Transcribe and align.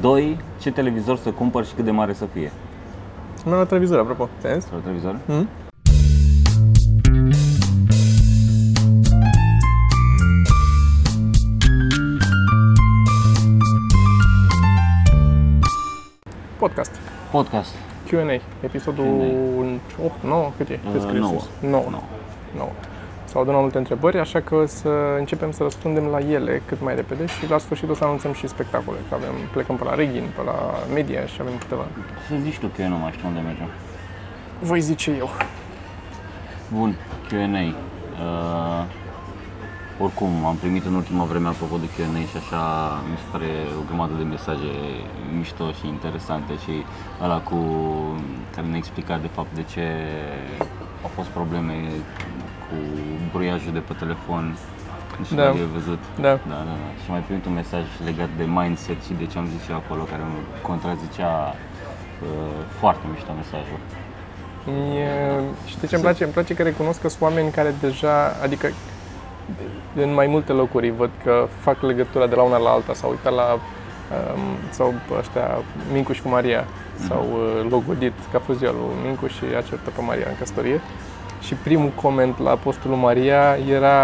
doi, 0.00 0.38
ce 0.60 0.70
televizor 0.70 1.16
să 1.16 1.30
cumpăr 1.30 1.64
și 1.64 1.74
cât 1.74 1.84
de 1.84 1.90
mare 1.90 2.12
să 2.12 2.24
fie? 2.32 2.52
Mi-am 3.44 3.54
luat 3.54 3.68
televizor, 3.68 3.98
apropo. 3.98 4.28
Ți-am 4.40 4.60
zis? 4.60 4.68
La 4.72 4.78
televizor? 4.78 5.16
Mm? 5.26 5.48
Podcast. 16.58 16.90
Podcast. 17.30 17.74
Q&A. 18.08 18.40
Episodul 18.64 19.04
8, 20.04 20.12
9, 20.24 20.52
cât 20.56 20.68
e? 20.68 20.78
Cât 20.92 20.94
Uh, 20.94 21.00
scrie 21.06 21.18
nouă. 21.18 21.32
sus? 21.40 21.48
9. 21.60 21.84
Nouă. 21.90 22.02
9. 22.56 22.68
S-au 23.30 23.40
adunat 23.42 23.60
multe 23.60 23.78
întrebări, 23.78 24.18
așa 24.18 24.40
că 24.40 24.54
o 24.54 24.66
să 24.66 24.88
începem 25.18 25.50
să 25.50 25.62
răspundem 25.62 26.04
la 26.04 26.18
ele 26.18 26.62
cât 26.66 26.80
mai 26.80 26.94
repede 26.94 27.26
și 27.26 27.50
la 27.50 27.58
sfârșit 27.58 27.88
o 27.88 27.94
să 27.94 28.04
anunțăm 28.04 28.32
și 28.32 28.48
spectacole. 28.48 28.98
Că 29.08 29.14
avem, 29.14 29.34
plecăm 29.52 29.76
pe 29.76 29.84
la 29.84 29.94
Reghin, 29.94 30.24
pe 30.36 30.42
la 30.42 30.56
Media 30.94 31.26
și 31.26 31.38
avem 31.40 31.52
câteva. 31.58 31.86
Să 32.28 32.34
zici 32.42 32.58
tu 32.58 32.66
că 32.66 32.82
eu 32.82 32.88
nu 32.88 32.96
mai 32.96 33.12
știu 33.12 33.28
unde 33.28 33.40
mergem. 33.40 33.68
Voi 34.60 34.80
zice 34.80 35.10
eu. 35.18 35.28
Bun, 36.76 36.96
Q&A. 37.28 37.64
Uh, 37.66 38.84
oricum, 40.04 40.44
am 40.44 40.56
primit 40.56 40.84
în 40.84 40.94
ultima 40.94 41.24
vreme 41.24 41.48
apropo 41.48 41.76
de 41.76 41.86
Q&A 41.94 42.20
și 42.30 42.36
așa 42.42 42.62
mi 43.10 43.16
se 43.16 43.26
pare 43.32 43.50
o 43.80 43.82
grămadă 43.86 44.12
de 44.16 44.22
mesaje 44.22 44.72
mișto 45.36 45.72
și 45.78 45.86
interesante 45.86 46.52
și 46.64 46.74
ăla 47.24 47.40
cu 47.40 47.58
care 48.54 48.66
ne 48.66 48.76
explica 48.76 49.18
de 49.18 49.30
fapt 49.36 49.52
de 49.54 49.64
ce 49.72 49.84
au 51.02 51.10
fost 51.16 51.28
probleme 51.28 51.74
cu 52.70 52.76
bruiajul 53.32 53.72
de 53.78 53.82
pe 53.88 53.94
telefon. 54.02 54.44
Nu 55.18 55.24
știu 55.24 55.36
Da. 55.36 55.44
dacă 55.44 55.56
ai 55.66 55.72
văzut. 55.78 56.02
Da. 56.26 56.32
Da, 56.52 56.58
da, 56.68 56.74
da. 56.82 56.86
Și 57.02 57.06
mai 57.14 57.22
primit 57.26 57.44
un 57.50 57.54
mesaj 57.62 57.84
legat 58.08 58.30
de 58.40 58.44
mindset 58.58 58.98
și 59.06 59.12
de 59.20 59.26
ce 59.30 59.36
am 59.38 59.46
zis 59.54 59.62
eu 59.70 59.76
acolo, 59.82 60.02
care 60.12 60.22
îmi 60.28 60.40
contrazicea 60.70 61.32
uh, 61.54 62.58
foarte 62.80 63.04
mișto 63.12 63.32
mesajul. 63.42 63.80
Mie, 64.66 65.10
știi 65.72 65.88
ce 65.88 65.94
îmi 65.94 66.04
place? 66.06 66.24
Îmi 66.24 66.32
place 66.32 66.54
că 66.54 66.62
recunosc 66.62 67.00
că 67.00 67.08
sunt 67.08 67.22
oameni 67.22 67.50
care 67.58 67.74
deja, 67.80 68.16
adică 68.46 68.66
în 69.94 70.14
mai 70.14 70.26
multe 70.26 70.52
locuri 70.52 70.86
îi 70.88 70.94
văd 70.96 71.10
că 71.24 71.48
fac 71.60 71.82
legătura 71.82 72.26
de 72.26 72.34
la 72.34 72.42
una 72.42 72.56
la 72.56 72.70
alta 72.70 72.92
sau 72.94 73.10
uitat 73.10 73.34
la 73.34 73.48
um, 73.52 74.40
sau 74.70 74.94
ăștia 75.18 75.48
Mincu 75.92 76.12
și 76.12 76.22
cu 76.22 76.28
Maria 76.28 76.64
sau 77.08 77.26
uh, 77.32 77.70
logodit 77.70 78.12
că 78.30 78.36
a 78.36 78.40
fost 78.40 78.58
ziua 78.58 78.72
lui 78.72 78.82
Mincu 79.04 79.26
și 79.26 79.44
a 79.58 79.60
certat 79.60 79.92
pe 79.94 80.00
Maria 80.02 80.26
în 80.28 80.36
căsătorie 80.38 80.80
și 81.40 81.54
primul 81.54 81.90
coment 81.94 82.38
la 82.38 82.54
postul 82.54 82.90
lui 82.90 82.98
Maria 82.98 83.56
era 83.68 83.96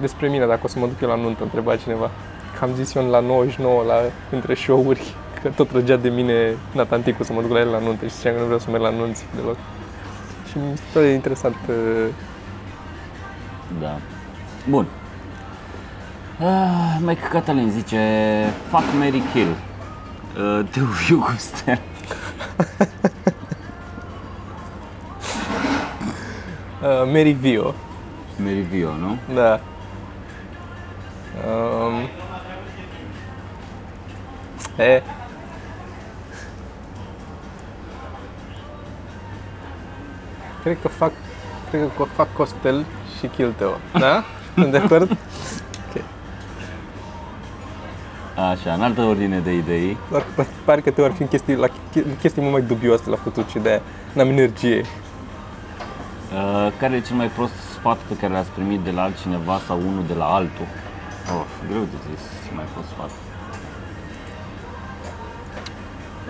despre 0.00 0.28
mine, 0.28 0.46
dacă 0.46 0.60
o 0.64 0.68
să 0.68 0.78
mă 0.78 0.86
duc 0.86 1.00
eu 1.00 1.08
la 1.08 1.14
nuntă, 1.16 1.42
întreba 1.42 1.76
cineva. 1.76 2.10
Că 2.58 2.64
am 2.64 2.70
zis 2.74 2.94
eu 2.94 3.10
la 3.10 3.20
99, 3.20 3.82
la 3.86 3.94
între 4.30 4.54
show-uri, 4.54 5.14
că 5.42 5.48
tot 5.48 5.70
răgea 5.70 5.96
de 5.96 6.08
mine 6.08 6.56
Natanticu 6.72 7.22
să 7.24 7.32
mă 7.32 7.40
duc 7.40 7.50
la 7.50 7.58
el 7.58 7.68
la 7.68 7.78
nuntă 7.78 8.06
și 8.06 8.14
ziceam 8.14 8.32
că 8.32 8.38
nu 8.38 8.44
vreau 8.44 8.60
să 8.60 8.70
merg 8.70 8.82
la 8.82 8.90
nunți 8.90 9.24
deloc. 9.34 9.56
Și 10.48 10.56
mi 10.70 10.76
se 10.76 10.82
pare 10.92 11.06
interesant. 11.06 11.56
uh, 11.68 12.06
Da. 13.80 13.98
Bun. 14.68 14.86
Ah, 16.40 16.96
mai 17.04 17.16
Cătălin 17.30 17.70
zice 17.70 17.98
Fuck 18.68 18.84
Mary 18.98 19.22
Kill 19.32 19.48
uh, 19.48 20.64
Te 20.70 20.80
viu 21.06 21.18
cu 21.18 21.34
Stel 27.14 27.26
Uh, 27.26 27.30
Mary 27.30 27.32
Vio. 27.32 27.74
Mary 28.36 28.60
Vio, 28.60 28.90
nu? 28.96 29.18
Da. 29.34 29.60
Um, 31.46 32.08
e. 34.78 35.02
Cred 40.62 40.76
că 40.82 40.88
fac, 40.88 41.12
cred 41.70 41.90
că 41.96 42.02
fac 42.02 42.32
Costel 42.32 42.84
și 43.18 43.26
Kilteo. 43.26 43.70
Da? 43.98 44.24
Sunt 44.54 44.70
de 44.70 44.76
acord? 44.76 45.10
Ok. 45.10 46.02
Așa, 48.50 48.72
în 48.72 48.82
altă 48.82 49.02
ordine 49.02 49.38
de 49.38 49.52
idei 49.52 49.96
Doar 50.10 50.24
că 50.36 50.44
pare 50.64 50.80
că 50.80 50.90
te 50.90 51.02
ar 51.02 51.12
fi 51.12 51.24
chestii, 51.24 51.56
la, 51.56 51.66
chestii 52.20 52.42
mult 52.42 52.52
mai 52.52 52.62
dubioase 52.62 53.10
la 53.10 53.16
futut 53.16 53.48
și 53.48 53.58
de 53.58 53.80
n-am 54.12 54.28
energie. 54.28 54.84
Uh, 56.34 56.72
Care 56.78 56.94
e 56.96 57.00
cel 57.00 57.16
mai 57.16 57.28
prost 57.28 57.54
sfat 57.72 57.96
pe 57.96 58.14
care 58.20 58.32
l-ați 58.32 58.50
primit 58.50 58.80
de 58.80 58.90
la 58.90 59.02
altcineva 59.02 59.60
sau 59.66 59.78
unul 59.78 60.04
de 60.06 60.14
la 60.14 60.24
altul? 60.24 60.66
Oh, 61.34 61.46
greu 61.68 61.82
de 61.82 61.98
zis 62.08 62.22
ce 62.46 62.54
mai 62.54 62.64
fost 62.74 62.88
sfat 62.88 63.10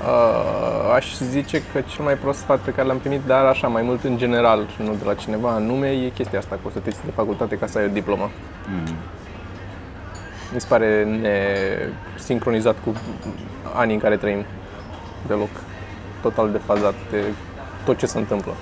Uh, 0.05 0.95
aș 0.95 1.17
zice 1.17 1.63
că 1.73 1.81
cel 1.81 2.05
mai 2.05 2.15
prost 2.15 2.39
sfat 2.39 2.59
pe 2.59 2.71
care 2.71 2.87
l-am 2.87 2.99
primit, 2.99 3.21
dar 3.27 3.45
așa, 3.45 3.69
mai 3.69 3.83
mult 3.83 4.05
în 4.05 4.17
general 4.17 4.67
și 4.75 4.83
nu 4.83 4.95
de 4.95 5.05
la 5.05 5.15
cineva 5.15 5.51
anume, 5.51 5.89
e 5.89 6.09
chestia 6.09 6.39
asta 6.39 6.59
cu 6.63 6.71
să 6.71 6.79
te 6.79 6.91
ții 6.91 7.03
de 7.05 7.11
facultate 7.11 7.57
ca 7.57 7.67
să 7.67 7.79
ai 7.79 7.85
o 7.85 7.89
diplomă. 7.89 8.31
mm. 8.69 8.95
Mi 10.53 10.61
se 10.61 10.67
pare 10.69 11.21
nesincronizat 12.15 12.77
cu 12.85 12.93
anii 13.75 13.95
în 13.95 14.01
care 14.01 14.17
trăim 14.17 14.45
deloc. 15.27 15.49
Total 16.23 16.51
defazat 16.51 16.95
de 17.11 17.25
tot 17.85 17.99
ce 17.99 18.07
se 18.07 18.19
întâmplă. 18.19 18.53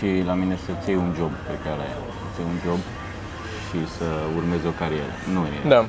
Da 0.00 0.06
Și 0.06 0.22
la 0.26 0.32
mine 0.34 0.58
să-ți 0.66 0.88
iei 0.88 0.98
un 0.98 1.12
job 1.16 1.30
pe 1.30 1.68
care 1.68 1.86
să 2.34 2.40
iei 2.40 2.50
un 2.50 2.58
job 2.66 2.78
și 3.68 3.78
să 3.96 4.04
urmezi 4.36 4.66
o 4.66 4.70
carieră 4.70 5.12
Nu 5.32 5.40
e 5.40 5.68
Da. 5.68 5.84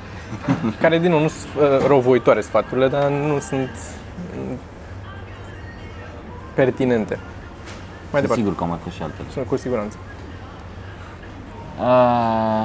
care, 0.80 0.98
din 0.98 1.10
nou, 1.10 1.20
nu 1.20 1.28
sunt 1.28 1.52
uh, 1.80 1.86
răuvoitoare 1.86 2.40
sfaturile, 2.40 2.88
dar 2.88 3.08
nu 3.10 3.38
sunt 3.38 3.70
mm, 4.36 4.56
pertinente. 6.54 7.14
Mai 7.14 8.20
Sunt 8.20 8.22
departe. 8.22 8.34
sigur 8.42 8.54
că 8.54 8.62
au 8.62 8.68
mai 8.68 8.78
fost 8.82 8.96
și 8.96 9.02
altele 9.02 9.28
Sunt 9.32 9.46
cu 9.46 9.56
siguranță. 9.56 9.96
Uh, 11.78 11.84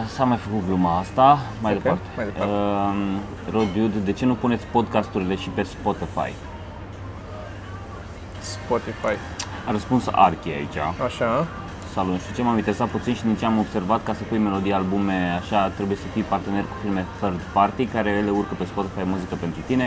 s-a 0.07 0.23
mai 0.23 0.37
făcut 0.37 0.65
gluma 0.67 0.97
asta, 0.97 1.39
mai 1.61 1.73
Ok, 1.73 1.81
departe. 1.81 2.03
mai 2.15 2.25
departe. 2.25 2.51
Uh, 2.53 3.51
Rodiud, 3.51 3.93
de 3.95 4.11
ce 4.11 4.25
nu 4.25 4.33
puneți 4.33 4.65
podcasturile 4.65 5.35
și 5.35 5.49
pe 5.49 5.63
Spotify? 5.63 6.33
Spotify. 8.41 9.17
A 9.67 9.71
răspuns 9.71 10.03
Archi 10.11 10.49
aici. 10.59 10.77
Așa. 11.07 11.29
Salut, 11.93 12.19
știu 12.21 12.35
ce 12.35 12.41
m-am 12.43 12.57
interesat 12.61 12.87
puțin 12.95 13.13
și 13.13 13.23
din 13.29 13.35
ce 13.39 13.45
am 13.45 13.57
observat, 13.65 14.01
ca 14.03 14.13
să 14.13 14.23
pui 14.29 14.37
melodii, 14.37 14.73
albume, 14.79 15.19
așa, 15.41 15.59
trebuie 15.77 15.97
să 16.03 16.07
fii 16.13 16.21
partener 16.33 16.63
cu 16.71 16.75
firme 16.81 17.05
third 17.19 17.39
party, 17.57 17.83
care 17.95 18.11
le 18.27 18.31
urcă 18.39 18.53
pe 18.57 18.65
Spotify 18.71 19.03
muzică 19.13 19.35
pentru 19.43 19.61
tine, 19.69 19.85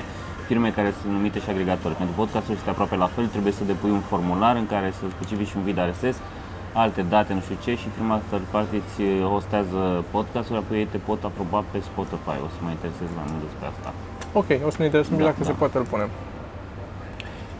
firme 0.48 0.68
care 0.78 0.90
sunt 1.00 1.12
numite 1.12 1.38
și 1.40 1.50
agregatori. 1.50 1.94
Pentru 1.94 2.14
podcastul 2.20 2.54
este 2.54 2.70
aproape 2.70 2.96
la 3.04 3.08
fel, 3.14 3.26
trebuie 3.34 3.52
să 3.58 3.64
depui 3.64 3.90
un 3.98 4.04
formular 4.12 4.54
în 4.62 4.66
care 4.66 4.88
să 4.98 5.02
specifici 5.16 5.52
un 5.58 5.62
vid 5.62 5.78
RSS, 5.88 6.16
alte 6.72 7.02
date, 7.12 7.30
nu 7.34 7.40
știu 7.40 7.56
ce, 7.64 7.72
și 7.80 7.88
firma 7.96 8.16
third 8.28 8.46
party 8.54 8.76
îți 8.82 8.96
hostează 9.34 9.80
podcastul, 10.14 10.56
apoi 10.56 10.76
ei 10.78 10.88
te 10.94 10.98
pot 11.08 11.20
aproba 11.30 11.64
pe 11.70 11.78
Spotify. 11.90 12.36
O 12.46 12.48
să 12.54 12.58
mă 12.64 12.70
interesez 12.76 13.08
mai 13.18 13.26
mult 13.30 13.42
despre 13.46 13.66
asta. 13.72 13.88
Ok, 14.40 14.48
o 14.66 14.70
să 14.74 14.78
ne 14.80 14.84
interesăm 14.88 15.16
Da, 15.16 15.24
dacă 15.30 15.40
da. 15.42 15.44
se 15.50 15.52
poate 15.62 15.76
îl 15.78 15.84
punem. 15.92 16.10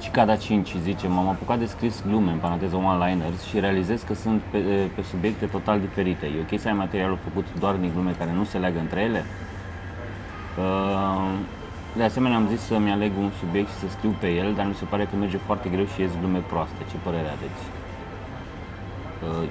Cicada 0.00 0.36
5 0.36 0.74
zice, 0.82 1.08
m-am 1.08 1.28
apucat 1.28 1.58
de 1.58 1.66
scris 1.66 2.02
glume, 2.06 2.30
în 2.30 2.38
paranteză 2.38 2.76
one-liners, 2.76 3.42
și 3.42 3.60
realizez 3.60 4.02
că 4.02 4.14
sunt 4.14 4.40
pe, 4.50 4.58
pe 4.94 5.02
subiecte 5.02 5.46
total 5.46 5.80
diferite. 5.80 6.26
E 6.26 6.40
ok 6.52 6.60
să 6.60 6.68
ai 6.68 6.74
materialul 6.74 7.18
făcut 7.28 7.46
doar 7.58 7.74
din 7.74 7.90
glume 7.94 8.14
care 8.18 8.32
nu 8.32 8.44
se 8.44 8.58
leagă 8.58 8.78
între 8.78 9.00
ele? 9.00 9.24
Uh, 10.58 11.30
De 11.96 12.02
asemenea, 12.02 12.36
am 12.36 12.48
zis 12.48 12.60
să-mi 12.60 12.90
aleg 12.90 13.12
un 13.18 13.30
subiect 13.40 13.68
și 13.68 13.74
să 13.74 13.86
scriu 13.88 14.14
pe 14.20 14.28
el, 14.28 14.54
dar 14.54 14.66
mi 14.66 14.74
se 14.74 14.84
pare 14.84 15.04
că 15.04 15.16
merge 15.16 15.36
foarte 15.36 15.68
greu 15.68 15.86
și 15.86 16.00
ies 16.00 16.10
glume 16.20 16.38
proaste. 16.38 16.80
Ce 16.90 16.96
părere 17.02 17.28
aveți? 17.36 17.62
Uh, 19.42 19.48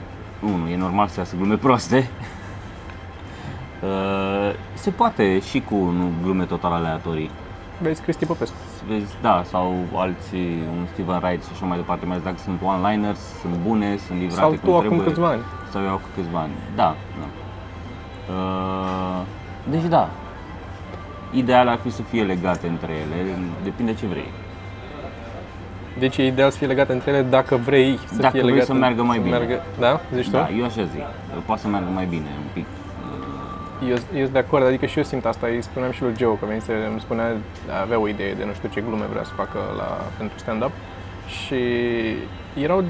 unu, 0.52 0.68
e 0.70 0.78
normal 0.78 1.08
să 1.08 1.20
iasă 1.20 1.36
glume 1.36 1.56
proaste. 1.56 2.10
Uh, 3.84 4.54
se 4.74 4.90
poate 4.90 5.40
și 5.40 5.60
cu 5.60 5.76
nu, 5.76 6.12
glume 6.24 6.44
total 6.44 6.72
aleatorii. 6.72 7.32
Vezi 7.82 8.02
Cristi 8.02 8.26
Popescu. 8.26 8.56
Vezi, 8.88 9.16
da, 9.22 9.44
sau 9.46 9.74
alții, 9.96 10.60
un 10.78 10.86
Steven 10.94 11.20
Wright 11.24 11.44
și 11.44 11.50
așa 11.54 11.66
mai 11.66 11.78
departe, 11.78 12.06
mai 12.06 12.14
ales 12.16 12.26
dacă 12.30 12.38
sunt 12.44 12.60
one-liners, 12.72 13.20
sunt 13.42 13.56
bune, 13.68 13.98
sunt 14.06 14.20
livrate 14.20 14.40
Sau 14.42 14.50
cum 14.50 14.60
tu 14.64 14.76
acum 14.76 14.88
trebuie. 14.88 15.08
câțiva 15.08 15.28
ani. 15.28 15.42
Sau 15.72 15.82
eu 15.82 15.90
acum 15.90 16.10
câțiva 16.16 16.40
ani. 16.40 16.52
Da, 16.76 16.96
da. 17.20 17.28
Uh, 18.34 19.22
deci 19.70 19.84
da, 19.90 20.10
ideal 21.32 21.68
ar 21.68 21.80
fi 21.84 21.90
să 21.92 22.02
fie 22.02 22.24
legate 22.24 22.68
între 22.68 22.92
ele, 22.92 23.38
depinde 23.64 23.94
ce 23.94 24.06
vrei. 24.06 24.32
Deci 26.00 26.18
e 26.18 26.26
ideal 26.26 26.50
să 26.50 26.58
fie 26.58 26.68
legate 26.68 26.94
între 26.94 27.12
ele 27.12 27.22
dacă 27.22 27.56
vrei 27.56 28.00
să 28.06 28.16
Dacă 28.22 28.32
fie 28.32 28.42
vrei 28.42 28.54
legate. 28.54 28.72
să 28.72 28.78
meargă 28.78 29.04
mai 29.04 29.20
bine. 29.20 29.38
Meargă, 29.38 29.62
da? 29.80 30.00
Zici 30.14 30.26
tu? 30.26 30.32
Da, 30.32 30.50
eu 30.58 30.66
așa 30.66 30.84
zic, 30.84 31.02
poate 31.46 31.62
să 31.62 31.68
meargă 31.68 31.90
mai 31.94 32.06
bine 32.06 32.28
un 32.44 32.50
pic. 32.54 32.66
Eu, 33.84 33.90
eu 33.90 34.22
sunt 34.22 34.30
de 34.30 34.40
acord, 34.40 34.66
adică 34.66 34.86
și 34.86 34.98
eu 34.98 35.04
simt 35.04 35.26
asta, 35.26 35.48
îi 35.48 35.62
spuneam 35.62 35.92
și 35.92 36.02
lui 36.02 36.14
Geo, 36.16 36.34
că 36.34 36.46
venise, 36.46 36.74
îmi 36.92 37.00
spunea, 37.00 37.38
avea 37.82 38.00
o 38.00 38.08
idee 38.08 38.34
de 38.34 38.46
nu 38.46 38.54
știu 38.54 38.70
ce 38.74 38.82
glume 38.82 39.06
vrea 39.10 39.24
să 39.24 39.32
facă 39.36 39.60
la, 39.78 39.98
pentru 40.18 40.38
stand-up. 40.38 40.72
Și 41.28 41.56
erau, 42.62 42.84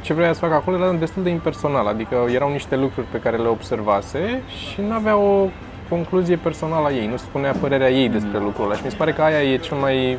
ce 0.00 0.12
vrea 0.12 0.32
să 0.32 0.38
facă 0.38 0.54
acolo 0.54 0.76
era 0.76 0.92
destul 0.92 1.22
de 1.22 1.30
impersonal, 1.30 1.86
adică 1.86 2.26
erau 2.34 2.50
niște 2.50 2.76
lucruri 2.76 3.06
pe 3.06 3.18
care 3.18 3.36
le 3.36 3.48
observase 3.48 4.42
și 4.46 4.80
nu 4.80 4.92
avea 4.92 5.16
o 5.16 5.48
concluzie 5.88 6.36
personală 6.36 6.86
a 6.86 6.92
ei, 6.92 7.06
nu 7.06 7.16
spunea 7.16 7.52
părerea 7.60 7.90
ei 7.90 8.08
despre 8.08 8.38
lucrul 8.38 8.64
ăla. 8.64 8.74
Și 8.74 8.84
mi 8.84 8.90
se 8.90 8.96
pare 8.96 9.12
că 9.12 9.22
aia 9.22 9.42
e 9.42 9.56
cel 9.56 9.76
mai... 9.76 10.18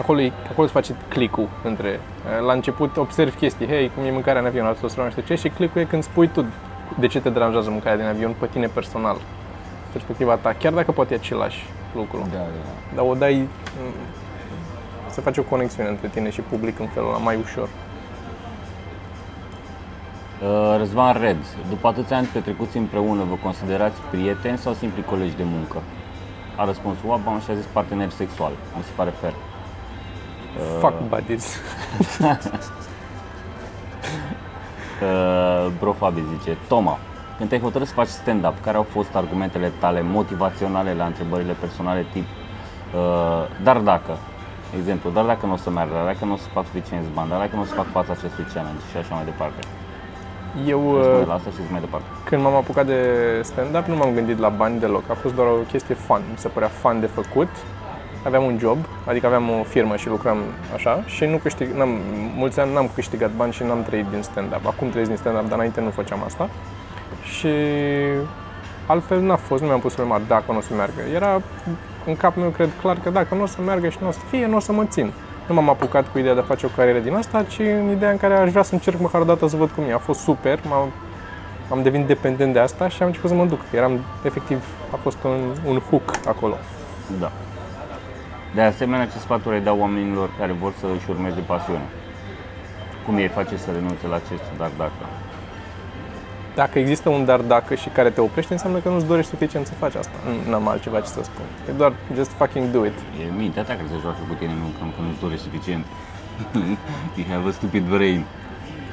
Acolo, 0.00 0.20
e, 0.20 0.32
acolo 0.50 0.66
se 0.66 0.72
face 0.72 0.94
clicul 1.08 1.48
între... 1.64 2.00
La 2.46 2.52
început 2.52 2.96
observi 2.96 3.36
chestii, 3.36 3.66
hei, 3.66 3.90
cum 3.94 4.04
e 4.04 4.10
mâncarea 4.10 4.40
în 4.40 4.46
avion, 4.46 4.66
altul 4.66 4.90
nu 4.96 5.10
știu 5.10 5.22
ce, 5.22 5.34
și 5.34 5.48
clicul 5.48 5.80
e 5.80 5.84
când 5.84 6.02
spui 6.02 6.28
tu 6.28 6.44
de 6.98 7.06
ce 7.06 7.20
te 7.20 7.30
deranjează 7.30 7.70
mâncarea 7.70 7.96
din 7.96 8.06
avion 8.06 8.34
pe 8.38 8.46
tine 8.46 8.66
personal, 8.66 9.16
perspectiva 9.92 10.36
ta, 10.36 10.54
chiar 10.58 10.72
dacă 10.72 10.92
poate 10.92 11.14
e 11.14 11.16
același 11.16 11.64
lucru. 11.94 12.26
Da, 12.32 12.38
da. 12.38 12.44
Dar 12.94 13.04
o 13.04 13.14
dai, 13.14 13.48
să 15.10 15.20
faci 15.20 15.36
o 15.36 15.42
conexiune 15.42 15.88
între 15.88 16.08
tine 16.08 16.30
și 16.30 16.40
public 16.40 16.78
în 16.78 16.86
felul 16.86 17.08
ăla 17.08 17.18
mai 17.18 17.36
ușor. 17.42 17.68
Uh, 20.42 20.74
Răzvan 20.78 21.20
Red, 21.20 21.36
după 21.68 21.88
atâția 21.88 22.16
ani 22.16 22.26
petrecuți 22.26 22.76
împreună, 22.76 23.22
vă 23.28 23.34
considerați 23.42 24.00
prieteni 24.10 24.58
sau 24.58 24.72
simpli 24.72 25.02
colegi 25.02 25.36
de 25.36 25.44
muncă? 25.44 25.82
A 26.56 26.64
răspuns 26.64 26.96
Oaba 27.06 27.40
și 27.44 27.50
a 27.50 27.54
zis 27.54 27.64
partener 27.64 28.10
sexual. 28.10 28.52
Mi 28.76 28.82
se 28.82 28.90
pare 28.96 29.10
fair. 29.10 29.34
Fuck 30.80 31.08
buddies. 31.08 31.56
Uh, 35.02 35.72
Bro 35.78 35.92
Fabi 35.92 36.22
zice, 36.38 36.56
Toma, 36.68 36.98
când 37.36 37.48
te-ai 37.48 37.60
hotărât 37.60 37.86
să 37.86 37.94
faci 37.94 38.08
stand-up, 38.08 38.54
care 38.60 38.76
au 38.76 38.82
fost 38.82 39.14
argumentele 39.14 39.72
tale 39.78 40.02
motivaționale 40.02 40.94
la 40.94 41.04
întrebările 41.04 41.52
personale 41.60 42.06
tip 42.12 42.24
uh, 42.94 43.46
dar 43.62 43.76
dacă, 43.78 44.16
exemplu, 44.78 45.10
dar 45.10 45.24
dacă 45.24 45.46
nu 45.46 45.52
o 45.52 45.56
să 45.56 45.70
meargă, 45.70 45.94
dar 45.94 46.04
dacă 46.04 46.24
nu 46.24 46.32
o 46.32 46.36
să 46.36 46.48
fac 46.52 46.64
suficienți 46.64 47.08
bani, 47.14 47.28
dar 47.28 47.38
dacă 47.38 47.54
nu 47.54 47.60
o 47.60 47.64
să 47.64 47.74
fac 47.74 47.90
fața 47.90 48.12
acestui 48.12 48.44
challenge 48.52 48.84
și 48.90 48.96
așa 48.96 49.14
mai 49.14 49.24
departe. 49.24 49.60
Eu, 50.66 50.94
Răspunde 50.94 51.20
uh, 51.20 51.26
la 51.26 51.34
asta 51.34 51.50
și 51.50 51.56
zic 51.56 51.70
mai 51.70 51.80
departe. 51.80 52.06
când 52.24 52.42
m-am 52.42 52.54
apucat 52.54 52.86
de 52.86 53.00
stand-up, 53.42 53.84
nu 53.86 53.96
m-am 53.96 54.14
gândit 54.14 54.38
la 54.38 54.48
bani 54.48 54.80
deloc. 54.80 55.04
A 55.10 55.14
fost 55.14 55.34
doar 55.34 55.48
o 55.48 55.64
chestie 55.72 55.94
fun. 55.94 56.22
Mi 56.30 56.38
se 56.38 56.48
părea 56.48 56.68
fun 56.68 57.00
de 57.00 57.06
făcut. 57.06 57.48
Aveam 58.24 58.44
un 58.44 58.58
job, 58.58 58.78
adică 59.06 59.26
aveam 59.26 59.50
o 59.50 59.62
firmă 59.62 59.96
și 59.96 60.08
lucram 60.08 60.38
așa 60.74 61.02
și 61.06 61.24
nu 61.24 61.36
câștig, 61.36 61.68
n-am, 61.70 61.98
mulți 62.36 62.60
ani 62.60 62.72
n-am 62.72 62.90
câștigat 62.94 63.30
bani 63.36 63.52
și 63.52 63.62
n-am 63.62 63.82
trăit 63.82 64.06
din 64.10 64.22
stand-up. 64.22 64.66
Acum 64.66 64.88
trăiesc 64.88 65.10
din 65.10 65.18
stand-up, 65.18 65.44
dar 65.48 65.54
înainte 65.54 65.80
nu 65.80 65.90
făceam 65.90 66.22
asta. 66.24 66.48
Și 67.22 67.48
altfel 68.86 69.20
n-a 69.20 69.36
fost, 69.36 69.62
nu 69.62 69.68
mi-am 69.68 69.80
pus 69.80 69.94
problema 69.94 70.20
dacă 70.28 70.52
nu 70.52 70.56
o 70.58 70.60
să 70.60 70.74
meargă. 70.74 71.00
Era 71.14 71.40
în 72.06 72.16
capul 72.16 72.42
meu, 72.42 72.50
cred 72.50 72.70
clar 72.80 72.96
că 73.02 73.10
dacă 73.10 73.34
nu 73.34 73.42
o 73.42 73.46
să 73.46 73.56
meargă 73.64 73.88
și 73.88 73.98
nu 74.00 74.08
o 74.08 74.10
să 74.10 74.20
fie, 74.30 74.46
nu 74.46 74.56
o 74.56 74.60
să 74.60 74.72
mă 74.72 74.84
țin. 74.84 75.12
Nu 75.46 75.54
m-am 75.54 75.68
apucat 75.68 76.12
cu 76.12 76.18
ideea 76.18 76.34
de 76.34 76.40
a 76.40 76.42
face 76.42 76.66
o 76.66 76.68
carieră 76.76 76.98
din 76.98 77.14
asta, 77.14 77.42
ci 77.42 77.58
în 77.58 77.90
ideea 77.90 78.10
în 78.10 78.16
care 78.16 78.34
aș 78.34 78.50
vrea 78.50 78.62
să 78.62 78.74
încerc 78.74 79.00
măcar 79.00 79.20
o 79.20 79.24
dată 79.24 79.48
să 79.48 79.56
văd 79.56 79.70
cum 79.70 79.84
e. 79.84 79.92
A 79.92 79.98
fost 79.98 80.20
super, 80.20 80.60
m-am, 80.68 80.88
am 81.70 81.82
devenit 81.82 82.06
dependent 82.06 82.52
de 82.52 82.58
asta 82.58 82.88
și 82.88 83.02
am 83.02 83.08
început 83.08 83.30
să 83.30 83.36
mă 83.36 83.44
duc. 83.44 83.60
Eram, 83.74 84.00
efectiv, 84.22 84.64
a 84.92 84.96
fost 85.02 85.18
un, 85.24 85.40
un 85.66 85.78
hook 85.90 86.14
acolo. 86.26 86.56
Da. 87.20 87.30
De 88.54 88.62
asemenea, 88.62 89.06
ce 89.06 89.18
sfaturi 89.18 89.54
ai 89.54 89.60
da 89.60 89.72
oamenilor 89.72 90.30
care 90.38 90.52
vor 90.52 90.72
să 90.80 90.86
își 90.96 91.10
urmeze 91.10 91.40
pasiunea? 91.40 91.88
Cum 93.06 93.16
ei 93.16 93.28
face 93.28 93.56
să 93.56 93.70
renunțe 93.70 94.06
la 94.06 94.14
acest 94.14 94.44
dar 94.58 94.70
dacă? 94.76 95.04
Dacă 96.54 96.78
există 96.78 97.08
un 97.08 97.24
dar 97.24 97.40
dacă 97.40 97.74
și 97.74 97.88
care 97.88 98.10
te 98.10 98.20
oprește, 98.20 98.52
înseamnă 98.52 98.78
că 98.78 98.88
nu-ți 98.88 99.06
dorești 99.06 99.30
suficient 99.30 99.66
să 99.66 99.72
faci 99.74 99.94
asta. 99.94 100.16
Nu 100.48 100.54
am 100.54 100.68
altceva 100.68 101.00
ce 101.00 101.06
să 101.06 101.22
spun. 101.22 101.44
E 101.68 101.72
doar 101.72 101.92
just 102.14 102.30
fucking 102.30 102.70
do 102.70 102.84
it. 102.84 102.98
E 103.20 103.32
mintea 103.36 103.62
ta 103.62 103.72
care 103.72 103.86
se 103.92 103.98
joacă 104.00 104.18
cu 104.28 104.34
tine, 104.34 104.52
nu 104.62 104.68
că, 104.78 104.84
că 104.96 105.00
nu-ți 105.06 105.20
dorești 105.20 105.44
suficient. 105.44 105.84
you 107.18 107.26
have 107.32 107.48
a 107.48 107.52
stupid 107.52 107.84
brain. 107.94 108.24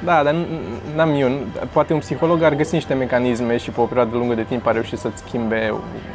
Da, 0.04 0.22
dar 0.22 0.34
n- 0.34 0.94
n-am 0.94 1.10
eu. 1.14 1.30
Poate 1.72 1.92
un 1.92 1.98
psiholog 1.98 2.42
ar 2.42 2.54
găsi 2.54 2.74
niște 2.74 2.94
mecanisme 2.94 3.56
și 3.56 3.70
pe 3.70 3.80
o 3.80 3.84
perioadă 3.84 4.16
lungă 4.16 4.34
de 4.34 4.42
timp 4.42 4.66
a 4.66 4.70
reușit 4.72 4.98
să-ți 4.98 5.22
schimbe 5.26 5.74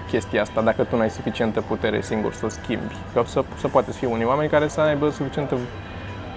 chestia 0.10 0.42
asta 0.42 0.62
dacă 0.62 0.84
tu 0.84 0.98
n-ai 0.98 1.10
suficientă 1.10 1.62
putere 1.62 2.02
singur 2.02 2.34
să 2.34 2.46
o 2.46 2.50
schimbi. 2.50 2.96
Că 3.14 3.24
să, 3.26 3.44
să 3.60 3.68
poate 3.68 3.92
fi 3.92 4.06
unii 4.06 4.26
oameni 4.26 4.50
care 4.50 4.68
să 4.68 4.82
aibă 4.82 5.10
suficientă 5.10 5.58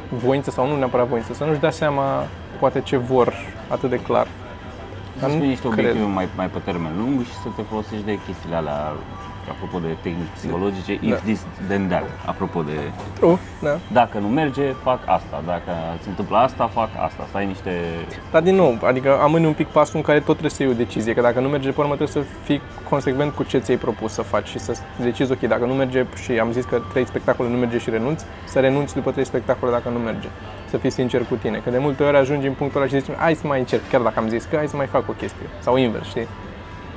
voință 0.09 0.51
sau 0.51 0.67
nu 0.69 0.77
neapărat 0.77 1.07
voință, 1.07 1.33
să 1.35 1.45
nu-și 1.45 1.61
dea 1.61 1.71
seama 1.71 2.27
poate 2.59 2.81
ce 2.81 2.97
vor 2.97 3.35
atât 3.69 3.91
de 3.91 3.97
clar. 4.01 4.27
Să 5.19 5.27
nu 5.27 5.33
spui 5.33 5.47
niște 5.47 5.69
cred. 5.69 5.79
obiective 5.79 6.13
mai, 6.13 6.29
mai 6.37 6.47
pe 6.47 6.59
termen 6.65 6.93
lung 6.99 7.25
și 7.25 7.33
să 7.33 7.49
te 7.57 7.63
folosești 7.63 8.05
de 8.05 8.19
chestiile 8.27 8.57
alea, 8.57 8.93
apropo 9.51 9.79
de 9.87 9.97
tehnici 10.03 10.27
psihologice, 10.35 10.93
if 10.93 11.11
Da. 11.11 11.17
this, 11.17 11.41
then 11.69 11.89
that. 11.89 12.05
Apropo 12.25 12.63
de, 12.63 12.73
True, 13.19 13.37
da. 13.63 13.79
dacă 13.93 14.19
nu 14.19 14.27
merge, 14.29 14.63
fac 14.83 14.99
asta, 15.05 15.43
dacă 15.47 15.73
se 16.03 16.09
întâmplă 16.09 16.37
asta, 16.37 16.67
fac 16.73 16.89
asta. 17.07 17.27
Să 17.31 17.37
ai 17.37 17.47
niște... 17.47 17.71
Dar 18.31 18.43
din 18.43 18.55
nou, 18.55 18.79
adică 18.85 19.19
amâni 19.21 19.47
un 19.47 19.53
pic 19.53 19.67
pasul 19.67 19.97
în 19.97 20.03
care 20.03 20.19
tot 20.19 20.27
trebuie 20.37 20.51
să 20.51 20.63
iei 20.63 20.73
o 20.73 20.75
decizie, 20.75 21.15
că 21.15 21.21
dacă 21.21 21.41
nu 21.41 21.49
merge 21.49 21.71
pe 21.71 21.81
urmă 21.81 21.95
trebuie 21.95 22.23
să 22.25 22.31
fii 22.45 22.61
consecvent 22.89 23.33
cu 23.33 23.43
ce 23.43 23.59
ți-ai 23.59 23.77
propus 23.77 24.13
să 24.13 24.23
faci 24.23 24.49
și 24.49 24.59
să 24.59 24.77
decizi, 25.03 25.33
ok, 25.33 25.41
dacă 25.41 25.65
nu 25.65 25.73
merge 25.75 26.07
și 26.23 26.33
am 26.33 26.53
zis 26.53 26.65
că 26.65 26.81
trei 26.93 27.07
spectacole 27.07 27.49
nu 27.49 27.57
merge 27.57 27.79
și 27.79 27.91
renunți, 27.91 28.25
să 28.45 28.61
renunți 28.61 28.95
după 28.95 29.11
trei 29.11 29.25
spectacole 29.25 29.71
dacă 29.73 29.89
nu 29.89 29.99
merge. 29.99 30.29
Să 30.71 30.77
fii 30.77 30.91
sincer 30.91 31.25
cu 31.25 31.35
tine, 31.35 31.61
că 31.65 31.71
de 31.71 31.79
multe 31.79 32.03
ori 32.03 32.17
ajungi 32.17 32.47
în 32.47 32.53
punctul 32.53 32.81
ăla 32.81 32.91
și 32.91 32.99
zici, 33.01 33.15
hai 33.17 33.35
să 33.35 33.47
mai 33.47 33.59
încerc, 33.59 33.83
chiar 33.91 34.01
dacă 34.01 34.19
am 34.19 34.29
zis 34.29 34.45
că 34.45 34.57
hai 34.57 34.67
să 34.69 34.77
mai 34.77 34.87
fac 34.87 35.09
o 35.09 35.13
chestie. 35.13 35.47
Sau 35.61 35.77
invers, 35.77 36.09
știi? 36.09 36.27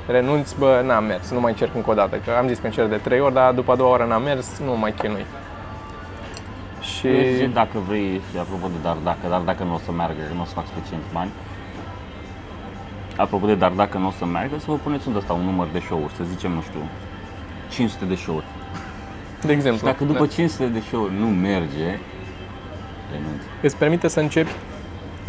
Renunți, 0.06 0.58
bă, 0.58 0.82
n-am 0.86 1.04
mers, 1.04 1.30
nu 1.30 1.40
mai 1.40 1.50
încerc 1.50 1.74
încă 1.74 1.90
o 1.90 1.94
dată, 1.94 2.16
că 2.24 2.30
am 2.38 2.46
zis 2.46 2.58
că 2.58 2.66
încerc 2.66 2.88
de 2.88 2.96
trei 2.96 3.20
ori, 3.20 3.34
dar 3.34 3.52
după 3.52 3.72
a 3.72 3.76
doua 3.76 3.90
oră 3.90 4.04
n-am 4.04 4.22
mers, 4.22 4.58
nu 4.58 4.76
mai 4.76 4.92
chinui. 4.92 5.26
Și... 6.80 7.36
Și 7.38 7.46
dacă 7.52 7.78
vrei, 7.86 8.20
și 8.30 8.38
apropo 8.38 8.66
de 8.66 8.78
dar 8.82 8.96
dacă, 9.04 9.28
dar 9.28 9.40
dacă 9.40 9.64
nu 9.64 9.74
o 9.74 9.78
să 9.84 9.92
meargă, 9.92 10.20
că 10.28 10.34
nu 10.34 10.40
o 10.40 10.44
să 10.44 10.52
fac 10.52 10.66
suficienți 10.66 11.06
bani, 11.12 11.30
apropo 13.16 13.46
de 13.46 13.54
dar 13.54 13.70
dacă 13.70 13.98
nu 13.98 14.06
o 14.06 14.10
să 14.18 14.24
meargă, 14.24 14.54
să 14.58 14.64
vă 14.68 14.74
puneți 14.74 15.06
unde 15.06 15.18
ăsta 15.18 15.32
un 15.32 15.44
număr 15.44 15.68
de 15.72 15.78
show-uri, 15.78 16.12
să 16.12 16.22
zicem, 16.24 16.50
nu 16.52 16.60
știu, 16.60 16.80
500 17.70 18.04
de 18.04 18.14
show-uri. 18.14 18.44
de 19.44 19.52
exemplu, 19.52 19.78
Și 19.78 19.92
dacă 19.92 20.04
după 20.04 20.24
da. 20.24 20.32
500 20.32 20.66
de 20.66 20.80
show-uri 20.80 21.12
nu 21.18 21.26
merge, 21.26 21.98
renunți. 23.12 23.46
îți 23.62 23.76
permite 23.76 24.08
să 24.08 24.20
începi 24.20 24.50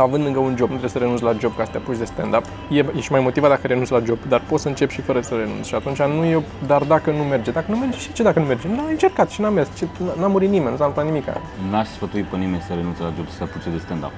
având 0.02 0.24
lângă 0.24 0.40
un 0.40 0.54
job, 0.58 0.70
nu 0.70 0.78
trebuie 0.78 0.90
să 0.90 0.98
renunți 0.98 1.24
la 1.24 1.34
job 1.40 1.56
ca 1.58 1.64
să 1.66 1.72
te 1.72 1.78
apuci 1.78 1.98
de 1.98 2.06
stand-up. 2.06 2.44
E, 2.70 2.86
ești 2.96 3.12
mai 3.12 3.22
motivat 3.22 3.50
dacă 3.50 3.68
renunți 3.68 3.92
la 3.92 4.02
job, 4.06 4.18
dar 4.28 4.42
poți 4.50 4.62
să 4.62 4.68
începi 4.68 4.94
și 4.94 5.02
fără 5.02 5.22
să 5.22 5.34
renunți. 5.36 5.68
Și 5.70 5.76
atunci 5.76 6.02
nu 6.02 6.24
e, 6.24 6.42
dar 6.68 6.82
dacă 6.84 7.12
nu 7.12 7.24
merge, 7.24 7.52
dacă 7.52 7.66
nu 7.70 7.78
merge 7.78 7.98
și 7.98 8.12
ce 8.14 8.24
dacă 8.24 8.40
nu 8.40 8.46
merge? 8.46 8.68
Nu, 8.68 8.84
ai 8.86 8.92
încercat 8.92 9.30
și 9.30 9.42
n-a 9.42 9.50
mers, 9.50 9.68
ce, 9.78 9.88
n-a 10.20 10.28
murit 10.28 10.50
nimeni, 10.50 10.72
nu 10.72 10.78
s-a 10.78 10.86
întâmplat 10.86 11.06
nimic. 11.14 11.26
N-aș 11.72 11.88
sfătui 11.88 12.22
pe 12.22 12.36
nimeni 12.38 12.62
să 12.68 12.74
renunțe 12.74 13.02
la 13.08 13.12
job 13.16 13.26
și 13.26 13.32
să 13.32 13.38
se 13.38 13.44
apuce 13.44 13.70
de 13.70 13.78
stand-up. 13.86 14.14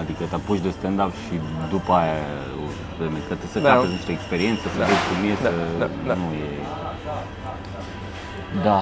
Adică 0.00 0.22
te 0.30 0.34
apuci 0.34 0.62
de 0.66 0.70
stand-up 0.78 1.12
și 1.24 1.34
după 1.74 1.92
aia 2.00 2.18
o 2.64 2.66
vreme, 2.98 3.18
că 3.28 3.32
trebuie 3.40 3.54
să 3.56 3.60
Da. 3.66 3.72
capezi 3.74 3.92
niște 3.98 4.12
experiențe, 4.18 4.64
să 4.74 4.78
Da. 4.82 4.86
vezi 4.90 5.04
cum 5.08 5.18
e, 5.30 5.34
Da, 5.34 5.40
să... 5.44 5.50
da, 5.82 5.86
da. 6.08 6.14
Nu 6.22 6.28
e... 6.46 6.48
Da, 8.68 8.78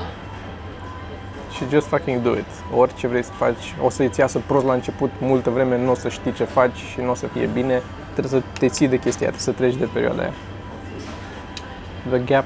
Și 1.60 1.68
just 1.68 1.86
fucking 1.86 2.22
do 2.22 2.30
it. 2.30 2.50
Orice 2.76 3.06
vrei 3.06 3.24
să 3.24 3.30
faci, 3.32 3.74
o 3.82 3.90
să-ți 3.90 4.20
iasă 4.20 4.38
prost 4.46 4.66
la 4.66 4.72
început, 4.72 5.10
multă 5.20 5.50
vreme 5.50 5.78
nu 5.78 5.90
o 5.90 5.94
să 5.94 6.08
știi 6.08 6.32
ce 6.32 6.44
faci 6.44 6.76
și 6.76 7.00
nu 7.00 7.10
o 7.10 7.14
să 7.14 7.26
fie 7.26 7.46
bine. 7.52 7.82
Trebuie 8.14 8.40
să 8.40 8.46
te 8.58 8.68
ții 8.68 8.88
de 8.88 8.98
chestia 8.98 9.26
aia, 9.26 9.36
trebuie 9.36 9.54
să 9.54 9.60
treci 9.60 9.80
de 9.82 9.88
perioada 9.92 10.22
aia. 10.22 10.32
The 12.08 12.18
gap. 12.18 12.44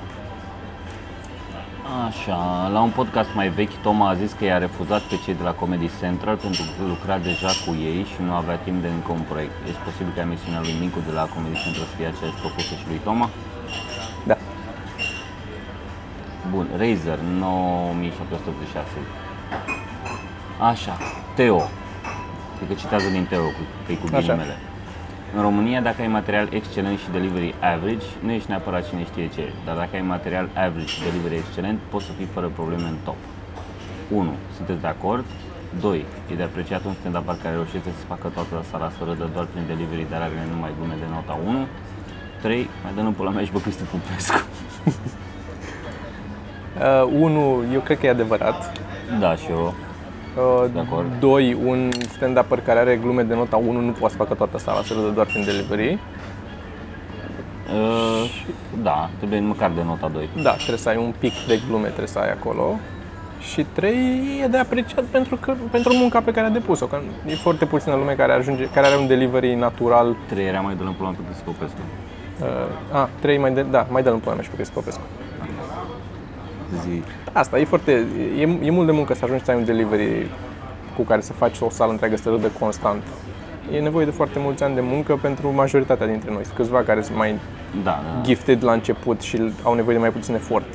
Așa, 2.06 2.68
la 2.72 2.80
un 2.82 2.90
podcast 2.90 3.28
mai 3.34 3.48
vechi, 3.48 3.76
Toma 3.82 4.08
a 4.08 4.14
zis 4.14 4.32
că 4.32 4.44
i-a 4.44 4.58
refuzat 4.58 5.00
pe 5.00 5.16
cei 5.24 5.34
de 5.34 5.42
la 5.42 5.52
Comedy 5.52 5.90
Central 6.00 6.36
pentru 6.36 6.62
că 6.62 6.84
lucra 6.92 7.18
deja 7.18 7.50
cu 7.64 7.70
ei 7.90 8.00
și 8.12 8.18
nu 8.26 8.32
avea 8.32 8.56
timp 8.56 8.82
de 8.82 8.88
încă 8.88 9.12
un 9.12 9.24
proiect. 9.30 9.56
Este 9.68 9.80
posibil 9.84 10.12
ca 10.16 10.20
emisiunea 10.20 10.60
lui 10.60 10.74
Nicu 10.80 10.98
de 11.08 11.12
la 11.18 11.24
Comedy 11.34 11.58
Central 11.62 11.86
să 11.90 11.94
fie 11.96 12.06
aceeași 12.12 12.40
propusă 12.42 12.72
și 12.80 12.86
lui 12.90 13.00
Toma? 13.06 13.28
Da. 14.30 14.36
Bun, 16.54 16.68
Razer 16.76 17.18
9786. 17.18 18.86
Așa, 20.70 20.96
Teo. 21.34 21.62
Cred 22.56 22.68
că 22.68 22.74
citează 22.74 23.08
din 23.10 23.24
Teo 23.24 23.46
cu, 23.56 23.62
că 23.86 23.92
e 23.92 23.94
cu 23.94 24.06
Așa. 24.06 24.18
ghilimele. 24.18 24.56
În 25.36 25.42
România, 25.42 25.80
dacă 25.80 26.00
ai 26.00 26.08
material 26.08 26.48
excelent 26.52 26.98
și 26.98 27.10
delivery 27.12 27.54
average, 27.74 28.06
nu 28.24 28.30
ești 28.32 28.48
neapărat 28.48 28.88
cine 28.88 29.04
știe 29.04 29.28
ce, 29.34 29.52
dar 29.64 29.76
dacă 29.76 29.92
ai 29.94 30.02
material 30.02 30.48
average 30.64 30.92
și 30.94 31.02
delivery 31.06 31.36
excelent, 31.36 31.78
poți 31.92 32.04
să 32.04 32.12
fii 32.12 32.28
fără 32.36 32.48
probleme 32.58 32.88
în 32.88 32.98
top. 33.04 33.20
1. 34.08 34.32
Sunteți 34.56 34.80
de 34.80 34.86
acord? 34.86 35.24
2. 35.80 36.04
E 36.30 36.34
de 36.34 36.42
apreciat 36.42 36.84
un 36.84 36.94
stand-up 37.00 37.26
care 37.42 37.54
reușește 37.54 37.90
să 37.98 38.04
facă 38.12 38.26
toată 38.36 38.64
sala 38.70 38.88
să 38.96 39.00
râdă 39.08 39.30
doar 39.34 39.46
prin 39.52 39.64
delivery, 39.66 40.06
dar 40.10 40.20
are 40.20 40.46
numai 40.52 40.72
glume 40.78 40.96
de 41.02 41.06
nota 41.14 41.38
1. 41.46 41.66
3. 42.42 42.68
Mai 42.82 42.92
dă 42.94 43.00
în 43.00 43.12
pula 43.12 43.30
mea 43.30 43.44
și 43.44 43.50
pe 43.50 43.60
Cristi 43.60 43.82
Popescu. 43.92 44.40
Uh, 46.78 47.08
unu, 47.20 47.64
eu 47.72 47.80
cred 47.80 47.98
că 47.98 48.06
e 48.06 48.10
adevărat. 48.10 48.72
Da, 49.20 49.36
și 49.36 49.46
eu. 49.50 49.74
Uh, 50.36 50.70
De 50.72 50.80
acord. 50.80 51.06
doi, 51.20 51.56
un 51.64 51.90
stand-upper 51.92 52.64
care 52.64 52.78
are 52.78 52.96
glume 52.96 53.22
de 53.22 53.34
nota 53.34 53.56
1 53.56 53.80
nu 53.80 53.90
poate 53.90 54.14
să 54.14 54.22
facă 54.22 54.34
toată 54.34 54.58
sala, 54.58 54.82
să 54.82 54.92
râdă 54.94 55.08
doar 55.08 55.26
prin 55.26 55.44
delivery. 55.44 55.98
Uh, 57.74 58.30
da, 58.82 59.10
trebuie 59.16 59.40
măcar 59.40 59.70
de 59.74 59.82
nota 59.84 60.10
2. 60.12 60.28
Da, 60.42 60.50
trebuie 60.52 60.78
să 60.78 60.88
ai 60.88 60.96
un 60.96 61.14
pic 61.18 61.32
de 61.46 61.60
glume, 61.68 61.86
trebuie 61.86 62.06
să 62.06 62.18
ai 62.18 62.30
acolo. 62.30 62.78
Și 63.40 63.66
trei, 63.72 64.40
e 64.44 64.46
de 64.46 64.56
apreciat 64.56 65.04
pentru, 65.04 65.36
că, 65.36 65.54
pentru 65.70 65.94
munca 65.94 66.20
pe 66.20 66.30
care 66.30 66.46
a 66.46 66.50
depus-o. 66.50 66.86
Că 66.86 67.00
e 67.26 67.34
foarte 67.34 67.64
puțină 67.64 67.94
lume 67.94 68.12
care, 68.12 68.32
ajunge, 68.32 68.68
care 68.68 68.86
are 68.86 68.96
un 68.96 69.06
delivery 69.06 69.54
natural. 69.54 70.16
3 70.28 70.46
era 70.46 70.60
mai 70.60 70.74
dă 70.74 70.82
în 70.82 70.92
pula 70.92 71.08
mea 71.08 71.18
pe 71.18 71.24
Cristi 71.26 71.44
Popescu. 71.44 71.78
Uh, 72.40 72.96
a, 72.96 73.08
trei 73.20 73.38
mai 73.38 73.52
de, 73.52 73.62
da, 73.70 73.86
mai 73.90 74.02
dă 74.02 74.10
în 74.10 74.18
pula 74.18 74.34
mea 74.34 74.42
și 74.42 74.48
pe 74.48 74.54
Cristi 74.54 74.74
Popescu. 74.74 75.00
Zi. 76.82 77.02
Asta 77.32 77.58
e 77.58 77.64
foarte, 77.64 78.06
e, 78.38 78.42
e 78.62 78.70
mult 78.70 78.86
de 78.86 78.92
muncă 78.92 79.14
să 79.14 79.20
ajungi 79.24 79.44
să 79.44 79.50
ai 79.50 79.56
un 79.56 79.64
delivery 79.64 80.26
cu 80.96 81.02
care 81.02 81.20
să 81.20 81.32
faci 81.32 81.56
o 81.60 81.70
sală 81.70 81.90
întreagă 81.90 82.16
să 82.16 82.28
râdă 82.28 82.50
constant. 82.58 83.02
E 83.72 83.78
nevoie 83.78 84.04
de 84.04 84.10
foarte 84.10 84.38
mulți 84.38 84.62
ani 84.62 84.74
de 84.74 84.80
muncă 84.80 85.18
pentru 85.22 85.52
majoritatea 85.52 86.06
dintre 86.06 86.30
noi. 86.30 86.44
Sunt 86.44 86.56
câțiva 86.56 86.82
care 86.82 87.02
sunt 87.02 87.16
mai 87.16 87.38
Da, 87.82 87.90
da. 87.90 88.20
gifted 88.22 88.64
la 88.64 88.72
început 88.72 89.20
și 89.20 89.52
au 89.62 89.74
nevoie 89.74 89.94
de 89.94 90.00
mai 90.00 90.10
puțin 90.10 90.34
efort. 90.34 90.66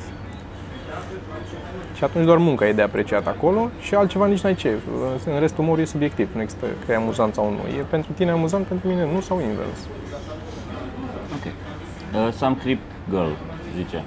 Și 1.96 2.04
atunci 2.04 2.24
doar 2.24 2.38
munca 2.38 2.68
e 2.68 2.72
de 2.72 2.82
apreciat 2.82 3.26
acolo 3.26 3.70
și 3.80 3.94
altceva 3.94 4.26
nici 4.26 4.40
n-ai 4.40 4.54
ce. 4.54 4.78
În 5.34 5.40
rest, 5.40 5.58
umorul 5.58 5.82
e 5.82 5.84
subiectiv, 5.84 6.28
nu 6.34 6.40
există 6.40 6.66
că 6.86 6.92
e 6.92 6.96
amuzant 6.96 7.34
sau 7.34 7.50
nu. 7.50 7.78
E 7.78 7.80
pentru 7.90 8.12
tine 8.12 8.30
amuzant, 8.30 8.66
pentru 8.66 8.88
mine 8.88 9.08
nu 9.12 9.20
sau 9.20 9.40
invers. 9.40 9.78
Ok. 11.34 11.52
Uh, 12.26 12.32
Some 12.32 12.56
Creep 12.62 12.78
Girl 13.10 13.30
zice 13.76 14.04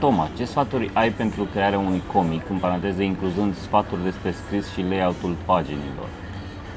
Toma, 0.00 0.28
ce 0.36 0.44
sfaturi 0.44 0.90
ai 0.92 1.10
pentru 1.10 1.44
crearea 1.44 1.78
unui 1.78 2.02
comic, 2.12 2.48
în 2.48 2.56
paranteză 2.56 3.02
incluzând 3.02 3.56
sfaturi 3.56 4.02
despre 4.02 4.30
scris 4.30 4.72
și 4.72 4.82
layout-ul 4.82 5.36
paginilor? 5.44 6.08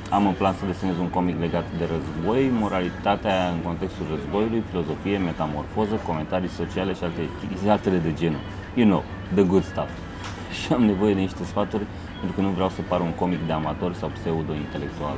Am 0.09 0.27
în 0.27 0.33
plan 0.33 0.53
să 0.53 0.65
desenez 0.65 0.97
un 0.97 1.09
comic 1.09 1.39
legat 1.39 1.65
de 1.77 1.85
război, 1.93 2.51
moralitatea 2.59 3.49
în 3.53 3.59
contextul 3.67 4.05
războiului, 4.13 4.63
filozofie, 4.69 5.17
metamorfoză, 5.17 5.95
comentarii 6.07 6.57
sociale 6.59 6.93
și 6.93 7.03
alte, 7.03 7.21
și 7.61 7.69
altele 7.69 7.97
de 7.97 8.13
genul. 8.13 8.43
You 8.79 8.87
know, 8.87 9.03
the 9.33 9.43
good 9.43 9.63
stuff. 9.63 9.91
Și 10.57 10.73
am 10.73 10.83
nevoie 10.83 11.13
de 11.13 11.19
niște 11.19 11.43
sfaturi 11.43 11.85
pentru 12.19 12.35
că 12.35 12.41
nu 12.41 12.49
vreau 12.57 12.69
să 12.69 12.81
par 12.81 12.99
un 12.99 13.13
comic 13.21 13.41
de 13.47 13.53
amator 13.53 13.93
sau 13.93 14.09
pseudo-intelectual. 14.17 15.17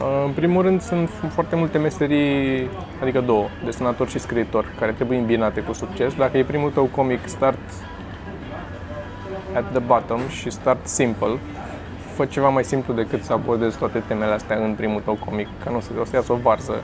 Uh, 0.00 0.22
În 0.26 0.32
primul 0.32 0.62
rând, 0.62 0.80
sunt 0.80 1.08
f- 1.08 1.28
foarte 1.32 1.56
multe 1.56 1.78
meserii, 1.78 2.68
adică 3.02 3.20
două, 3.20 3.46
desenator 3.64 4.08
și 4.08 4.18
scriitor, 4.18 4.64
care 4.78 4.92
trebuie 4.92 5.18
îmbinate 5.18 5.60
cu 5.60 5.72
succes. 5.72 6.14
Dacă 6.14 6.38
e 6.38 6.44
primul 6.44 6.70
tău 6.70 6.84
comic, 6.84 7.18
start 7.26 7.58
at 9.54 9.64
the 9.70 9.78
bottom 9.78 10.20
și 10.28 10.50
start 10.50 10.86
simple. 10.86 11.28
Fă 12.14 12.24
ceva 12.24 12.48
mai 12.48 12.64
simplu 12.64 12.94
decât 12.94 13.22
să 13.22 13.32
abordezi 13.32 13.78
toate 13.78 14.02
temele 14.06 14.32
astea 14.32 14.56
în 14.56 14.74
primul 14.74 15.00
tău 15.00 15.18
comic, 15.24 15.48
că 15.62 15.70
nu 15.70 15.76
o 15.76 15.80
să, 15.80 15.90
o 16.00 16.04
să 16.04 16.16
iasă 16.16 16.32
o 16.32 16.36
varză. 16.42 16.82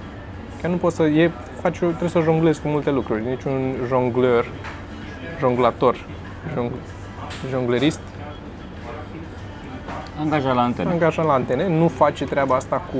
Că 0.60 0.68
nu 0.68 0.76
poți 0.76 0.96
să, 0.96 1.02
e, 1.02 1.30
faci, 1.60 1.80
o- 1.80 1.86
trebuie 1.86 2.08
să 2.08 2.20
jonglezi 2.20 2.60
cu 2.60 2.68
multe 2.68 2.90
lucruri. 2.90 3.24
Niciun 3.28 3.74
jongleur, 3.86 4.46
jonglator, 5.38 5.96
jong, 6.54 6.70
jonglerist 7.50 8.00
Angajat 10.20 10.54
la 10.54 10.62
antene. 10.62 10.90
angajat 10.90 11.24
la 11.24 11.32
antene, 11.32 11.68
nu 11.68 11.88
face 11.88 12.24
treaba 12.24 12.54
asta 12.54 12.76
cu 12.76 12.98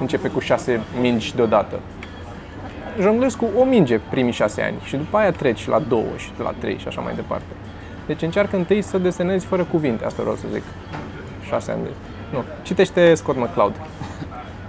începe 0.00 0.28
cu 0.28 0.38
șase 0.38 0.80
mingi 1.00 1.34
deodată. 1.34 1.80
Jonglezi 3.00 3.36
cu 3.36 3.48
o 3.58 3.64
minge 3.64 3.98
primii 4.10 4.32
șase 4.32 4.62
ani 4.62 4.74
și 4.84 4.96
după 4.96 5.16
aia 5.16 5.30
treci 5.30 5.68
la 5.68 5.78
două 5.78 6.16
și 6.16 6.30
la 6.42 6.54
trei 6.58 6.78
și 6.78 6.88
așa 6.88 7.00
mai 7.00 7.14
departe. 7.14 7.52
Deci 8.06 8.22
încearcă 8.22 8.56
întâi 8.56 8.82
să 8.82 8.98
desenezi 8.98 9.46
fără 9.46 9.64
cuvinte, 9.64 10.04
asta 10.04 10.22
vreau 10.22 10.36
să 10.36 10.44
zic. 10.52 10.62
Șase 11.46 11.70
ani 11.70 11.82
de... 11.82 11.88
Nu. 12.32 12.44
Citește 12.62 13.14
Scott 13.14 13.38
McCloud. 13.38 13.74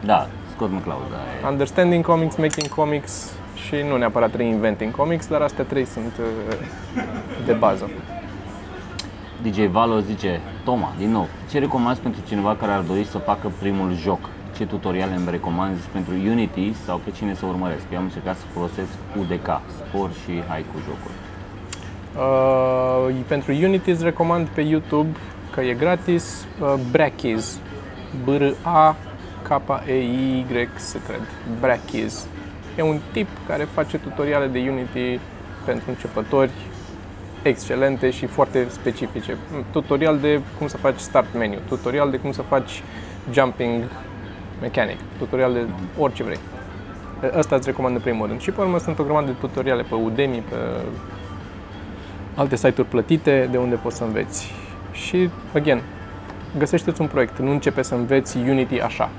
Da, 0.06 0.28
Scott 0.56 0.72
McCloud, 0.72 1.02
da. 1.12 1.48
e- 1.48 1.52
Understanding 1.52 2.06
comics, 2.06 2.36
making 2.36 2.68
comics 2.68 3.32
și 3.56 3.76
nu 3.90 3.98
neapărat 3.98 4.36
reinventing 4.36 4.96
comics, 4.96 5.28
dar 5.28 5.42
astea 5.42 5.64
trei 5.64 5.86
sunt 5.86 6.14
uh, 6.20 6.56
de 7.46 7.54
bază. 7.54 7.90
DJ 9.44 9.68
Valo 9.72 10.00
zice, 10.00 10.42
Toma, 10.64 10.94
din 10.98 11.12
nou, 11.12 11.28
ce 11.50 11.60
recomanzi 11.60 12.02
pentru 12.02 12.22
cineva 12.28 12.56
care 12.56 12.72
ar 12.72 12.82
dori 12.82 13.04
să 13.06 13.18
facă 13.18 13.52
primul 13.60 13.94
joc? 13.96 14.30
Ce 14.56 14.66
tutoriale 14.66 15.16
îmi 15.16 15.30
recomanzi 15.30 15.88
pentru 15.92 16.14
Unity 16.14 16.74
sau 16.74 17.02
pe 17.04 17.12
cine 17.12 17.34
să 17.34 17.46
urmăresc? 17.46 17.84
Eu 17.92 17.98
am 17.98 18.04
încercat 18.04 18.36
să 18.38 18.44
folosesc 18.54 18.92
UDK, 19.20 19.62
Spor 19.78 20.10
și 20.12 20.44
Haiku 20.48 20.78
jocuri. 20.86 21.14
Uh, 22.16 23.26
pentru 23.28 23.52
Unity 23.52 23.90
îți 23.90 24.04
recomand 24.04 24.48
pe 24.48 24.62
YouTube 24.62 25.18
că 25.52 25.62
e 25.62 25.74
gratis 25.74 26.46
uh, 26.62 26.74
Brackies 26.92 27.60
b 28.24 28.28
r 28.28 28.44
a 28.62 28.96
k 29.42 29.62
e 29.88 29.94
i 29.94 30.40
y 30.40 30.70
s 30.76 30.98
cred 31.08 31.22
Brackies 31.60 32.28
e 32.78 32.82
un 32.82 33.00
tip 33.12 33.28
care 33.48 33.64
face 33.64 33.98
tutoriale 33.98 34.48
de 34.48 34.60
Unity 34.60 35.20
pentru 35.66 35.90
începători 35.90 36.52
excelente 37.44 38.10
și 38.10 38.26
foarte 38.26 38.68
specifice 38.70 39.38
tutorial 39.72 40.20
de 40.20 40.42
cum 40.58 40.68
să 40.68 40.78
faci 40.78 41.00
start 41.00 41.28
menu 41.38 41.58
tutorial 41.68 42.12
de 42.12 42.18
cum 42.18 42.32
să 42.32 42.42
faci 42.42 42.84
jumping 43.32 43.84
mechanic 44.62 44.98
tutorial 45.18 45.54
de 45.54 45.66
orice 45.98 46.24
vrei 46.24 46.40
Asta 47.38 47.56
îți 47.56 47.68
recomand 47.68 47.96
în 47.96 48.02
primul 48.02 48.28
rând. 48.28 48.42
Și 48.42 48.52
pe 48.52 48.62
urmă 48.62 48.78
sunt 48.78 49.00
o 49.00 49.04
grămadă 49.04 49.26
de 49.26 49.36
tutoriale 49.40 49.82
pe 49.82 49.96
Udemy, 49.96 50.44
pe 50.50 50.56
alte 52.36 52.56
site-uri 52.56 52.90
plătite 52.90 53.48
de 53.52 53.58
unde 53.58 53.76
poți 53.76 53.98
să 53.98 54.04
înveți. 54.04 54.52
Și, 54.92 55.30
again, 55.54 55.82
găsește-ți 56.58 57.02
un 57.02 57.08
proiect, 57.08 57.40
nu 57.40 57.52
începe 57.52 57.82
să 57.82 57.96
înveți 57.96 58.38
Unity 58.38 58.80
așa. 58.80 59.10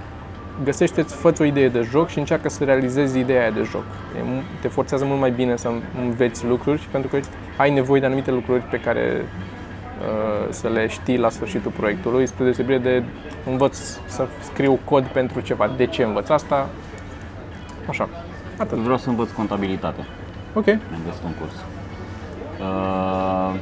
Găsește-ți, 0.62 1.14
fă 1.14 1.32
o 1.40 1.44
idee 1.44 1.68
de 1.68 1.80
joc 1.90 2.08
și 2.08 2.18
încearcă 2.18 2.48
să 2.48 2.64
realizezi 2.64 3.18
ideea 3.18 3.40
aia 3.40 3.50
de 3.50 3.62
joc. 3.70 3.84
E 4.18 4.22
mu- 4.22 4.42
Te 4.60 4.68
forțează 4.68 5.04
mult 5.04 5.20
mai 5.20 5.30
bine 5.30 5.56
să 5.56 5.70
înveți 6.00 6.46
lucruri 6.46 6.80
și 6.80 6.86
pentru 6.86 7.10
că 7.10 7.20
ai 7.56 7.70
nevoie 7.70 8.00
de 8.00 8.06
anumite 8.06 8.30
lucruri 8.30 8.60
pe 8.62 8.80
care 8.80 9.24
uh, 9.24 10.46
să 10.50 10.68
le 10.68 10.86
știi 10.86 11.18
la 11.18 11.28
sfârșitul 11.28 11.70
proiectului, 11.70 12.26
spre 12.26 12.44
deosebire 12.44 12.78
de 12.78 13.02
învăț 13.50 13.78
să 14.06 14.26
scriu 14.40 14.78
cod 14.84 15.04
pentru 15.04 15.40
ceva. 15.40 15.70
De 15.76 15.86
ce 15.86 16.02
învăț 16.02 16.28
asta? 16.28 16.68
Așa. 17.88 18.08
Atât. 18.58 18.78
Vreau 18.78 18.98
să 18.98 19.08
învăț 19.08 19.30
contabilitate. 19.30 20.04
Ok. 20.54 20.68
Am 20.68 20.78
găsit 21.06 21.22
un 21.24 21.32
curs. 21.40 21.54
Uh, 22.60 23.54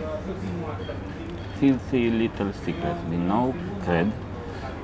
Filthy 1.59 1.97
Little 2.09 2.53
Secret, 2.65 2.97
din 3.09 3.21
nou, 3.27 3.55
cred. 3.87 4.07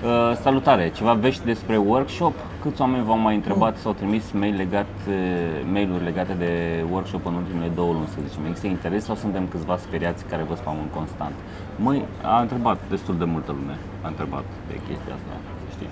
Uh, 0.04 0.36
salutare, 0.42 0.90
ceva 0.90 1.12
vești 1.12 1.44
despre 1.44 1.76
workshop? 1.76 2.34
Câți 2.62 2.80
oameni 2.80 3.04
v-au 3.04 3.18
mai 3.18 3.34
întrebat 3.34 3.76
sau 3.76 3.92
trimis 3.92 4.24
mail 4.32 4.54
legat, 4.56 4.86
uh, 5.08 5.14
mail-uri 5.72 6.04
legate 6.04 6.32
de 6.38 6.50
workshop 6.90 7.26
în 7.26 7.34
ultimele 7.34 7.70
două 7.74 7.92
luni, 7.92 8.06
să 8.14 8.18
zicem? 8.28 8.42
Există 8.46 8.66
interes 8.66 9.04
sau 9.04 9.14
suntem 9.14 9.46
câțiva 9.50 9.76
speriați 9.76 10.24
care 10.24 10.42
vă 10.48 10.54
spamă 10.54 10.78
în 10.82 10.88
constant? 10.98 11.34
Măi, 11.76 12.04
a 12.22 12.40
întrebat 12.40 12.78
destul 12.88 13.16
de 13.18 13.24
multă 13.24 13.50
lume, 13.58 13.76
a 14.02 14.08
întrebat 14.08 14.44
de 14.68 14.74
chestia 14.74 15.14
asta, 15.18 15.32
să 15.60 15.66
știi. 15.74 15.90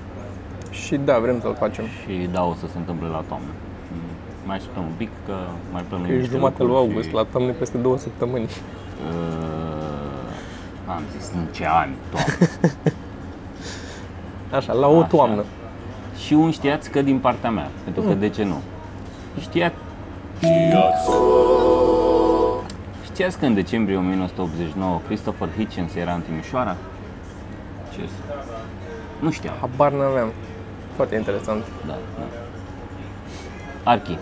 Și 0.84 0.96
da, 0.96 1.18
vrem 1.18 1.40
să-l 1.40 1.54
facem. 1.64 1.84
Și 2.00 2.28
da, 2.32 2.42
o 2.44 2.54
să 2.60 2.66
se 2.72 2.78
întâmple 2.78 3.08
la 3.08 3.22
toamnă. 3.28 3.52
Mm, 3.92 4.00
Mai 4.46 4.56
așteptăm 4.56 4.82
un 4.82 4.96
pic, 4.96 5.10
că 5.26 5.34
mai 5.72 5.82
plănuim 5.88 6.10
E 6.12 6.16
niște 6.16 6.34
jumătate 6.36 6.62
lui 6.62 6.70
lucruri 6.72 6.88
august, 6.90 7.08
și- 7.08 7.14
la 7.14 7.24
toamne 7.32 7.52
peste 7.52 7.78
două 7.78 7.98
săptămâni. 7.98 8.48
Uh, 9.08 10.94
am 10.94 11.02
zis 11.18 11.26
în 11.38 11.44
ce 11.56 11.64
an, 11.82 11.88
toamnă. 12.12 12.34
Așa, 14.50 14.72
la 14.72 14.86
o 14.86 14.98
Așa. 14.98 15.06
toamnă. 15.06 15.44
și 16.24 16.32
un 16.32 16.50
știați 16.50 16.90
că 16.90 17.02
din 17.02 17.18
partea 17.18 17.50
mea, 17.50 17.70
pentru 17.84 18.02
că 18.02 18.14
de 18.14 18.28
ce 18.28 18.44
nu? 18.44 18.60
Știați, 19.40 19.74
știați 23.04 23.38
că 23.38 23.46
în 23.46 23.54
decembrie 23.54 23.96
1989 23.96 25.00
Christopher 25.06 25.48
Hitchens 25.56 25.94
era 25.94 26.12
în 26.12 26.20
Timișoara? 26.20 26.76
Ce? 27.92 28.00
Nu 29.20 29.30
știam. 29.30 29.54
Habar 29.60 29.92
n-aveam. 29.92 30.28
Foarte 30.94 31.16
interesant. 31.16 31.64
Da, 31.86 31.94
da. 32.18 32.24
Archi. 33.90 34.18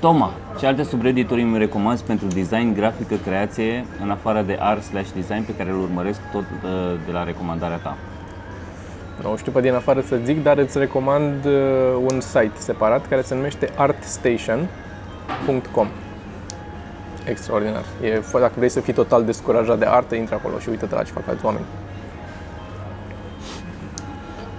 Toma, 0.00 0.30
ce 0.58 0.66
alte 0.66 0.82
subreddituri 0.82 1.42
îmi 1.42 1.58
recomanzi 1.58 2.04
pentru 2.04 2.26
design, 2.26 2.74
grafică, 2.74 3.14
creație, 3.14 3.86
în 4.02 4.10
afară 4.10 4.42
de 4.42 4.56
art 4.60 4.82
slash 4.82 5.10
design 5.14 5.44
pe 5.44 5.54
care 5.54 5.70
îl 5.70 5.80
urmăresc 5.80 6.20
tot 6.32 6.42
uh, 6.42 6.70
de 7.06 7.12
la 7.12 7.24
recomandarea 7.24 7.76
ta? 7.76 7.96
Nu 9.22 9.36
știu 9.36 9.52
pe 9.52 9.60
din 9.60 9.74
afară 9.74 10.00
să 10.00 10.18
zic, 10.24 10.42
dar 10.42 10.58
îți 10.58 10.78
recomand 10.78 11.44
uh, 11.44 11.52
un 12.12 12.20
site 12.20 12.52
separat 12.58 13.08
care 13.08 13.22
se 13.22 13.34
numește 13.34 13.68
artstation.com 13.76 15.86
Extraordinar. 17.24 17.84
E, 18.02 18.20
fă- 18.20 18.40
dacă 18.40 18.52
vrei 18.56 18.68
să 18.68 18.80
fii 18.80 18.92
total 18.92 19.24
descurajat 19.24 19.78
de 19.78 19.84
artă, 19.88 20.14
intră 20.14 20.34
acolo 20.34 20.58
și 20.58 20.68
uită-te 20.68 20.94
la 20.94 21.02
ce 21.02 21.12
fac 21.12 21.28
alți 21.28 21.44
oameni. 21.44 21.64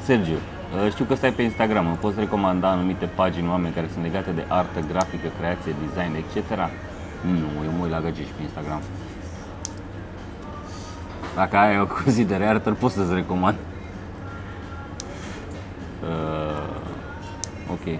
Sergiu, 0.03 0.33
uh, 0.33 0.39
știu 0.91 1.05
că 1.05 1.15
stai 1.15 1.31
pe 1.31 1.41
Instagram, 1.41 1.88
îmi 1.88 1.95
poți 1.95 2.19
recomanda 2.19 2.69
anumite 2.69 3.05
pagini 3.05 3.50
oameni 3.50 3.74
care 3.74 3.88
sunt 3.91 4.03
legate 4.03 4.31
de 4.31 4.43
artă, 4.47 4.79
grafică, 4.91 5.27
creație, 5.39 5.75
design, 5.85 6.15
etc. 6.15 6.50
Nu, 7.21 7.63
eu 7.63 7.71
mă 7.77 7.83
uit 7.83 7.91
la 7.91 8.00
găgești 8.01 8.31
pe 8.38 8.41
Instagram. 8.41 8.81
Dacă 11.35 11.57
ai 11.57 11.79
o 11.79 11.85
zi 12.09 12.24
de 12.24 12.35
reartă, 12.35 12.71
pot 12.71 12.91
să-ți 12.91 13.13
recomand. 13.13 13.55
Uh, 16.09 17.71
ok. 17.71 18.00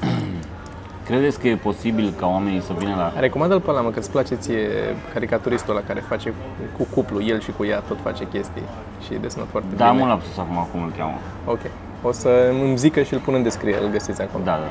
Credeți 1.06 1.40
că 1.40 1.48
e 1.48 1.56
posibil 1.56 2.12
ca 2.18 2.26
oamenii 2.26 2.60
să 2.62 2.72
vină 2.78 2.94
la... 2.96 3.12
Recomandă-l 3.20 3.60
pe 3.60 3.70
ăla, 3.70 3.80
mă, 3.80 3.90
că 3.90 3.98
îți 3.98 4.10
place 4.10 4.34
ție 4.34 4.68
caricaturistul 5.12 5.76
ăla 5.76 5.84
care 5.86 6.00
face 6.00 6.32
cu 6.76 6.86
cuplu, 6.94 7.22
el 7.22 7.40
și 7.40 7.52
cu 7.56 7.64
ea 7.64 7.78
tot 7.78 7.98
face 8.02 8.26
chestii 8.28 8.62
și 9.06 9.14
e 9.14 9.18
desenat 9.18 9.48
foarte 9.48 9.74
Da, 9.76 9.90
bine. 9.90 10.02
mă 10.02 10.08
lapsus 10.08 10.38
acum 10.38 10.66
cum 10.72 10.82
îl 10.82 10.92
cheamă. 10.96 11.18
Ok. 11.46 11.60
O 12.02 12.12
să 12.12 12.28
îmi 12.50 12.76
zică 12.76 13.02
și 13.02 13.14
îl 13.14 13.20
pun 13.20 13.34
în 13.34 13.42
descriere, 13.42 13.84
îl 13.84 13.90
găsiți 13.90 14.22
acolo. 14.22 14.44
Da, 14.44 14.58
da. 14.62 14.70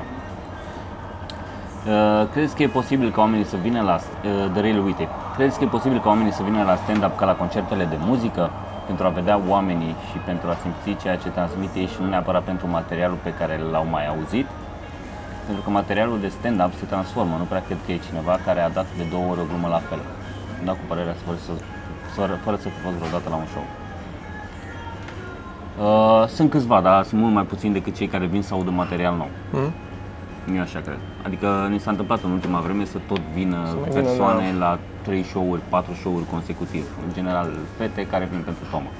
Uh, 1.92 2.28
crezi 2.32 2.56
că 2.56 2.64
e 2.64 2.68
posibil 2.68 3.12
ca 3.12 3.22
oamenii 3.22 3.46
să 3.46 3.56
vină 3.62 3.82
la 3.82 3.96
uh, 3.96 4.52
The 4.52 4.62
Real 4.62 4.86
With 4.86 5.00
It. 5.02 5.08
Crezi 5.36 5.58
că 5.58 5.64
e 5.64 5.68
posibil 5.68 6.00
ca 6.02 6.08
oamenii 6.10 6.32
să 6.32 6.44
vină 6.44 6.64
la 6.64 6.76
stand-up 6.76 7.18
ca 7.18 7.26
la 7.26 7.36
concertele 7.36 7.84
de 7.84 7.96
muzică 8.00 8.50
pentru 8.90 9.08
a 9.08 9.18
vedea 9.20 9.38
oamenii 9.56 9.96
și 10.10 10.18
pentru 10.30 10.48
a 10.50 10.56
simți 10.62 11.02
ceea 11.02 11.18
ce 11.24 11.30
transmite 11.38 11.80
ei 11.80 11.92
și 11.94 12.02
nu 12.02 12.08
neapărat 12.08 12.44
pentru 12.44 12.68
materialul 12.68 13.20
pe 13.24 13.34
care 13.40 13.56
l-au 13.72 13.86
mai 13.96 14.06
auzit? 14.14 14.48
Pentru 15.46 15.64
că 15.64 15.70
materialul 15.70 16.20
de 16.20 16.28
stand-up 16.38 16.74
se 16.80 16.86
transformă, 16.94 17.36
nu 17.38 17.44
prea 17.52 17.64
cred 17.68 17.78
că 17.86 17.92
e 17.92 18.08
cineva 18.08 18.40
care 18.46 18.62
a 18.62 18.70
dat 18.70 18.88
de 18.98 19.06
două 19.14 19.26
ori 19.32 19.40
o 19.40 19.50
glumă 19.50 19.68
la 19.68 19.82
fel. 19.90 20.02
Nu 20.58 20.66
dau 20.66 20.76
cu 20.80 20.86
părerea 20.88 21.16
fără 21.26 21.38
să, 21.46 21.52
fără, 22.16 22.34
fără 22.46 22.56
să 22.64 22.68
fi 22.74 22.80
fost 22.86 22.96
vreodată 22.96 23.28
la 23.30 23.36
un 23.44 23.48
show. 23.54 23.66
Uh, 25.86 26.28
sunt 26.36 26.50
câțiva, 26.50 26.82
dar 26.82 27.04
sunt 27.04 27.22
mult 27.22 27.34
mai 27.34 27.44
puțini 27.44 27.74
decât 27.74 27.96
cei 27.96 28.08
care 28.08 28.26
vin 28.26 28.42
să 28.42 28.54
audă 28.54 28.70
material 28.70 29.16
nou. 29.16 29.30
Mhm. 29.52 29.74
Eu 30.56 30.62
așa 30.62 30.80
cred. 30.80 30.98
Adică 31.26 31.68
ni 31.70 31.80
s-a 31.80 31.90
întâmplat 31.90 32.24
în 32.24 32.32
ultima 32.32 32.60
vreme 32.60 32.86
să 32.86 32.98
tot 33.08 33.20
vină 33.34 33.56
mai 33.56 33.90
vină, 33.90 34.02
persoane 34.02 34.54
la 34.60 34.80
3 35.02 35.24
show-uri, 35.24 35.62
4 35.70 35.94
show-uri 35.94 36.26
consecutiv. 36.32 36.86
În 37.08 37.14
general, 37.14 37.50
fete 37.78 38.08
care 38.08 38.28
vin 38.32 38.42
pentru 38.42 38.64
Toma. 38.72 38.90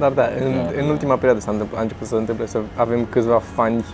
Dar 0.00 0.10
da, 0.10 0.22
în, 0.44 0.52
Da. 0.54 0.80
în 0.82 0.88
ultima 0.88 1.14
perioadă 1.14 1.40
s-a 1.40 1.50
întâmplat, 1.50 1.80
a 1.80 1.82
început 1.82 2.06
să 2.06 2.14
se 2.14 2.20
întâmple 2.20 2.46
să 2.46 2.58
avem 2.76 3.04
câțiva 3.10 3.38
fani 3.54 3.84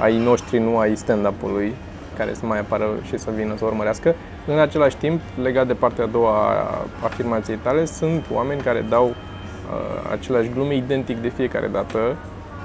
ai 0.00 0.18
noștri, 0.18 0.58
nu 0.58 0.78
ai 0.78 0.96
stand-up-ului, 0.96 1.74
care 2.16 2.34
să 2.34 2.46
mai 2.46 2.58
apară 2.58 2.84
și 3.04 3.18
să 3.18 3.30
vină 3.36 3.54
să 3.56 3.64
urmărească. 3.64 4.14
În 4.46 4.58
același 4.58 4.96
timp, 4.96 5.20
legat 5.42 5.66
de 5.66 5.74
partea 5.74 6.04
a 6.04 6.06
doua 6.06 6.30
a 6.30 6.84
afirmației 7.04 7.56
tale, 7.56 7.84
sunt 7.84 8.24
oameni 8.32 8.60
care 8.60 8.84
dau 8.88 9.06
uh, 9.06 10.10
aceleași 10.12 10.48
glume 10.54 10.74
identic 10.76 11.16
de 11.16 11.28
fiecare 11.28 11.66
dată, 11.66 11.98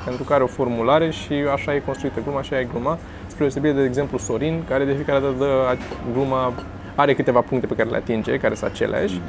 pentru 0.06 0.24
că 0.24 0.34
are 0.34 0.44
o 0.44 0.48
formulare 0.48 1.10
și 1.12 1.34
așa 1.54 1.76
e 1.76 1.80
construită 1.80 2.20
gluma, 2.24 2.40
așa 2.40 2.60
e 2.60 2.68
gluma. 2.72 2.98
Spre 3.28 3.38
deosebire 3.44 3.74
de 3.74 3.84
exemplu 3.84 4.18
Sorin, 4.18 4.64
care 4.70 4.86
de 4.86 4.94
fiecare 4.94 5.20
dată 5.20 5.34
dă 5.38 5.46
a- 5.70 5.78
gluma, 6.14 6.54
are 6.96 7.14
câteva 7.14 7.40
puncte 7.42 7.68
pe 7.68 7.76
care 7.76 7.90
le 7.90 7.98
atinge, 7.98 8.38
care 8.40 8.56
sunt 8.56 8.72
aceleași, 8.72 9.22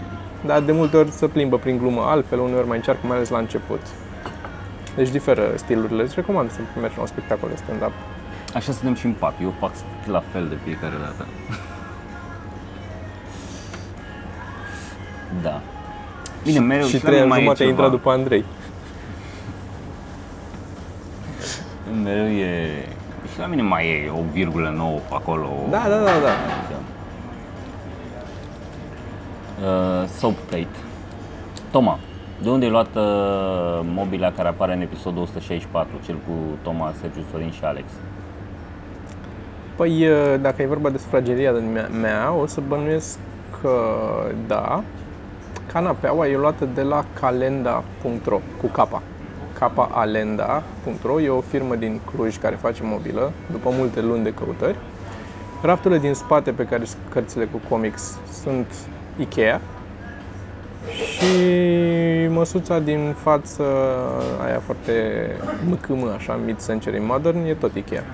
dar 0.46 0.60
de 0.60 0.72
multe 0.72 0.96
ori 0.96 1.10
se 1.10 1.26
plimbă 1.26 1.56
prin 1.58 1.78
glumă 1.78 2.00
altfel, 2.06 2.38
uneori 2.38 2.66
mai 2.68 2.76
încearcă, 2.76 3.06
mai 3.06 3.16
ales 3.16 3.28
la 3.28 3.38
început. 3.38 3.80
Deci 4.96 5.08
diferă 5.08 5.52
stilurile. 5.54 6.02
Îți 6.02 6.14
recomand 6.14 6.50
să 6.50 6.58
mergi 6.80 6.94
la 6.96 7.00
un 7.02 7.06
spectacol 7.08 7.48
de 7.48 7.56
stand-up. 7.56 7.92
Așa 8.54 8.72
suntem 8.72 8.94
și 8.94 9.06
în 9.06 9.12
pat. 9.12 9.34
Eu 9.42 9.52
fac 9.60 9.70
la 10.06 10.22
fel 10.32 10.46
de 10.48 10.56
fiecare 10.64 10.94
dată. 11.00 11.26
Da. 15.42 15.60
Bine, 16.44 16.58
mereu 16.58 16.86
și 16.86 16.94
la 16.94 16.98
trei 17.00 17.10
mine 17.12 17.20
ani 17.20 17.28
mai 17.30 17.38
e 17.38 17.42
jumate 17.42 17.62
a 17.62 17.66
ceva. 17.66 17.70
intrat 17.70 17.90
după 17.90 18.10
Andrei. 18.10 18.44
Mereu 22.02 22.26
e... 22.26 22.68
Și 23.32 23.38
la 23.38 23.46
mine 23.46 23.62
mai 23.62 23.86
e 23.86 24.10
o 24.10 24.22
virgulă 24.32 24.74
nouă 24.76 24.98
pe 25.08 25.14
acolo. 25.14 25.48
Da, 25.70 25.82
da, 25.88 25.96
da, 25.96 26.04
da. 26.04 26.34
Adică... 26.54 26.80
Uh, 29.62 30.08
soap 30.08 30.32
plate. 30.32 30.78
Toma, 31.70 31.98
de 32.42 32.48
unde 32.48 32.64
ai 32.64 32.70
luat 32.70 32.94
uh, 32.94 33.80
mobila 33.94 34.32
care 34.32 34.48
apare 34.48 34.72
în 34.74 34.80
episodul 34.80 35.22
164, 35.22 35.90
cel 36.04 36.14
cu 36.14 36.32
Toma, 36.62 36.92
Sergiu, 37.00 37.24
Sorin 37.30 37.50
și 37.50 37.64
Alex? 37.64 37.86
Păi, 39.76 40.08
uh, 40.08 40.40
dacă 40.40 40.62
e 40.62 40.66
vorba 40.66 40.90
de 40.90 40.98
sufrageria 40.98 41.52
de 41.52 41.58
mea, 41.58 41.88
mea, 42.00 42.32
o 42.32 42.46
să 42.46 42.60
bănuiesc 42.68 43.18
că 43.60 43.78
da. 44.46 44.82
Canapeaua 45.72 46.26
e 46.26 46.36
luată 46.36 46.68
de 46.74 46.82
la 46.82 47.04
calenda.ro 47.20 48.40
cu 48.60 48.66
capa. 48.66 49.02
capaalenda.ro 49.58 51.20
e 51.20 51.28
o 51.28 51.40
firmă 51.40 51.74
din 51.74 52.00
Cluj 52.14 52.36
care 52.36 52.54
face 52.54 52.82
mobilă, 52.82 53.32
după 53.50 53.70
multe 53.72 54.00
luni 54.00 54.22
de 54.22 54.32
căutări. 54.32 54.76
Rafturile 55.62 56.00
din 56.00 56.14
spate 56.14 56.50
pe 56.50 56.64
care 56.64 56.84
sunt 56.84 57.02
cărțile 57.10 57.44
cu 57.44 57.60
comics 57.68 58.18
sunt 58.42 58.66
Ikea 59.16 59.60
și 60.92 61.34
măsuța 62.28 62.78
din 62.78 63.14
față, 63.22 63.62
aia 64.44 64.60
foarte 64.64 64.92
măcâmă, 65.68 66.12
așa, 66.16 66.38
mid-century 66.44 66.98
modern, 66.98 67.46
e 67.46 67.54
tot 67.54 67.74
Ikea. 67.74 68.04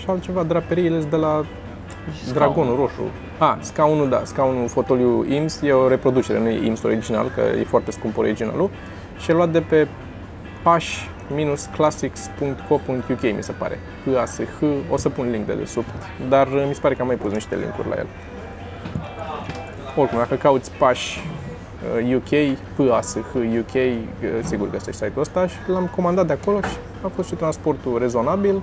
Și 0.00 0.04
altceva, 0.08 0.42
draperiile 0.42 0.98
sunt 0.98 1.10
de 1.10 1.16
la 1.16 1.44
Și 2.24 2.32
Dragonul 2.32 2.76
Roșu. 2.76 3.02
Ah, 3.38 3.56
scaunul, 3.60 4.08
da, 4.08 4.22
scaunul 4.24 4.68
fotoliu 4.68 5.24
IMS 5.28 5.60
e 5.62 5.72
o 5.72 5.88
reproducere, 5.88 6.38
nu 6.38 6.48
e 6.48 6.66
IMS 6.66 6.82
original, 6.82 7.30
că 7.34 7.40
e 7.58 7.64
foarte 7.64 7.90
scump 7.90 8.16
originalul. 8.16 8.70
Și 9.18 9.30
e 9.30 9.34
luat 9.34 9.50
de 9.50 9.60
pe 9.60 9.88
pash-classics.co.uk, 10.62 13.22
mi 13.22 13.42
se 13.42 13.52
pare. 13.52 13.78
H 14.04 14.08
A 14.16 14.24
S 14.24 14.40
H, 14.58 14.62
o 14.90 14.96
să 14.96 15.08
pun 15.08 15.30
link 15.30 15.46
de 15.46 15.54
desubt, 15.54 15.88
dar 16.28 16.46
uh, 16.46 16.64
mi 16.68 16.74
se 16.74 16.80
pare 16.80 16.94
că 16.94 17.00
am 17.00 17.06
mai 17.06 17.16
pus 17.16 17.32
niște 17.32 17.56
linkuri 17.56 17.88
la 17.88 17.94
el. 17.94 18.06
Oricum, 19.96 20.18
dacă 20.18 20.34
cauți 20.34 20.70
Pash 20.70 21.16
uh, 21.16 22.14
UK, 22.14 22.28
P 22.76 22.80
A 22.92 23.00
S 23.00 23.16
H 23.32 23.34
UK, 23.34 23.74
uh, 23.74 23.90
sigur 24.42 24.70
găsești 24.70 25.04
site-ul 25.04 25.20
ăsta 25.20 25.46
și 25.46 25.56
l-am 25.66 25.86
comandat 25.86 26.26
de 26.26 26.32
acolo 26.32 26.60
și 26.60 26.76
a 27.02 27.08
fost 27.08 27.28
și 27.28 27.34
transportul 27.34 27.98
rezonabil. 27.98 28.62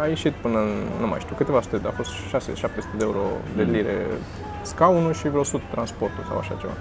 A 0.00 0.06
ieșit 0.06 0.32
până 0.32 0.58
în, 0.58 0.70
nu 1.00 1.06
mai 1.06 1.20
știu, 1.20 1.34
câteva 1.34 1.60
sute, 1.60 1.86
a 1.86 1.90
fost 1.90 2.10
6-700 2.10 2.14
de 2.96 3.04
euro 3.04 3.20
de 3.56 3.62
lire 3.62 4.06
scaunul 4.62 5.12
și 5.12 5.28
vreo 5.28 5.40
100 5.40 5.62
transportul 5.70 6.24
sau 6.28 6.38
așa 6.38 6.56
ceva. 6.60 6.72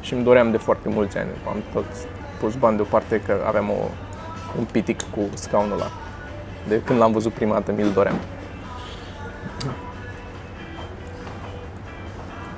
Și 0.00 0.14
îmi 0.14 0.22
doream 0.22 0.50
de 0.50 0.56
foarte 0.56 0.88
mulți 0.88 1.18
ani, 1.18 1.28
am 1.48 1.56
tot 1.72 1.84
pus 2.38 2.54
bani 2.54 2.76
deoparte 2.76 3.20
că 3.20 3.36
aveam 3.46 3.70
o, 3.70 3.88
un 4.58 4.64
pitic 4.72 5.00
cu 5.00 5.20
scaunul 5.34 5.72
ăla. 5.72 5.90
De 6.68 6.82
când 6.84 6.98
l-am 6.98 7.12
văzut 7.12 7.32
prima 7.32 7.52
dată, 7.52 7.72
mi-l 7.72 7.90
doream. 7.94 8.16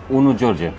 1. 0.09 0.35
George, 0.35 0.73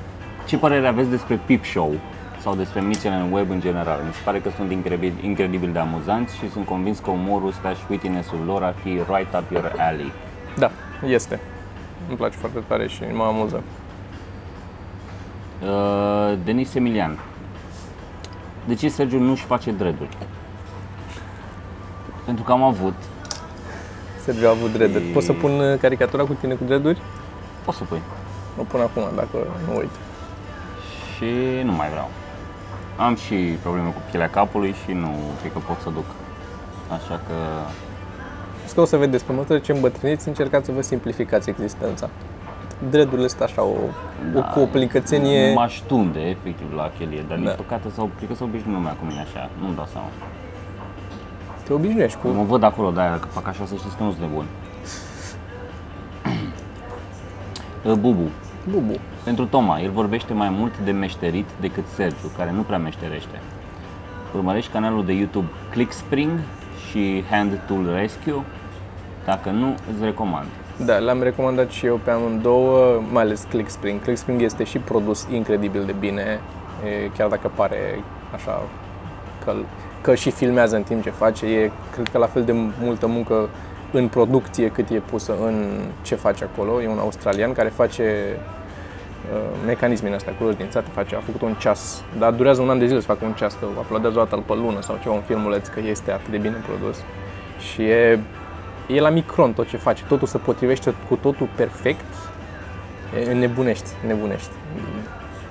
ce 0.46 0.58
părere 0.58 0.88
aveți 0.88 1.10
despre 1.10 1.40
Peep 1.46 1.66
Show 1.66 1.94
sau 2.42 2.56
despre 2.56 2.82
micele 2.82 3.16
în 3.16 3.32
web 3.32 3.50
în 3.50 3.60
general? 3.60 4.02
Mi 4.06 4.14
se 4.14 4.20
pare 4.24 4.40
că 4.40 4.50
sunt 4.56 4.72
incredibil, 4.72 5.24
incredibil 5.24 5.72
de 5.72 5.80
amuzanți 5.80 6.36
și 6.36 6.50
sunt 6.52 6.66
convins 6.66 7.00
că 7.00 7.10
umorul 7.10 7.52
slash 7.52 7.80
wittiness-ul 7.90 8.40
lor 8.46 8.64
ar 8.64 8.76
fi 8.84 8.90
right 8.90 9.36
up 9.36 9.52
your 9.52 9.76
alley. 9.78 10.12
Da, 10.58 10.72
este. 11.08 11.40
Îmi 12.08 12.18
place 12.18 12.38
foarte 12.38 12.60
tare 12.68 12.88
și 12.88 13.04
mă 13.14 13.24
amuză. 13.24 13.64
Uh, 15.62 16.38
Denis 16.44 16.76
Emilian, 16.76 17.20
de 18.68 18.76
ce 18.76 18.90
Sergiu 18.90 19.20
nu-și 19.20 19.44
face 19.46 19.72
dreaduri? 19.72 20.18
Pentru 22.26 22.44
că 22.44 22.52
am 22.52 22.64
avut, 22.64 22.94
Sergiu 24.24 24.48
a 24.48 24.50
avut 24.50 24.72
dreaduri. 24.72 25.04
Poți 25.04 25.26
să 25.26 25.34
pun 25.34 25.60
uh, 25.60 25.80
caricatura 25.80 26.24
cu 26.24 26.34
tine 26.34 26.54
cu 26.54 26.64
dreaduri? 26.64 27.02
o 27.66 27.72
să 27.72 27.84
pui, 27.84 28.02
O 28.58 28.64
pun 28.64 28.80
acum, 28.80 29.04
dacă 29.16 29.38
nu 29.68 29.78
uit. 29.78 29.90
și 31.16 31.26
nu 31.64 31.72
mai 31.72 31.90
vreau. 31.90 32.10
Am 32.98 33.16
și 33.16 33.36
probleme 33.36 33.88
cu 33.90 34.02
pielea 34.10 34.30
capului 34.30 34.76
și 34.86 34.92
nu 34.92 35.10
cred 35.40 35.52
că 35.52 35.60
pot 35.60 35.80
să 35.80 35.90
duc. 35.90 36.06
Așa 36.92 37.22
că 37.28 37.34
Știți 38.58 38.74
că 38.82 38.82
o 38.82 38.86
să 38.86 38.98
vedeți, 38.98 39.26
pe 39.26 39.32
măsură 39.34 39.60
ce 39.60 39.72
îmbătrâniți, 39.72 40.28
încercați 40.28 40.66
să 40.66 40.72
vă 40.72 40.82
simplificați 40.82 41.50
existența. 41.50 42.10
Dreadurile 42.90 43.28
sunt 43.28 43.42
așa, 43.42 43.62
o, 43.64 43.76
o 44.36 44.42
complicățenie. 44.54 45.54
M-aș 45.54 45.80
tunde 45.88 46.20
efectiv 46.20 46.74
la 46.76 46.92
chelie, 46.98 47.26
dar 47.28 47.38
Da. 47.38 47.44
din 47.44 47.54
păcate 47.56 47.90
sau 47.90 48.10
cred 48.18 48.30
că 48.30 48.36
s-a 48.36 48.44
obișnuit 48.44 48.76
lumea 48.76 48.92
cu 48.92 49.06
mine 49.06 49.20
așa, 49.20 49.50
nu-mi 49.62 49.76
dau 49.76 49.88
seama. 49.92 50.08
Te 51.64 51.74
obișnuiești 51.74 52.18
cu... 52.22 52.28
Mă 52.28 52.44
văd 52.44 52.64
acolo, 52.64 52.92
de 52.92 53.00
aia, 53.00 53.10
dacă 53.10 53.28
fac 53.32 53.48
așa 53.48 53.66
să 53.66 53.76
știți 53.76 53.98
că 53.98 54.04
nu 54.04 54.12
sunt 54.12 54.22
nebun. 54.22 54.46
Bubu, 58.02 58.30
Bubu. 58.70 58.94
pentru 59.24 59.46
Toma, 59.46 59.80
el 59.80 59.92
vorbește 59.92 60.34
mai 60.34 60.50
mult 60.50 60.78
de 60.78 60.92
meșterit 60.92 61.46
decât 61.62 61.84
Sergiu, 61.96 62.28
care 62.38 62.52
nu 62.52 62.62
prea 62.62 62.78
meșterește. 62.78 63.42
Urmărești 64.36 64.72
canalul 64.72 65.06
de 65.06 65.14
YouTube 65.14 65.48
Clickspring 65.72 66.32
și 66.90 67.24
Hand 67.30 67.60
Tool 67.68 67.94
Rescue? 67.96 68.44
Dacă 69.26 69.50
nu, 69.50 69.76
îți 69.94 70.04
recomand. 70.04 70.48
Da, 70.86 70.98
le-am 70.98 71.24
recomandat 71.24 71.70
și 71.70 71.86
eu 71.86 72.00
pe 72.04 72.12
amândouă, 72.12 73.02
mai 73.12 73.24
ales 73.24 73.46
ClickSpring. 73.50 74.02
ClickSpring 74.02 74.42
este 74.42 74.64
și 74.64 74.78
produs 74.78 75.28
incredibil 75.32 75.84
de 75.86 75.96
bine, 76.00 76.40
e, 77.04 77.10
chiar 77.18 77.28
dacă 77.28 77.52
pare 77.56 78.04
așa 78.34 78.62
că, 79.46 79.54
că 80.02 80.16
și 80.16 80.32
filmează 80.32 80.76
în 80.76 80.84
timp 80.84 81.04
ce 81.04 81.10
face. 81.10 81.46
E, 81.46 81.72
cred 81.94 82.08
că 82.08 82.18
la 82.18 82.26
fel 82.26 82.44
de 82.44 82.56
multă 82.82 83.08
muncă 83.08 83.50
în 83.92 84.08
producție 84.08 84.70
cât 84.70 84.90
e 84.90 85.00
pusă 85.00 85.36
în 85.46 85.80
ce 86.02 86.16
face 86.16 86.44
acolo. 86.44 86.82
E 86.82 86.88
un 86.88 87.00
australian 87.00 87.54
care 87.54 87.70
face 87.70 88.38
uh, 89.34 89.40
mecanismele 89.66 90.16
astea 90.16 90.34
cu 90.34 90.44
roți 90.44 90.58
dințate, 90.58 90.90
face, 90.94 91.16
a 91.16 91.20
făcut 91.20 91.42
un 91.42 91.54
ceas, 91.54 92.04
dar 92.18 92.32
durează 92.32 92.62
un 92.62 92.70
an 92.70 92.80
de 92.80 92.88
zile 92.88 93.00
să 93.00 93.06
facă 93.06 93.26
un 93.26 93.34
ceas, 93.34 93.54
că 93.54 93.66
uploadează 93.80 94.20
o 94.20 94.24
dată 94.24 94.44
pe 94.48 94.54
lună 94.54 94.82
sau 94.82 95.00
ceva, 95.02 95.14
un 95.16 95.22
filmuleț, 95.22 95.68
că 95.68 95.80
este 95.80 96.12
atât 96.12 96.32
de 96.32 96.38
bine 96.38 96.64
produs. 96.68 96.98
Și 97.60 97.82
e, 97.82 98.20
e 98.96 99.00
la 99.00 99.10
micron 99.10 99.54
tot 99.54 99.68
ce 99.68 99.78
face, 99.78 100.04
totul 100.08 100.28
se 100.28 100.38
potrivește 100.38 100.94
cu 101.08 101.16
totul 101.16 101.50
perfect, 101.56 102.14
e, 103.28 103.34
nebunești, 103.34 103.90
nebunești. 104.08 104.52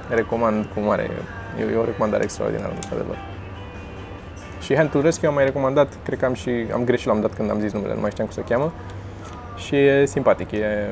Recomand 0.08 0.66
cu 0.74 0.80
mare, 0.80 1.10
e, 1.58 1.72
e 1.72 1.76
o 1.76 1.84
recomandare 1.84 2.22
extraordinară, 2.22 2.72
într-adevăr. 2.74 3.16
Și 4.60 4.76
Hand 4.76 4.90
to 4.90 5.00
Rescue 5.00 5.28
am 5.28 5.34
mai 5.34 5.44
recomandat, 5.44 5.92
cred 6.04 6.18
că 6.18 6.24
am 6.24 6.34
și 6.34 6.50
am 6.72 6.84
greșit, 6.84 7.06
l-am 7.06 7.20
dat 7.20 7.34
când 7.34 7.50
am 7.50 7.60
zis 7.60 7.72
numele, 7.72 7.94
nu 7.94 8.00
mai 8.00 8.10
știam 8.10 8.26
cum 8.26 8.36
se 8.36 8.54
cheamă. 8.54 8.72
Și 9.56 9.76
e 9.76 10.06
simpatic, 10.06 10.50
e, 10.50 10.90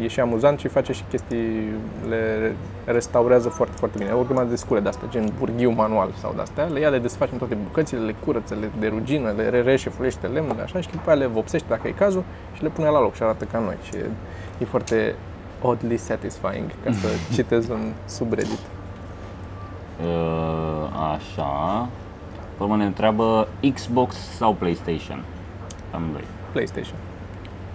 e 0.00 0.08
și 0.08 0.20
amuzant 0.20 0.58
și 0.58 0.68
face 0.68 0.92
și 0.92 1.02
chestii, 1.08 1.72
le 2.08 2.52
restaurează 2.92 3.48
foarte, 3.48 3.76
foarte 3.76 3.98
bine. 3.98 4.12
O 4.12 4.22
grămadă 4.22 4.48
de 4.48 4.56
scule 4.56 4.80
de 4.80 4.88
astea, 4.88 5.08
gen 5.08 5.32
burghiu 5.38 5.70
manual 5.70 6.10
sau 6.20 6.32
de 6.34 6.40
astea, 6.40 6.64
le 6.64 6.80
ia, 6.80 6.88
le 6.88 6.98
desface 6.98 7.32
în 7.32 7.38
toate 7.38 7.54
bucățile, 7.54 8.00
le 8.00 8.14
curăță, 8.24 8.54
le 8.60 8.70
derugină, 8.78 9.30
le 9.36 9.48
rerește, 9.48 9.88
fulește 9.88 10.26
lemnul, 10.26 10.60
așa, 10.62 10.80
și 10.80 10.90
după 10.90 11.10
aia 11.10 11.18
le 11.18 11.26
vopsește 11.26 11.66
dacă 11.68 11.88
e 11.88 11.90
cazul 11.90 12.24
și 12.54 12.62
le 12.62 12.68
pune 12.68 12.88
la 12.88 13.00
loc 13.00 13.14
și 13.14 13.22
arată 13.22 13.44
ca 13.44 13.58
noi. 13.58 13.76
Și 13.82 13.96
e, 13.96 14.10
e 14.58 14.64
foarte 14.64 15.14
oddly 15.62 15.96
satisfying, 15.96 16.70
ca 16.84 16.92
să 16.92 17.06
citez 17.34 17.68
un 17.68 17.92
subreddit. 18.06 18.60
Uh, 20.00 21.12
așa. 21.14 21.88
Pe 22.56 22.62
urmă 22.62 22.76
ne 22.76 22.84
întreabă 22.84 23.48
Xbox 23.74 24.16
sau 24.16 24.54
PlayStation? 24.54 25.24
Amândoi. 25.90 26.24
PlayStation. 26.52 26.96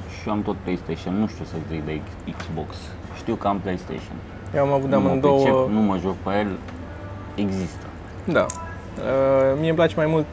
Și 0.10 0.28
eu 0.28 0.34
am 0.34 0.42
tot 0.42 0.56
PlayStation, 0.56 1.16
nu 1.16 1.28
știu 1.28 1.46
să 1.46 1.56
zic 1.70 1.86
de 1.86 2.02
Xbox. 2.38 2.76
Știu 3.16 3.36
că 3.36 3.48
am 3.48 3.60
PlayStation. 3.60 4.16
Eu 4.56 4.62
am 4.64 4.72
avut 4.72 4.90
de 4.90 4.96
nu 4.96 5.02
mă 5.02 5.08
amândouă... 5.08 5.42
pricep, 5.42 5.70
nu 5.70 5.80
mă 5.82 5.98
joc 6.02 6.16
pe 6.16 6.30
el, 6.40 6.52
există. 7.36 7.86
Da. 8.24 8.46
Uh, 8.46 9.58
mie 9.60 9.68
îmi 9.68 9.78
place 9.78 9.96
mai 9.96 10.06
mult 10.06 10.26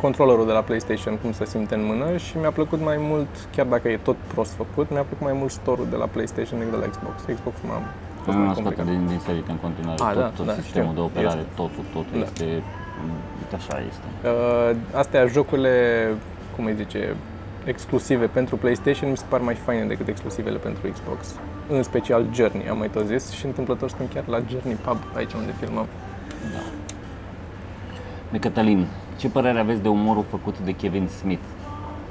controllerul 0.00 0.46
de 0.46 0.52
la 0.52 0.60
PlayStation, 0.60 1.16
cum 1.22 1.32
se 1.32 1.44
simte 1.44 1.74
în 1.74 1.84
mână 1.84 2.16
și 2.16 2.36
mi-a 2.38 2.50
plăcut 2.50 2.80
mai 2.80 2.96
mult, 2.98 3.28
chiar 3.54 3.66
dacă 3.66 3.88
e 3.88 3.96
tot 3.96 4.16
prost 4.34 4.52
făcut, 4.52 4.90
mi-a 4.90 5.02
plăcut 5.02 5.26
mai 5.28 5.36
mult 5.40 5.50
store-ul 5.50 5.86
de 5.90 5.96
la 5.96 6.06
PlayStation 6.06 6.58
decât 6.58 6.74
de 6.78 6.80
la 6.84 6.90
Xbox. 6.90 7.14
Xbox 7.36 7.56
m-am 7.68 7.82
fost 8.24 8.36
Nu 8.36 8.42
mai 8.42 8.48
am 8.48 8.54
scoate 8.54 8.74
complicat. 8.76 8.86
din, 8.86 9.06
din 9.12 9.20
serie 9.26 9.42
în 9.48 9.56
continuare. 9.66 10.00
A, 10.02 10.06
tot 10.12 10.20
da, 10.22 10.28
tot 10.38 10.46
da, 10.46 10.52
sistemul 10.62 10.90
știu. 10.92 11.00
de 11.00 11.08
operare, 11.08 11.38
Este. 11.40 11.52
totul, 11.60 11.84
totul 11.96 12.16
Da. 12.18 12.24
este... 12.28 12.44
Uite 13.42 13.54
așa 13.60 13.76
este. 13.90 14.06
Uh, 14.28 14.76
astea, 15.02 15.26
jocurile, 15.26 15.74
cum 16.56 16.64
îi 16.64 16.74
zice, 16.82 17.00
exclusive 17.64 18.26
pentru 18.26 18.56
PlayStation 18.56 19.10
mi 19.10 19.16
se 19.16 19.24
par 19.28 19.40
mai 19.40 19.54
faine 19.54 19.84
decât 19.92 20.08
exclusivele 20.08 20.58
pentru 20.58 20.82
Xbox. 20.92 21.20
În 21.72 21.82
special 21.82 22.26
Journey, 22.34 22.68
am 22.68 22.78
mai 22.78 22.90
tot 22.90 23.06
zis, 23.06 23.30
și 23.30 23.46
întâmplător 23.46 23.88
suntem 23.88 24.06
chiar 24.14 24.24
la 24.26 24.42
Journey 24.50 24.74
Pub, 24.74 24.96
aici 25.16 25.32
unde 25.32 25.54
filmăm. 25.60 25.86
Da. 26.52 26.62
De 28.30 28.38
Cătălin, 28.38 28.86
ce 29.18 29.28
părere 29.28 29.58
aveți 29.58 29.82
de 29.82 29.88
umorul 29.88 30.24
făcut 30.30 30.58
de 30.58 30.72
Kevin 30.72 31.06
Smith? 31.06 31.42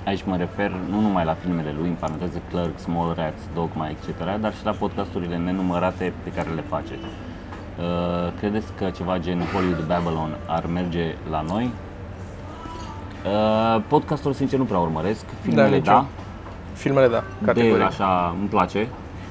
Aici 0.06 0.24
mă 0.26 0.36
refer 0.36 0.72
nu 0.90 1.00
numai 1.00 1.26
la 1.26 1.34
filmele 1.34 1.76
lui, 1.80 1.88
în 1.88 1.96
paranteză 2.00 2.42
Clerks, 2.50 2.86
Mallrats, 2.86 3.42
Dogma, 3.54 3.90
etc., 3.90 4.40
dar 4.42 4.54
și 4.54 4.66
la 4.66 4.72
podcasturile 4.72 5.38
nenumărate 5.38 6.14
pe 6.24 6.32
care 6.32 6.50
le 6.50 6.64
face. 6.70 6.94
Uh, 7.00 8.34
credeți 8.40 8.68
că 8.78 8.90
ceva 8.90 9.18
gen 9.18 9.40
Hollywood 9.54 9.86
Babylon 9.88 10.38
ar 10.48 10.66
merge 10.66 11.16
la 11.30 11.42
noi? 11.42 11.72
Uh, 13.26 13.82
podcastul, 13.88 14.34
sincer, 14.34 14.60
nu 14.60 14.66
prea 14.66 14.80
urmăresc. 14.80 15.26
Filmele, 15.42 15.76
nici 15.76 15.86
da, 15.86 15.94
eu. 15.94 16.06
Filmele, 16.74 17.08
da, 17.08 17.24
de 17.40 17.46
categoric. 17.46 17.86
așa 17.86 18.36
îmi 18.40 18.48
place. 18.48 18.88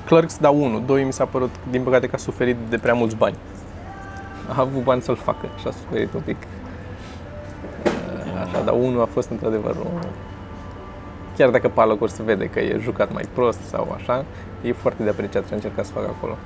Clerks, 0.08 0.38
da, 0.38 0.50
1. 0.50 0.80
2 0.80 1.04
mi 1.04 1.12
s-a 1.12 1.24
părut, 1.24 1.50
din 1.70 1.82
păcate, 1.82 2.06
că 2.06 2.14
a 2.14 2.18
suferit 2.18 2.56
de 2.68 2.78
prea 2.78 2.94
mulți 2.94 3.16
bani. 3.16 3.36
A 4.48 4.60
avut 4.60 4.82
bani 4.82 5.02
să-l 5.02 5.16
facă 5.16 5.48
și 5.58 5.66
a 5.66 5.70
suferit 5.70 6.12
un 6.12 6.20
pic. 6.20 6.36
Uh, 7.84 8.40
Așa, 8.44 8.62
dar 8.64 8.74
1 8.74 9.00
a 9.00 9.04
fost 9.04 9.30
într-adevăr 9.30 9.76
un... 9.76 10.00
Chiar 11.36 11.50
dacă 11.50 11.68
pe 11.68 11.80
alocuri 11.80 12.10
se 12.10 12.22
vede 12.22 12.46
că 12.46 12.60
e 12.60 12.78
jucat 12.80 13.12
mai 13.12 13.24
prost 13.32 13.60
sau 13.60 13.96
așa, 13.96 14.24
e 14.62 14.72
foarte 14.72 15.02
de 15.02 15.08
apreciat 15.08 15.46
ce 15.46 15.52
a 15.52 15.54
încercat 15.54 15.84
să 15.84 15.92
facă 15.92 16.06
acolo. 16.16 16.36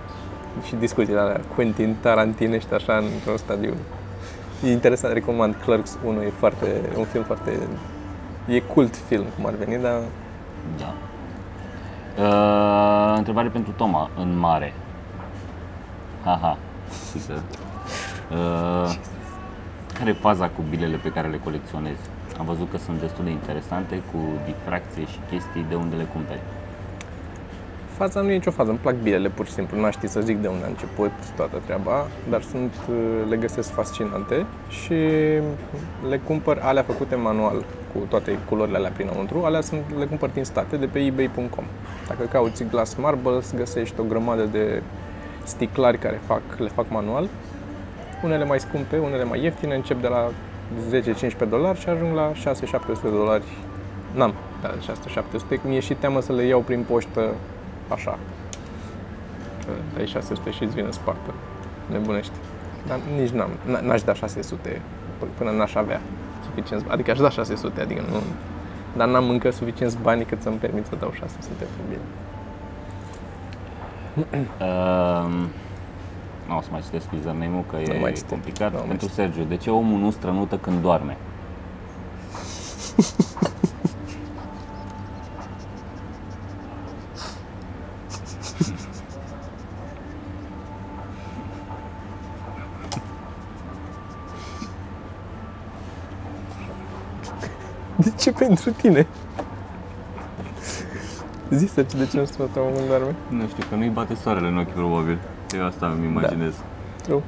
Și 0.64 0.74
discuțiile 0.74 1.18
alea 1.18 1.40
Quentin 1.54 1.96
Tarantinești 2.00 2.74
așa 2.74 2.96
într-un 2.96 3.36
stadiu. 3.36 3.74
E 4.64 4.70
interesant, 4.70 5.12
recomand 5.12 5.54
Clerks 5.64 5.98
1, 6.04 6.22
e 6.22 6.32
foarte, 6.38 6.66
un 6.96 7.04
film 7.04 7.24
foarte... 7.24 7.58
E 8.46 8.60
cult 8.60 8.96
film, 8.96 9.24
cum 9.36 9.46
ar 9.46 9.54
veni, 9.64 9.82
dar 9.82 10.00
Da. 10.78 10.94
Uh, 12.18 13.14
întrebare 13.16 13.48
pentru 13.48 13.72
Toma, 13.72 14.10
în 14.18 14.38
mare. 14.38 14.74
Haha. 16.24 16.58
Știi 17.08 17.20
că, 17.26 17.38
uh, 18.34 18.94
care 19.98 20.10
e 20.10 20.12
faza 20.12 20.48
cu 20.48 20.62
bilele 20.70 20.96
pe 20.96 21.08
care 21.08 21.28
le 21.28 21.40
colecționezi? 21.44 22.00
Am 22.38 22.44
văzut 22.44 22.70
că 22.70 22.78
sunt 22.78 23.00
destul 23.00 23.24
de 23.24 23.30
interesante, 23.30 24.02
cu 24.12 24.18
difracție 24.44 25.04
și 25.06 25.18
chestii 25.30 25.66
de 25.68 25.74
unde 25.74 25.96
le 25.96 26.04
cumperi. 26.12 26.40
Faza 27.96 28.20
nu 28.20 28.30
e 28.30 28.34
nicio 28.34 28.50
fază, 28.50 28.70
îmi 28.70 28.78
plac 28.78 28.94
bilele 28.94 29.28
pur 29.28 29.46
și 29.46 29.52
simplu, 29.52 29.78
nu 29.78 29.84
aș 29.84 29.94
ști 29.94 30.06
să 30.06 30.20
zic 30.20 30.38
de 30.38 30.48
unde 30.48 30.64
a 30.64 30.68
început 30.68 31.10
toată 31.36 31.60
treaba, 31.64 32.06
dar 32.30 32.42
sunt, 32.42 32.72
uh, 32.90 32.96
le 33.28 33.36
găsesc 33.36 33.70
fascinante 33.70 34.46
și 34.68 34.94
le 36.08 36.20
cumpăr 36.24 36.58
alea 36.62 36.82
făcute 36.82 37.14
manual 37.14 37.64
cu 37.92 37.98
toate 38.08 38.38
culorile 38.48 38.76
alea 38.76 38.90
prinăuntru, 38.90 39.42
alea 39.44 39.60
sunt, 39.60 39.82
le 39.98 40.04
cumpăr 40.04 40.28
din 40.28 40.44
state 40.44 40.76
de 40.76 40.86
pe 40.86 40.98
ebay.com. 40.98 41.64
Dacă 42.08 42.24
cauți 42.24 42.64
Glass 42.64 42.94
Marbles, 42.94 43.54
găsești 43.56 44.00
o 44.00 44.04
grămadă 44.04 44.42
de 44.42 44.82
sticlari 45.44 45.98
care 45.98 46.20
fac, 46.26 46.42
le 46.58 46.68
fac 46.68 46.84
manual, 46.88 47.28
unele 48.24 48.44
mai 48.44 48.60
scumpe, 48.60 48.98
unele 48.98 49.24
mai 49.24 49.42
ieftine, 49.42 49.74
încep 49.74 50.00
de 50.00 50.08
la 50.08 50.30
10-15 51.46 51.48
dolari 51.48 51.80
și 51.80 51.88
ajung 51.88 52.14
la 52.14 52.32
6-700 52.32 52.36
de 53.02 53.08
dolari. 53.10 53.44
N-am, 54.14 54.34
da, 54.62 54.70
600-700, 55.58 55.60
mi-e 55.64 55.80
și 55.80 55.94
teamă 55.94 56.20
să 56.20 56.32
le 56.32 56.42
iau 56.42 56.60
prin 56.60 56.84
poștă 56.88 57.34
așa. 57.92 58.18
Că 59.66 59.72
dai 59.96 60.06
600 60.06 60.50
și 60.50 60.62
îți 60.62 60.74
vine 60.74 60.90
spartă. 60.90 61.30
Nebunești. 61.90 62.32
Dar 62.86 62.98
nici 63.18 63.30
n-am, 63.30 63.48
n- 63.50 63.80
n-aș 63.82 64.02
da 64.02 64.14
600 64.14 64.80
p- 65.18 65.38
până 65.38 65.50
n-aș 65.50 65.74
avea 65.74 66.00
suficient, 66.44 66.84
adică 66.90 67.10
aș 67.10 67.18
da 67.18 67.30
600, 67.30 67.80
adică 67.80 68.00
nu, 68.10 68.16
dar 68.96 69.08
n-am 69.08 69.28
încă 69.30 69.50
suficienți 69.50 69.96
bani 70.02 70.24
cât 70.24 70.42
să-mi 70.42 70.56
permit 70.56 70.86
să 70.86 70.94
dau 71.00 71.12
600 71.12 71.52
pe 71.58 71.66
bine. 71.88 72.00
Uh, 74.60 75.30
nu 76.48 76.56
o 76.56 76.60
să 76.60 76.68
mai 76.70 76.80
citesc 76.80 77.06
username-ul 77.18 77.64
că 77.70 77.76
Nu 77.76 77.82
mai 77.82 77.94
e 77.96 77.98
citești, 77.98 78.28
complicat. 78.28 78.70
nu 78.72 78.78
mai 78.78 78.86
pentru 78.86 79.06
citești. 79.08 79.32
Sergiu, 79.34 79.48
de 79.48 79.56
ce 79.56 79.70
omul 79.70 79.98
nu 80.00 80.10
strănută 80.10 80.56
când 80.56 80.80
doarme? 80.82 81.16
pentru 98.46 98.70
tine? 98.70 99.06
Zi 101.50 101.66
să 101.66 101.82
de 101.82 102.06
ce 102.06 102.16
nu 102.18 102.24
sună 102.24 102.48
tău 102.52 102.64
în 102.76 102.86
doarme? 102.86 103.14
Nu 103.28 103.46
știu, 103.46 103.64
că 103.68 103.74
nu-i 103.74 103.88
bate 103.88 104.14
soarele 104.14 104.48
în 104.48 104.58
ochi 104.58 104.72
probabil. 104.72 105.18
Eu 105.56 105.64
asta 105.66 105.86
îmi 105.86 106.06
imaginez. 106.06 106.54
True. 107.02 107.22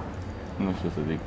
Nu 0.57 0.73
știu 0.79 0.89
să 0.95 1.01
zic. 1.09 1.19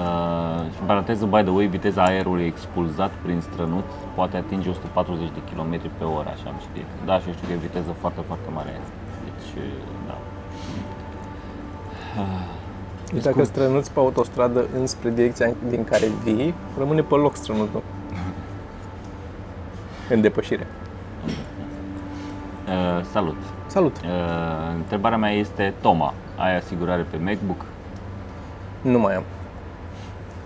Uh, 0.00 0.72
și 0.72 0.78
în 0.80 0.86
paranteză, 0.86 1.24
by 1.24 1.42
the 1.42 1.54
way, 1.56 1.66
viteza 1.66 2.02
aerului 2.04 2.46
expulzat 2.46 3.12
prin 3.22 3.40
strănut 3.40 3.88
poate 4.14 4.36
atinge 4.36 4.68
140 4.68 5.28
de 5.36 5.40
km 5.50 5.72
pe 5.98 6.04
oră, 6.04 6.28
așa 6.28 6.46
am 6.48 6.60
citit. 6.64 6.88
Da, 7.04 7.18
și 7.18 7.26
eu 7.26 7.34
știu 7.34 7.46
că 7.46 7.52
e 7.52 7.66
viteză 7.68 7.92
foarte, 8.00 8.20
foarte 8.26 8.48
mare. 8.54 8.70
Deci, 9.24 9.50
da. 10.06 10.16
Deci 13.12 13.22
dacă 13.22 13.44
strănuți 13.44 13.90
pe 13.90 13.98
autostradă 13.98 14.66
înspre 14.78 15.10
direcția 15.10 15.50
din 15.68 15.84
care 15.84 16.06
vii, 16.24 16.54
rămâne 16.78 17.02
pe 17.02 17.14
loc 17.14 17.36
strănutul. 17.36 17.82
În 20.10 20.20
depășire. 20.20 20.66
Uh, 22.66 23.04
salut! 23.12 23.36
Salut! 23.66 23.96
Uh, 23.96 24.02
întrebarea 24.76 25.18
mea 25.18 25.30
este, 25.30 25.74
Toma, 25.80 26.14
ai 26.36 26.56
asigurare 26.56 27.06
pe 27.10 27.16
MacBook? 27.16 27.64
Nu 28.80 28.98
mai 28.98 29.14
am. 29.14 29.22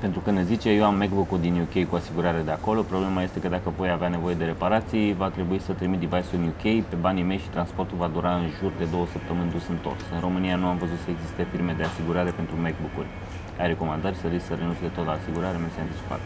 Pentru 0.01 0.21
că 0.21 0.31
ne 0.31 0.43
zice, 0.43 0.69
eu 0.71 0.85
am 0.85 0.97
MacBook-ul 0.97 1.41
din 1.41 1.55
UK 1.65 1.89
cu 1.89 1.95
asigurare 1.97 2.43
de 2.45 2.51
acolo, 2.51 2.81
problema 2.93 3.23
este 3.23 3.39
că 3.41 3.49
dacă 3.49 3.73
voi 3.77 3.91
avea 3.91 4.09
nevoie 4.09 4.35
de 4.35 4.45
reparații, 4.45 5.15
va 5.23 5.29
trebui 5.29 5.61
să 5.67 5.73
trimit 5.73 5.99
device-ul 6.01 6.41
în 6.43 6.47
UK 6.53 6.65
pe 6.91 6.97
banii 7.07 7.29
mei 7.31 7.39
și 7.45 7.49
transportul 7.57 7.97
va 7.99 8.11
dura 8.17 8.33
în 8.35 8.47
jur 8.59 8.73
de 8.79 8.87
două 8.95 9.07
săptămâni 9.15 9.51
dus 9.51 9.67
întors. 9.75 10.03
În 10.15 10.21
România 10.21 10.57
nu 10.57 10.67
am 10.67 10.79
văzut 10.85 11.01
să 11.05 11.09
existe 11.15 11.43
firme 11.53 11.73
de 11.79 11.85
asigurare 11.91 12.31
pentru 12.41 12.55
MacBook-uri. 12.65 13.11
Ai 13.61 13.67
recomandări 13.67 14.17
să 14.23 14.27
risc 14.33 14.47
să 14.47 14.55
renunți 14.59 14.81
de 14.87 14.91
tot 14.97 15.05
la 15.11 15.17
asigurare, 15.19 15.57
mi 15.65 15.73
se 15.75 15.81
anticipat. 15.85 16.21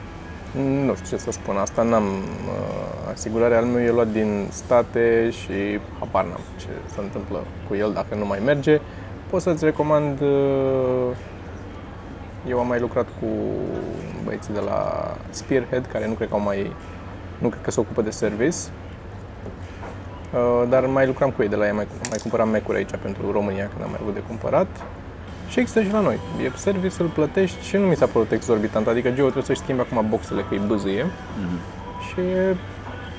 Nu 0.86 0.94
știu 0.94 1.08
ce 1.16 1.22
să 1.26 1.30
spun, 1.30 1.56
asta 1.56 1.82
n-am 1.82 2.06
uh, 2.06 3.12
asigurarea 3.14 3.58
al 3.58 3.64
meu 3.64 3.82
e 3.82 3.90
luat 3.98 4.10
din 4.18 4.30
state 4.50 5.30
și 5.40 5.58
habar 5.98 6.24
n-am 6.24 6.44
ce 6.60 6.72
se 6.92 7.00
întâmplă 7.00 7.38
cu 7.68 7.74
el 7.74 7.90
dacă 7.92 8.14
nu 8.14 8.26
mai 8.26 8.40
merge. 8.44 8.80
Pot 9.30 9.40
să-ți 9.42 9.64
recomand, 9.64 10.20
uh, 10.20 11.08
eu 12.48 12.58
am 12.58 12.66
mai 12.66 12.80
lucrat 12.80 13.06
cu 13.20 13.26
băieții 14.24 14.54
de 14.54 14.60
la 14.60 15.10
Spearhead, 15.30 15.86
care 15.92 16.08
nu 16.08 16.12
cred 16.12 16.28
că 16.28 16.34
au 16.34 16.40
mai, 16.40 16.72
nu 17.38 17.48
cred 17.48 17.62
că 17.62 17.70
se 17.70 17.80
ocupă 17.80 18.02
de 18.02 18.10
service, 18.10 18.56
Uh, 20.34 20.68
dar 20.68 20.86
mai 20.86 21.06
lucram 21.06 21.30
cu 21.30 21.42
ei 21.42 21.48
de 21.48 21.56
la 21.56 21.66
ei, 21.66 21.72
mai, 21.72 21.86
mai 22.08 22.18
cumpăram 22.22 22.48
Mac-uri 22.48 22.76
aici 22.76 22.90
pentru 23.02 23.32
România 23.32 23.68
când 23.68 23.82
am 23.82 23.90
mai 23.90 23.98
avut 24.02 24.14
de 24.14 24.20
cumpărat 24.20 24.66
Și 25.48 25.60
există 25.60 25.82
și 25.82 25.92
la 25.92 26.00
noi. 26.00 26.18
E 26.44 26.50
service, 26.56 27.02
îl 27.02 27.08
plătești 27.08 27.64
și 27.68 27.76
nu 27.76 27.86
mi 27.86 27.96
s-a 27.96 28.06
părut 28.06 28.30
exorbitant. 28.32 28.86
Adică 28.86 29.08
Geo 29.08 29.24
trebuie 29.24 29.44
să-și 29.44 29.60
schimbe 29.60 29.82
acum 29.82 30.06
boxele, 30.08 30.40
că 30.40 30.54
îi 30.54 30.62
bâzâie. 30.66 31.06
Și 32.06 32.20
e 32.20 32.56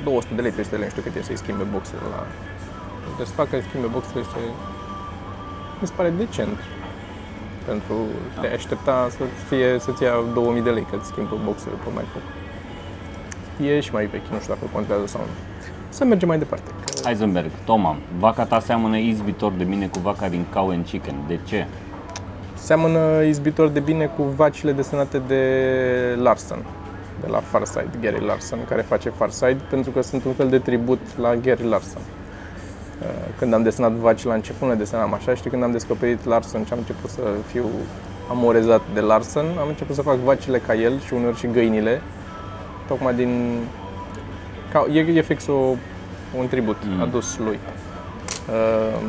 200 0.03 0.33
de 0.33 0.41
lei, 0.41 0.51
300 0.51 0.75
de 0.75 0.81
lei, 0.81 0.91
nu 0.93 0.99
știu 0.99 1.11
cât 1.11 1.21
e 1.21 1.25
să-i 1.25 1.43
schimbe 1.43 1.63
boxele 1.73 2.05
la... 2.13 2.21
Deci 3.17 3.27
să 3.27 3.33
facă 3.33 3.49
să 3.59 3.65
schimbe 3.67 3.87
boxele 3.87 4.21
și 4.21 4.41
mi 5.79 5.87
se 5.87 5.93
pare 5.95 6.09
decent. 6.09 6.57
Pentru 7.65 7.95
te 8.41 8.47
aștepta 8.47 9.07
să 9.09 9.23
fie, 9.47 9.79
să-ți 9.79 10.03
ia 10.03 10.13
2000 10.33 10.61
de 10.61 10.69
lei, 10.69 10.85
că 10.89 10.95
îți 10.99 11.07
schimbă 11.07 11.37
boxele 11.45 11.73
pe 11.83 11.89
MacBook. 11.93 12.23
E 13.61 13.79
și 13.79 13.91
mai 13.93 14.05
vechi, 14.05 14.27
nu 14.31 14.39
știu 14.39 14.53
dacă 14.53 14.65
contează 14.73 15.05
sau 15.07 15.21
nu. 15.21 15.33
Să 15.89 16.05
mergem 16.05 16.27
mai 16.27 16.37
departe. 16.37 16.69
că- 16.85 17.01
Heisenberg, 17.05 17.49
Toma, 17.65 17.95
vaca 18.19 18.45
ta 18.45 18.59
seamănă 18.59 18.97
izbitor 18.97 19.51
de 19.51 19.63
bine 19.63 19.87
cu 19.87 19.99
vaca 19.99 20.27
din 20.29 20.45
Cow 20.53 20.69
and 20.69 20.85
Chicken. 20.85 21.15
De 21.27 21.39
ce? 21.45 21.65
Seamănă 22.53 23.21
izbitor 23.23 23.67
de 23.67 23.79
bine 23.79 24.05
cu 24.05 24.23
vacile 24.23 24.71
desenate 24.71 25.21
de 25.27 25.41
Larson, 26.21 26.65
de 27.21 27.27
la 27.27 27.37
Farside, 27.39 27.89
Gary 28.01 28.25
Larson, 28.25 28.59
care 28.69 28.81
face 28.81 29.09
Farside, 29.09 29.57
pentru 29.69 29.91
că 29.91 30.01
sunt 30.01 30.25
un 30.25 30.33
fel 30.33 30.49
de 30.49 30.59
tribut 30.59 30.99
la 31.19 31.35
Gary 31.35 31.63
Larson. 31.67 32.01
Uh, 33.01 33.07
Când 33.37 33.53
am 33.53 33.63
desenat 33.63 33.91
vaci 33.91 34.23
la 34.23 34.33
început, 34.33 34.67
le 34.67 34.73
desenam 34.73 35.13
așa, 35.13 35.33
și 35.35 35.41
când 35.41 35.63
am 35.63 35.71
descoperit 35.71 36.25
Larson 36.25 36.65
și 36.65 36.73
am 36.73 36.79
început 36.79 37.09
să 37.09 37.21
fiu 37.51 37.65
amorezat 38.29 38.81
de 38.93 38.99
Larson, 38.99 39.45
am 39.59 39.67
început 39.67 39.95
să 39.95 40.01
fac 40.01 40.15
vacile 40.15 40.57
ca 40.57 40.73
el 40.75 40.99
și 40.99 41.13
uneori 41.13 41.37
și 41.37 41.47
găinile, 41.47 42.01
tocmai 42.87 43.13
din... 43.15 43.59
Ca, 44.71 44.85
e, 44.91 44.99
e 44.99 45.21
fix 45.21 45.47
o, 45.47 45.53
un 46.39 46.47
tribut 46.49 46.77
Mm. 46.85 47.01
adus 47.01 47.37
lui. 47.37 47.59
Uh, 48.49 49.01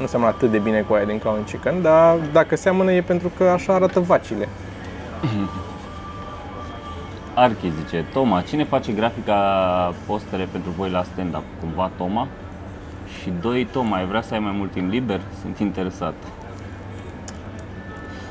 nu 0.00 0.06
seamănă 0.06 0.30
atât 0.30 0.50
de 0.50 0.58
bine 0.58 0.80
cu 0.80 0.92
aia 0.94 1.04
din 1.04 1.18
Cow 1.18 1.32
and 1.32 1.44
Chicken, 1.44 1.82
dar 1.82 2.16
dacă 2.32 2.56
seamănă 2.56 2.92
e 2.92 3.00
pentru 3.02 3.30
că 3.36 3.44
așa 3.44 3.74
arată 3.74 4.00
vacile. 4.00 4.48
Archi 7.34 7.72
zice, 7.84 8.04
Toma, 8.12 8.40
cine 8.40 8.64
face 8.64 8.92
grafica 8.92 9.34
postere 10.06 10.48
pentru 10.52 10.70
voi 10.76 10.90
la 10.90 11.02
stand-up? 11.02 11.42
Cumva 11.60 11.90
Toma? 11.96 12.26
Și 13.20 13.32
doi, 13.40 13.68
Toma, 13.72 13.96
ai 13.96 14.06
vrea 14.06 14.22
să 14.22 14.34
ai 14.34 14.40
mai 14.40 14.54
mult 14.56 14.72
timp 14.72 14.90
liber? 14.90 15.20
Sunt 15.40 15.58
interesat. 15.58 16.14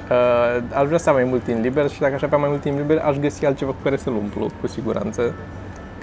Uh, 0.10 0.64
aș 0.74 0.86
vrea 0.86 0.98
să 0.98 1.10
am 1.10 1.16
mai 1.16 1.24
mult 1.24 1.44
timp 1.44 1.64
liber 1.64 1.90
și 1.90 2.00
dacă 2.00 2.14
aș 2.14 2.22
avea 2.22 2.38
mai 2.38 2.50
mult 2.50 2.62
timp 2.62 2.78
liber, 2.78 2.98
aș 2.98 3.18
găsi 3.18 3.46
altceva 3.46 3.72
cu 3.72 3.78
care 3.84 3.98
să-l 3.98 4.14
umplu, 4.14 4.50
cu 4.62 4.68
siguranță. 4.68 5.34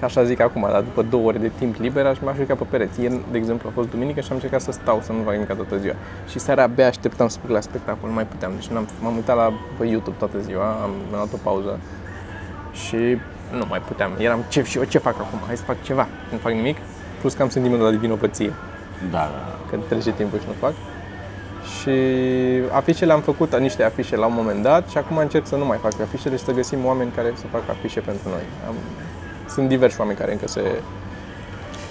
Ca 0.00 0.06
așa 0.06 0.24
zic 0.24 0.40
acum, 0.40 0.66
dar 0.70 0.80
după 0.80 1.02
două 1.02 1.26
ore 1.26 1.38
de 1.38 1.50
timp 1.58 1.76
liber, 1.78 2.06
aș 2.06 2.18
mai 2.18 2.34
juca 2.36 2.54
pe 2.54 2.64
pereți. 2.70 3.00
Ieri, 3.00 3.20
de 3.30 3.38
exemplu, 3.38 3.68
a 3.68 3.72
fost 3.74 3.90
duminică 3.90 4.20
și 4.20 4.26
am 4.28 4.34
încercat 4.34 4.60
să 4.60 4.72
stau, 4.72 5.00
să 5.02 5.12
nu 5.12 5.22
fac 5.24 5.32
nimic 5.32 5.46
toată 5.46 5.76
ziua. 5.76 5.94
Și 6.28 6.38
seara 6.38 6.62
abia 6.62 6.86
așteptam 6.86 7.28
să 7.28 7.38
plec 7.38 7.54
la 7.54 7.60
spectacol, 7.60 8.08
nu 8.08 8.14
mai 8.14 8.26
puteam. 8.26 8.52
Deci 8.54 8.66
n-am, 8.66 8.88
m-am 9.00 9.14
uitat 9.14 9.36
la 9.36 9.52
pe 9.78 9.86
YouTube 9.86 10.16
toată 10.18 10.38
ziua, 10.38 10.66
am, 10.66 10.82
am 10.82 10.92
luat 11.10 11.32
o 11.32 11.36
pauză 11.42 11.78
și 12.72 12.96
nu 13.52 13.64
mai 13.68 13.80
puteam. 13.80 14.10
Eram, 14.18 14.44
ce, 14.48 14.62
și 14.62 14.78
eu 14.78 14.84
ce 14.84 14.98
fac 14.98 15.14
acum? 15.14 15.38
Hai 15.46 15.56
să 15.56 15.62
fac 15.62 15.82
ceva. 15.82 16.06
Nu 16.32 16.38
fac 16.38 16.52
nimic. 16.52 16.76
Plus 17.24 17.36
că 17.36 17.42
am 17.42 17.48
sentimentul 17.48 17.86
ăla 17.86 17.94
de 17.96 18.00
vinovăție 18.06 18.52
Da, 19.10 19.18
da. 19.18 19.58
că 19.70 19.76
trece 19.88 20.12
timpul 20.12 20.38
și 20.38 20.44
nu 20.46 20.52
fac. 20.60 20.72
Și 21.78 21.90
afișele 22.72 23.12
am 23.12 23.20
făcut 23.20 23.58
niște 23.58 23.84
afișe 23.84 24.16
la 24.16 24.26
un 24.26 24.32
moment 24.36 24.62
dat 24.62 24.88
și 24.88 24.98
acum 24.98 25.16
încerc 25.16 25.46
să 25.46 25.56
nu 25.56 25.64
mai 25.64 25.78
fac 25.78 25.92
afișele 26.00 26.36
și 26.36 26.44
să 26.44 26.52
găsim 26.52 26.84
oameni 26.84 27.10
care 27.16 27.32
să 27.34 27.46
facă 27.46 27.64
afișe 27.70 28.00
pentru 28.00 28.28
noi. 28.28 28.42
Am, 28.68 28.74
sunt 29.48 29.68
diversi 29.68 30.00
oameni 30.00 30.18
care 30.18 30.32
încă 30.32 30.48
se... 30.48 30.60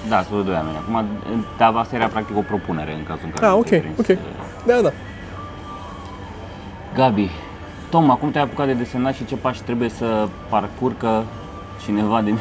Da, 0.10 0.24
sunt 0.24 0.46
doi 0.46 0.54
oameni. 0.54 0.78
Acum, 0.78 1.06
dar 1.58 1.74
asta 1.76 1.96
era 1.96 2.08
practic 2.08 2.38
o 2.38 2.42
propunere 2.42 2.94
în 2.94 3.04
cazul 3.04 3.24
în 3.26 3.32
care 3.32 3.46
Ah, 3.46 3.52
nu 3.52 3.58
ok, 3.58 3.66
te-ai 3.68 3.80
prins. 3.82 3.98
ok. 4.00 4.18
Da, 4.66 4.82
da. 4.82 4.92
Gabi, 6.96 7.30
Tom, 7.90 8.10
acum 8.12 8.32
te-ai 8.32 8.44
apucat 8.44 8.66
de 8.66 8.74
desenat 8.74 9.14
și 9.14 9.26
ce 9.26 9.36
pași 9.36 9.62
trebuie 9.62 9.90
să 9.90 10.28
parcurcă 10.50 11.24
cineva 11.84 12.22
de 12.22 12.30
mic? 12.30 12.40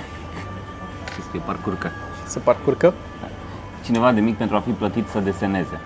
Ce 1.14 1.20
scrie 1.26 1.40
parcurcă? 1.44 1.90
Să 2.32 2.38
parcurcă. 2.38 2.94
Cineva 3.84 4.12
de 4.12 4.20
mic 4.20 4.36
pentru 4.36 4.56
a 4.56 4.60
fi 4.60 4.70
plătit 4.70 5.08
să 5.08 5.18
deseneze. 5.18 5.78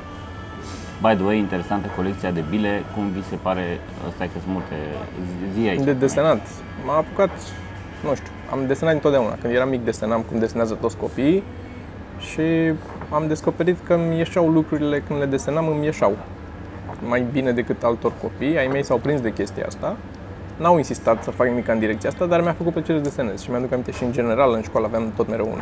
By 1.00 1.14
the 1.14 1.24
way, 1.24 1.38
interesantă 1.38 1.88
colecția 1.96 2.30
de 2.30 2.44
bile, 2.50 2.82
cum 2.94 3.08
vi 3.08 3.22
se 3.24 3.36
pare, 3.42 3.80
ăsta 4.08 4.24
e 4.24 4.26
că 4.26 4.38
sunt 4.42 4.52
multe, 4.52 4.74
zi- 5.26 5.60
zi 5.60 5.68
aici. 5.68 5.80
De 5.84 5.92
desenat. 5.92 6.40
M-a 6.84 6.96
apucat, 6.96 7.30
nu 8.04 8.14
știu, 8.14 8.30
am 8.52 8.66
desenat 8.66 8.94
întotdeauna. 8.94 9.36
Când 9.40 9.54
eram 9.54 9.68
mic 9.68 9.84
desenam 9.84 10.20
cum 10.30 10.38
desenează 10.38 10.74
toți 10.74 10.96
copiii 10.96 11.42
și 12.18 12.72
am 13.10 13.24
descoperit 13.26 13.76
că 13.86 13.94
îmi 13.94 14.18
ieșeau 14.18 14.48
lucrurile 14.48 15.00
când 15.06 15.18
le 15.18 15.26
desenam, 15.26 15.68
îmi 15.68 15.84
ieșeau 15.84 16.16
mai 17.08 17.26
bine 17.32 17.52
decât 17.52 17.82
altor 17.82 18.12
copii. 18.22 18.58
Ai 18.58 18.66
mei 18.66 18.84
s-au 18.84 18.98
prins 18.98 19.20
de 19.20 19.32
chestia 19.32 19.64
asta. 19.66 19.96
N-au 20.56 20.76
insistat 20.76 21.22
să 21.22 21.30
fac 21.30 21.46
nimic 21.46 21.68
în 21.68 21.78
direcția 21.78 22.08
asta, 22.08 22.26
dar 22.26 22.40
mi-a 22.40 22.52
făcut 22.52 22.72
plăcere 22.72 22.98
să 22.98 23.04
desenez. 23.04 23.42
Și 23.42 23.50
mi-aduc 23.50 23.72
aminte 23.72 23.90
și 23.90 24.04
în 24.04 24.12
general 24.12 24.52
în 24.52 24.62
școală 24.62 24.86
aveam 24.86 25.12
tot 25.16 25.28
mereu 25.28 25.48
un 25.52 25.60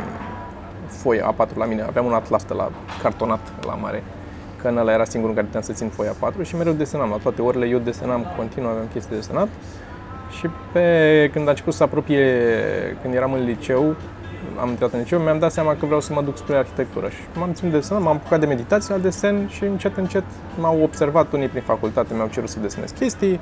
foie 0.86 1.20
A4 1.20 1.54
la 1.56 1.64
mine, 1.64 1.82
aveam 1.82 2.06
un 2.06 2.12
atlas 2.12 2.44
de 2.44 2.54
la 2.54 2.70
cartonat 3.02 3.40
la 3.66 3.74
mare, 3.74 4.02
că 4.60 4.68
în 4.68 4.76
ăla 4.76 4.92
era 4.92 5.04
singurul 5.04 5.28
în 5.28 5.34
care 5.34 5.46
puteam 5.46 5.62
să 5.62 5.72
țin 5.72 5.88
foia 5.88 6.12
A4 6.12 6.42
și 6.42 6.56
mereu 6.56 6.72
desenam. 6.72 7.10
La 7.10 7.16
toate 7.16 7.42
orele 7.42 7.66
eu 7.66 7.78
desenam 7.78 8.26
continuu, 8.36 8.70
aveam 8.70 8.86
chestii 8.92 9.10
de 9.10 9.16
desenat. 9.16 9.48
Și 10.38 10.50
pe, 10.72 11.30
când 11.32 11.46
a 11.46 11.50
început 11.50 11.72
să 11.72 11.78
se 11.78 11.84
apropie, 11.84 12.26
când 13.02 13.14
eram 13.14 13.32
în 13.32 13.44
liceu, 13.44 13.96
am 14.60 14.68
intrat 14.68 14.92
în 14.92 14.98
liceu, 14.98 15.18
mi-am 15.18 15.38
dat 15.38 15.52
seama 15.52 15.76
că 15.76 15.86
vreau 15.86 16.00
să 16.00 16.12
mă 16.12 16.22
duc 16.22 16.36
spre 16.36 16.56
arhitectură 16.56 17.08
și 17.08 17.20
m-am 17.34 17.52
ținut 17.52 17.72
de 17.72 17.78
desenat, 17.78 18.02
m-am 18.02 18.16
apucat 18.16 18.40
de 18.40 18.46
meditație 18.46 18.94
la 18.94 19.00
desen 19.00 19.48
și 19.48 19.64
încet, 19.64 19.96
încet 19.96 20.24
m-au 20.58 20.82
observat 20.82 21.32
unii 21.32 21.48
prin 21.48 21.62
facultate, 21.62 22.14
mi-au 22.14 22.28
cerut 22.28 22.48
să 22.48 22.58
desenez 22.60 22.90
chestii. 22.90 23.40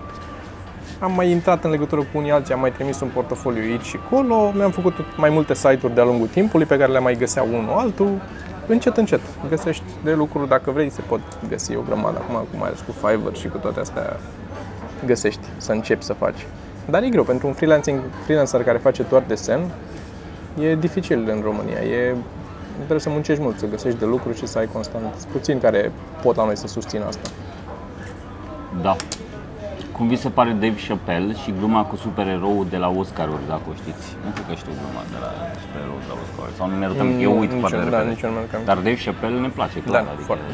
Am 1.02 1.12
mai 1.12 1.30
intrat 1.30 1.64
în 1.64 1.70
legătură 1.70 2.00
cu 2.00 2.18
unii 2.18 2.30
alții, 2.30 2.54
am 2.54 2.60
mai 2.60 2.72
trimis 2.72 3.00
un 3.00 3.08
portofoliu 3.14 3.62
aici 3.62 3.84
și 3.84 3.98
acolo, 4.04 4.52
mi-am 4.54 4.70
făcut 4.70 4.94
mai 5.16 5.30
multe 5.30 5.54
site-uri 5.54 5.94
de-a 5.94 6.04
lungul 6.04 6.26
timpului 6.26 6.66
pe 6.66 6.76
care 6.76 6.92
le 6.92 6.98
mai 6.98 7.16
găsea 7.16 7.42
unul 7.42 7.74
altul. 7.76 8.20
Încet, 8.66 8.96
încet, 8.96 9.20
găsești 9.48 9.84
de 10.04 10.12
lucruri, 10.12 10.48
dacă 10.48 10.70
vrei, 10.70 10.90
se 10.90 11.00
pot 11.00 11.20
găsi 11.48 11.76
o 11.76 11.80
grămadă 11.80 12.18
acum, 12.18 12.58
mai 12.58 12.68
ales 12.68 12.80
cu 12.80 12.92
Fiverr 12.92 13.36
și 13.36 13.48
cu 13.48 13.56
toate 13.56 13.80
astea, 13.80 14.16
găsești 15.06 15.40
să 15.56 15.72
începi 15.72 16.04
să 16.04 16.12
faci. 16.12 16.46
Dar 16.90 17.02
e 17.02 17.08
greu, 17.08 17.24
pentru 17.24 17.46
un 17.46 17.52
freelancing, 17.52 18.00
freelancer 18.24 18.62
care 18.62 18.78
face 18.78 19.02
doar 19.02 19.22
desen, 19.26 19.60
e 20.60 20.74
dificil 20.74 21.28
în 21.28 21.40
România. 21.42 21.80
E, 21.80 22.14
trebuie 22.76 23.00
să 23.00 23.10
muncești 23.10 23.42
mult, 23.42 23.58
să 23.58 23.66
găsești 23.66 23.98
de 23.98 24.04
lucruri 24.04 24.38
și 24.38 24.46
să 24.46 24.58
ai 24.58 24.68
constant. 24.72 25.04
Sunt 25.18 25.32
puțini 25.32 25.60
care 25.60 25.92
pot 26.22 26.36
la 26.36 26.44
noi 26.44 26.56
să 26.56 26.66
susțină 26.66 27.04
asta. 27.04 27.28
Da. 28.82 28.96
Cum 30.02 30.10
vi 30.10 30.16
se 30.26 30.28
pare 30.30 30.50
Dave 30.50 30.74
Chappelle 30.88 31.34
și 31.42 31.54
gluma 31.58 31.82
cu 31.84 31.96
supereroul 31.96 32.66
de 32.70 32.76
la 32.76 32.88
Oscaruri, 32.88 33.46
dacă 33.48 33.62
o 33.70 33.74
știți? 33.74 34.06
Nu 34.24 34.30
cred 34.34 34.46
că 34.48 34.54
știu 34.62 34.72
gluma 34.80 35.02
de 35.12 35.18
la 35.24 35.30
supereroul 35.64 36.00
de 36.04 36.08
la 36.12 36.16
Oscaruri. 36.24 36.54
Sau 36.58 36.66
nu 36.70 36.76
ne 36.78 36.84
arătăm, 36.88 37.08
eu 37.26 37.32
uit 37.40 37.50
nici, 37.50 37.60
foarte 37.64 37.76
eu- 37.76 37.84
repede. 37.84 38.02
da, 38.02 38.08
nici 38.12 38.22
eu 38.24 38.28
nu 38.30 38.34
mi-aduc 38.36 38.52
aminte. 38.54 38.70
Dar 38.72 38.78
Dave 38.86 39.00
Chappelle 39.04 39.38
ne 39.46 39.50
place, 39.58 39.76
clar, 39.88 40.02
Da, 40.04 40.10
adică 40.14 40.26
foarte. 40.30 40.50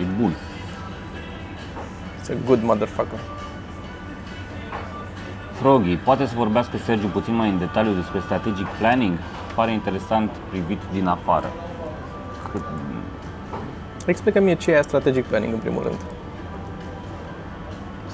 e, 0.00 0.02
e 0.02 0.04
bun. 0.20 0.32
It's 2.18 2.30
a 2.34 2.38
good 2.48 2.60
motherfucker. 2.70 3.20
Froggy, 5.60 5.94
poate 6.08 6.24
să 6.30 6.34
vorbească 6.44 6.74
Sergiu 6.86 7.08
puțin 7.18 7.34
mai 7.40 7.48
în 7.54 7.58
detaliu 7.64 7.92
despre 8.00 8.18
strategic 8.26 8.68
planning? 8.80 9.14
Pare 9.58 9.72
interesant 9.80 10.30
privit 10.50 10.80
din 10.96 11.06
afară. 11.16 11.48
Cât, 12.52 12.64
Explică 14.12 14.38
mie 14.40 14.54
ce 14.54 14.70
e 14.70 14.80
strategic 14.90 15.24
planning 15.30 15.52
în 15.52 15.62
primul 15.66 15.82
rând. 15.88 16.00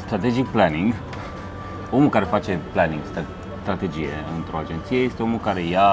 Strategic 0.09 0.47
planning, 0.47 0.93
omul 1.91 2.09
care 2.09 2.25
face 2.25 2.59
planning, 2.73 3.01
stra- 3.11 3.37
strategie 3.63 4.13
într-o 4.37 4.57
agenție, 4.65 4.99
este 4.99 5.23
omul 5.23 5.39
care 5.49 5.61
ia 5.77 5.89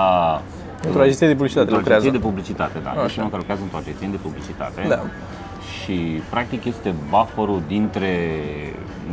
Într-o 0.87 1.01
agenție 1.01 1.27
de 1.27 1.33
publicitate 1.35 1.69
într-o 1.71 1.77
agenție 1.93 2.09
lucrează. 2.11 2.17
de 2.17 2.27
publicitate, 2.27 2.77
da. 2.87 2.91
Deci 2.95 3.03
Așa. 3.09 3.19
omul 3.19 3.29
care 3.33 3.41
lucrează 3.43 3.61
într-o 3.67 3.77
agenție 3.83 4.07
de 4.15 4.19
publicitate. 4.27 4.79
Da. 4.93 4.99
Și 5.81 5.95
practic 6.33 6.65
este 6.65 6.89
bufferul 7.09 7.61
dintre, 7.67 8.11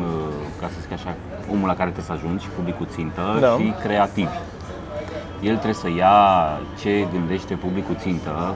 uh, 0.01 0.33
ca 0.61 0.67
să 0.73 0.77
zic 0.85 0.93
așa, 0.93 1.15
omul 1.53 1.67
la 1.73 1.77
care 1.81 1.91
trebuie 1.95 2.11
să 2.11 2.17
ajungi, 2.19 2.45
publicul 2.59 2.87
țintă 2.97 3.23
Da. 3.41 3.51
și 3.59 3.73
creativi. 3.85 4.37
El 5.51 5.55
trebuie 5.63 5.83
să 5.87 5.91
ia 6.03 6.17
ce 6.81 7.07
gândește 7.13 7.55
publicul 7.55 7.97
țintă 8.05 8.55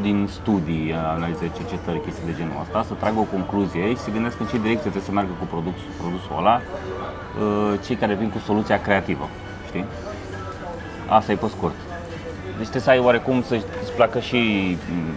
din 0.00 0.28
studii, 0.30 0.94
analize, 1.16 1.50
cercetări, 1.58 2.00
chestii 2.00 2.26
de 2.26 2.34
genul 2.38 2.56
ăsta, 2.60 2.82
să 2.82 2.94
tragă 2.94 3.18
o 3.18 3.32
concluzie 3.36 3.88
și 3.88 3.96
să 3.96 4.10
gândească 4.10 4.42
în 4.42 4.48
ce 4.48 4.56
direcție 4.58 4.90
trebuie 4.90 5.08
să 5.10 5.12
meargă 5.12 5.32
cu 5.38 5.44
produsul, 5.44 5.90
produsul 6.00 6.36
ăla, 6.38 6.56
uh, 6.60 7.72
cei 7.84 7.96
care 7.96 8.14
vin 8.14 8.30
cu 8.30 8.38
soluția 8.38 8.80
creativă, 8.80 9.28
știi? 9.68 9.84
Asta 11.08 11.32
e 11.32 11.34
pe 11.34 11.48
scurt. 11.56 11.74
Deci 12.58 12.70
trebuie 12.72 12.82
să 12.82 12.90
ai 12.90 12.98
oarecum 12.98 13.42
să-ți 13.42 13.92
placă 13.96 14.20
și 14.20 14.40
m, 14.90 15.14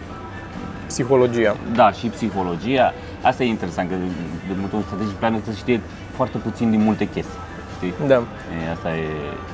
Psihologia. 0.88 1.56
da, 1.74 1.92
și 1.92 2.08
psihologia. 2.08 2.94
Asta 3.22 3.44
e 3.44 3.48
interesant, 3.48 3.90
că 3.90 3.96
de, 3.96 4.04
de 4.48 4.54
multe 4.60 4.76
ori 4.76 4.86
strategic 4.86 5.14
planul 5.14 5.42
să 5.46 5.52
știe 5.52 5.82
foarte 6.12 6.38
puțin 6.38 6.70
din 6.70 6.82
multe 6.82 7.10
chestii. 7.10 7.40
Știi? 7.76 7.94
Da. 8.08 8.16
E, 8.16 8.72
asta 8.74 8.96
e, 8.96 9.08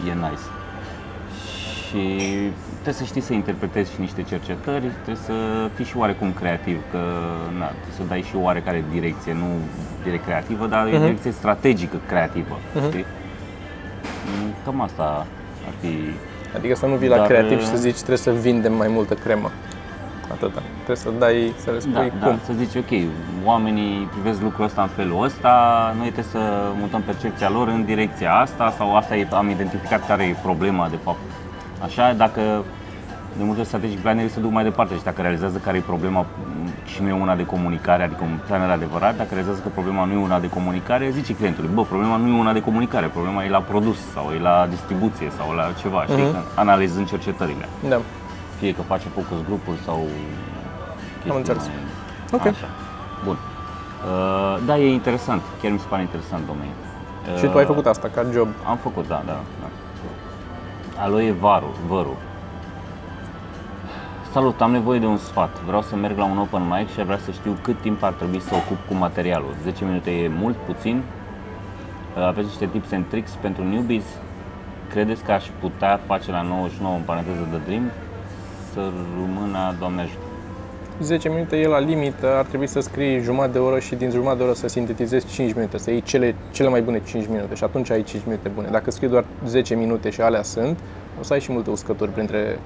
e 0.09 0.13
nice. 0.13 0.45
Și 1.87 2.01
trebuie 2.81 2.93
să 2.93 3.03
știi 3.03 3.21
să 3.21 3.33
interpretezi 3.33 3.91
și 3.93 3.99
niște 3.99 4.21
cercetări, 4.23 4.85
trebuie 5.03 5.23
să 5.25 5.33
fii 5.75 5.85
și 5.85 5.97
oarecum 5.97 6.33
creativ, 6.33 6.77
că 6.91 7.01
na, 7.57 7.65
trebuie 7.65 7.95
să 7.97 8.03
dai 8.07 8.21
și 8.21 8.35
oarecare 8.35 8.83
direcție, 8.91 9.33
nu 9.33 9.49
direct 10.03 10.23
creativă, 10.23 10.67
dar 10.67 10.87
uh-huh. 10.87 10.99
direcție 10.99 11.31
strategică 11.31 11.97
creativă, 12.07 12.57
uh-huh. 12.59 12.87
știi? 12.89 13.05
Mm, 14.25 14.53
Cam 14.63 14.81
asta 14.81 15.25
ar 15.67 15.73
fi 15.81 15.93
Adică 16.55 16.75
să 16.75 16.85
nu 16.85 16.95
vii 16.95 17.07
la 17.07 17.15
Dar, 17.15 17.25
creativ 17.25 17.57
și 17.59 17.65
uh, 17.65 17.71
să 17.73 17.77
zici 17.77 17.95
trebuie 17.95 18.17
să 18.17 18.31
vindem 18.31 18.73
mai 18.73 18.87
multă 18.87 19.13
cremă. 19.13 19.51
Atâta. 20.31 20.61
Trebuie 20.73 20.95
să 20.95 21.09
dai, 21.19 21.53
să 21.63 21.71
le 21.71 21.79
spui 21.79 21.93
da, 21.93 21.99
cum. 21.99 22.17
da, 22.19 22.37
să 22.43 22.53
zici, 22.57 22.75
ok, 22.75 22.91
oamenii 23.43 24.07
privesc 24.11 24.41
lucrul 24.41 24.65
ăsta 24.65 24.81
în 24.81 24.87
felul 24.87 25.23
ăsta, 25.23 25.51
noi 25.97 26.11
trebuie 26.11 26.31
să 26.31 26.71
mutăm 26.79 27.01
percepția 27.01 27.49
lor 27.49 27.67
în 27.67 27.85
direcția 27.85 28.33
asta 28.33 28.73
sau 28.77 28.95
asta 28.95 29.15
e, 29.15 29.27
am 29.31 29.49
identificat 29.49 30.07
care 30.07 30.23
e 30.23 30.35
problema 30.41 30.87
de 30.89 30.97
fapt. 31.03 31.19
Așa, 31.83 32.13
dacă 32.13 32.41
de 33.37 33.43
multe 33.43 33.59
ori 33.59 33.67
strategic 33.67 33.99
planerii 33.99 34.29
se 34.29 34.39
duc 34.39 34.51
mai 34.51 34.63
departe 34.63 34.95
și 34.95 35.03
dacă 35.03 35.21
realizează 35.21 35.57
care 35.57 35.77
e 35.77 35.81
problema 35.81 36.19
m, 36.19 36.25
și 36.85 37.01
nu 37.01 37.07
e 37.07 37.11
una 37.13 37.35
de 37.35 37.45
comunicare, 37.45 38.03
adică 38.03 38.23
un 38.23 38.37
planer 38.47 38.69
adevărat, 38.69 39.15
dacă 39.17 39.27
realizează 39.29 39.59
că 39.61 39.67
problema 39.67 40.05
nu 40.05 40.13
e 40.13 40.17
una 40.17 40.39
de 40.39 40.49
comunicare, 40.49 41.09
zice 41.09 41.35
clientului, 41.35 41.69
bă, 41.73 41.81
problema 41.83 42.15
nu 42.15 42.27
e 42.35 42.39
una 42.39 42.53
de 42.53 42.61
comunicare, 42.61 43.07
problema 43.07 43.43
e 43.43 43.49
la 43.49 43.59
produs 43.61 43.97
sau 44.13 44.31
e 44.35 44.39
la 44.39 44.67
distribuție 44.69 45.31
sau 45.37 45.55
la 45.55 45.71
ceva, 45.81 46.03
știi, 46.03 46.23
Mhm. 46.23 46.35
uh-huh. 46.35 46.55
analizând 46.55 47.07
cercetările 47.09 47.65
Da. 47.89 47.99
fie 48.59 48.73
că 48.73 48.81
face 48.81 49.07
focus 49.07 49.37
grupuri 49.47 49.77
sau 49.85 49.99
chestii 51.21 51.37
înțeles. 51.37 51.63
mai- 51.67 52.39
Ok. 52.39 52.45
Așa. 52.45 52.67
Bun. 53.25 53.37
Uh, 53.37 54.57
da, 54.65 54.77
e 54.77 54.91
interesant. 54.91 55.41
Chiar 55.61 55.71
mi 55.71 55.79
se 55.79 55.85
pare 55.89 56.01
interesant 56.01 56.41
domeniul. 56.45 56.79
Uh, 57.33 57.37
Și 57.39 57.45
tu 57.51 57.57
ai 57.57 57.65
făcut 57.65 57.85
asta 57.85 58.07
ca 58.15 58.21
job. 58.33 58.47
Am 58.67 58.77
făcut, 58.77 59.07
da, 59.07 59.21
da. 59.25 59.37
Da. 61.01 61.07
Alo 61.07 61.19
e 61.19 61.31
varul, 61.31 61.75
vărul. 61.87 62.17
Salut, 64.31 64.61
am 64.61 64.71
nevoie 64.71 64.99
de 64.99 65.05
un 65.05 65.17
sfat. 65.17 65.61
Vreau 65.61 65.81
să 65.81 65.95
merg 65.95 66.17
la 66.17 66.23
un 66.23 66.37
open 66.37 66.61
mic 66.67 66.89
și 66.89 66.99
ar 66.99 67.05
vrea 67.05 67.17
să 67.17 67.31
știu 67.31 67.57
cât 67.61 67.81
timp 67.81 68.03
ar 68.03 68.13
trebui 68.13 68.39
să 68.39 68.55
ocup 68.55 68.77
cu 68.87 68.93
materialul. 68.93 69.55
10 69.63 69.85
minute 69.85 70.11
e 70.11 70.27
mult, 70.27 70.55
puțin? 70.55 71.03
Uh, 72.17 72.23
Aveți 72.23 72.47
niște 72.47 72.65
tips 72.65 72.91
and 72.91 73.05
tricks 73.05 73.31
pentru 73.31 73.63
newbies? 73.63 74.05
Credeți 74.89 75.23
că 75.23 75.31
aș 75.31 75.45
putea 75.59 75.99
face 76.05 76.31
la 76.31 76.41
99 76.41 76.95
în 76.95 77.01
paranteză 77.01 77.47
de 77.51 77.57
Dream? 77.65 77.91
Să 78.73 78.91
rămână, 79.19 79.75
Doamne 79.79 80.01
ajută. 80.01 80.30
10 81.01 81.29
minute 81.29 81.55
e 81.55 81.67
la 81.67 81.79
limită, 81.79 82.35
ar 82.35 82.45
trebui 82.45 82.67
să 82.67 82.79
scrii 82.79 83.19
jumătate 83.19 83.51
de 83.51 83.59
oră 83.59 83.79
și 83.79 83.95
din 83.95 84.09
jumătate 84.09 84.37
de 84.37 84.43
oră 84.43 84.53
să 84.53 84.67
sintetizezi 84.67 85.27
5 85.27 85.53
minute, 85.53 85.77
să 85.77 85.91
iei 85.91 86.01
cele, 86.01 86.35
cele 86.51 86.69
mai 86.69 86.81
bune 86.81 87.01
5 87.05 87.27
minute 87.27 87.55
și 87.55 87.63
atunci 87.63 87.89
ai 87.89 88.03
5 88.03 88.23
minute 88.25 88.49
bune. 88.49 88.67
Dacă 88.71 88.91
scrii 88.91 89.09
doar 89.09 89.25
10 89.45 89.75
minute 89.75 90.09
și 90.09 90.21
alea 90.21 90.43
sunt, 90.43 90.79
o 91.19 91.23
să 91.23 91.33
ai 91.33 91.39
și 91.39 91.51
multe 91.51 91.69
uscături 91.69 92.11
printre 92.11 92.59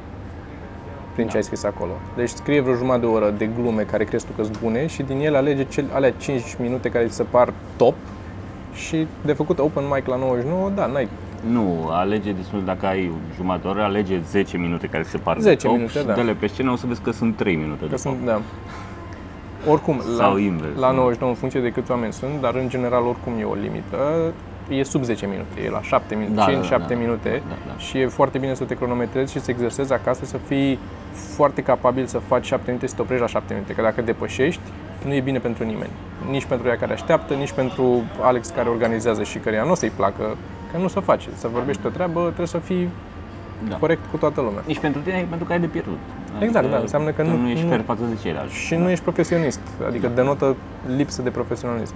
prin 1.13 1.27
ce 1.27 1.35
ai 1.35 1.43
scris 1.43 1.63
acolo. 1.63 1.91
Deci 2.15 2.29
scrie 2.29 2.61
vreo 2.61 2.75
jumătate 2.75 2.99
de 2.99 3.05
oră 3.05 3.33
de 3.37 3.49
glume 3.59 3.81
care 3.81 4.03
crezi 4.03 4.25
tu 4.25 4.31
că 4.35 4.43
sunt 4.43 4.59
bune 4.59 4.87
și 4.87 5.03
din 5.03 5.19
ele 5.19 5.37
alege 5.37 5.63
cele, 5.63 5.87
alea 5.91 6.11
5 6.11 6.55
minute 6.59 6.89
care 6.89 7.05
ți 7.07 7.15
se 7.15 7.23
par 7.23 7.53
top 7.75 7.95
și 8.73 9.07
de 9.25 9.33
făcut 9.33 9.59
open 9.59 9.83
mic 9.93 10.05
la 10.05 10.15
99, 10.15 10.69
da, 10.75 10.85
n-ai 10.85 11.07
Nu, 11.51 11.87
alege 11.91 12.31
destul 12.31 12.61
dacă 12.65 12.85
ai 12.85 13.11
jumătate 13.35 13.61
de 13.61 13.67
oră, 13.67 13.81
alege 13.83 14.19
10 14.19 14.57
minute 14.57 14.87
care 14.87 15.03
se 15.03 15.17
par 15.17 15.37
10 15.39 15.65
top 15.67 15.75
minute, 15.75 15.99
și 15.99 16.05
da. 16.05 16.13
dă-le 16.13 16.33
pe 16.33 16.47
scenă, 16.47 16.71
o 16.71 16.75
să 16.75 16.85
vezi 16.87 17.01
că 17.01 17.11
sunt 17.11 17.35
3 17.35 17.55
minute 17.55 17.85
de 17.85 17.89
Că 17.89 17.97
fapt. 17.97 18.01
sunt, 18.01 18.25
da. 18.25 18.41
Oricum, 19.69 20.01
Sau 20.17 20.33
la, 20.33 20.39
invers, 20.39 20.77
la 20.79 20.89
nu? 20.89 20.95
99 20.95 21.31
în 21.31 21.37
funcție 21.37 21.61
de 21.61 21.69
câți 21.71 21.91
oameni 21.91 22.13
sunt, 22.13 22.31
dar 22.41 22.55
în 22.55 22.69
general 22.69 23.03
oricum 23.05 23.33
e 23.39 23.43
o 23.43 23.53
limită, 23.53 24.31
e 24.69 24.83
sub 24.83 25.03
10 25.03 25.25
minute, 25.25 25.61
e 25.65 25.69
la 25.69 25.81
7 25.81 26.15
minute, 26.15 26.33
Da, 26.35 26.43
5, 26.43 26.55
da, 26.55 26.61
da, 26.61 26.67
7 26.67 26.93
da. 26.93 26.99
minute 26.99 27.41
Da, 27.47 27.55
da. 27.67 27.77
și 27.77 27.97
e 27.97 28.07
foarte 28.07 28.37
bine 28.37 28.53
să 28.53 28.63
te 28.63 28.75
cronometrezi 28.75 29.31
și 29.31 29.39
să 29.41 29.51
exersezi 29.51 29.93
acasă, 29.93 30.25
să 30.25 30.37
fii 30.47 30.79
foarte 31.13 31.61
capabil 31.61 32.05
să 32.05 32.17
faci 32.17 32.45
7 32.45 32.63
minute 32.65 32.83
și 32.85 32.89
să 32.91 32.95
te 32.97 33.01
oprești 33.01 33.23
la 33.23 33.29
7 33.29 33.53
minute, 33.53 33.73
că 33.73 33.81
dacă 33.81 34.01
depășești, 34.01 34.61
nu 35.05 35.13
e 35.13 35.19
bine 35.19 35.39
pentru 35.39 35.63
nimeni. 35.63 35.89
Nici 36.29 36.45
pentru 36.45 36.67
ea 36.67 36.77
care 36.77 36.93
așteaptă, 36.93 37.33
nici 37.33 37.51
pentru 37.51 38.03
Alex 38.21 38.49
care 38.49 38.69
organizează 38.69 39.23
și 39.23 39.37
căreia 39.37 39.63
nu 39.63 39.71
o 39.71 39.75
să-i 39.75 39.91
placă, 39.95 40.37
că 40.75 40.81
nu 40.81 40.87
se 40.87 40.99
face. 40.99 41.29
Să 41.37 41.47
vorbești 41.47 41.85
o 41.85 41.89
treabă, 41.89 42.19
trebuie 42.25 42.47
să 42.47 42.57
fii 42.57 42.89
Da. 43.69 43.75
corect 43.75 44.01
cu 44.11 44.17
toată 44.17 44.41
lumea. 44.41 44.61
Nici 44.65 44.79
pentru 44.79 45.01
tine, 45.01 45.25
pentru 45.29 45.45
că 45.47 45.51
ai 45.53 45.59
de 45.59 45.65
pierdut. 45.67 45.97
Exact, 46.39 46.69
da, 46.69 46.77
înseamnă 46.77 47.11
că 47.11 47.21
tu 47.21 47.29
nu- 47.29 47.37
nu 47.37 47.47
ești 47.49 47.63
nu- 47.63 47.69
fair 47.69 47.81
față 47.81 48.01
de 48.09 48.15
ceilalți. 48.21 48.53
Și 48.53 48.75
nu 48.75 48.89
ești 48.89 49.03
profesionist, 49.03 49.59
adică 49.87 50.07
denotă 50.07 50.55
lipsă 50.95 51.21
de 51.21 51.29
profesionalism. 51.29 51.95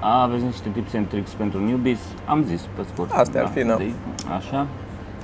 A, 0.00 0.22
aveți 0.22 0.44
niște 0.44 0.68
tips 0.72 0.94
and 0.94 1.06
tricks 1.06 1.30
pentru 1.30 1.64
newbies? 1.64 1.98
Am 2.24 2.42
zis, 2.44 2.60
pe 2.76 2.82
scurt. 2.92 3.10
Astea 3.12 3.42
ar 3.42 3.48
fi, 3.48 3.64
da. 3.64 3.74
de- 3.74 3.92
Așa. 4.36 4.66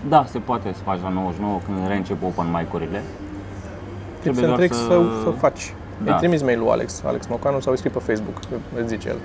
Da, 0.08 0.24
se 0.26 0.38
poate 0.38 0.72
să 0.72 0.82
faci 0.82 0.98
la 1.02 1.08
99 1.08 1.60
când 1.64 1.86
reîncep 1.86 2.22
open 2.22 2.46
mic-urile. 2.58 3.02
Tips 4.20 4.20
Trebuie 4.20 4.44
and 4.44 4.54
doar 4.54 4.58
tricks 4.58 4.76
să- 4.76 4.86
să, 4.88 5.22
să 5.24 5.30
faci. 5.30 5.74
Da. 6.04 6.12
Îi 6.12 6.18
trimis 6.18 6.42
mail-ul 6.42 6.68
Alex, 6.70 7.02
Alex 7.06 7.26
Mocanu 7.26 7.60
sau 7.60 7.72
îi 7.72 7.78
scrii 7.78 7.92
pe 7.92 7.98
Facebook, 7.98 8.36
îți 8.78 8.88
zice 8.88 9.08
el. 9.08 9.16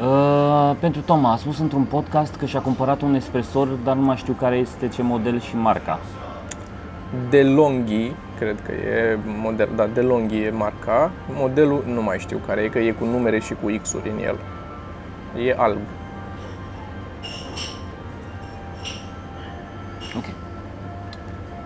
Uh, 0.00 0.76
pentru 0.80 1.00
Toma, 1.00 1.32
a 1.32 1.36
spus 1.36 1.58
într-un 1.58 1.82
podcast 1.82 2.34
că 2.34 2.46
și-a 2.46 2.60
cumpărat 2.60 3.00
un 3.02 3.14
espresor, 3.14 3.68
dar 3.68 3.96
nu 3.96 4.02
mai 4.02 4.16
știu 4.16 4.32
care 4.32 4.56
este 4.56 4.88
ce 4.88 5.02
model 5.02 5.40
și 5.40 5.56
marca. 5.56 5.98
DeLonghi, 7.30 8.12
cred 8.38 8.60
că 8.62 8.72
e 8.72 9.18
model, 9.40 9.68
da, 9.76 9.86
DeLonghi 9.86 10.36
e 10.36 10.50
marca. 10.50 11.10
Modelul 11.32 11.84
nu 11.86 12.02
mai 12.02 12.18
știu 12.18 12.40
care 12.46 12.60
e, 12.60 12.68
că 12.68 12.78
e 12.78 12.90
cu 12.90 13.04
numere 13.04 13.40
și 13.40 13.54
cu 13.62 13.78
X-uri 13.82 14.10
în 14.10 14.18
el. 14.24 14.38
E 15.46 15.54
alb. 15.58 15.78
Ok. 20.16 20.24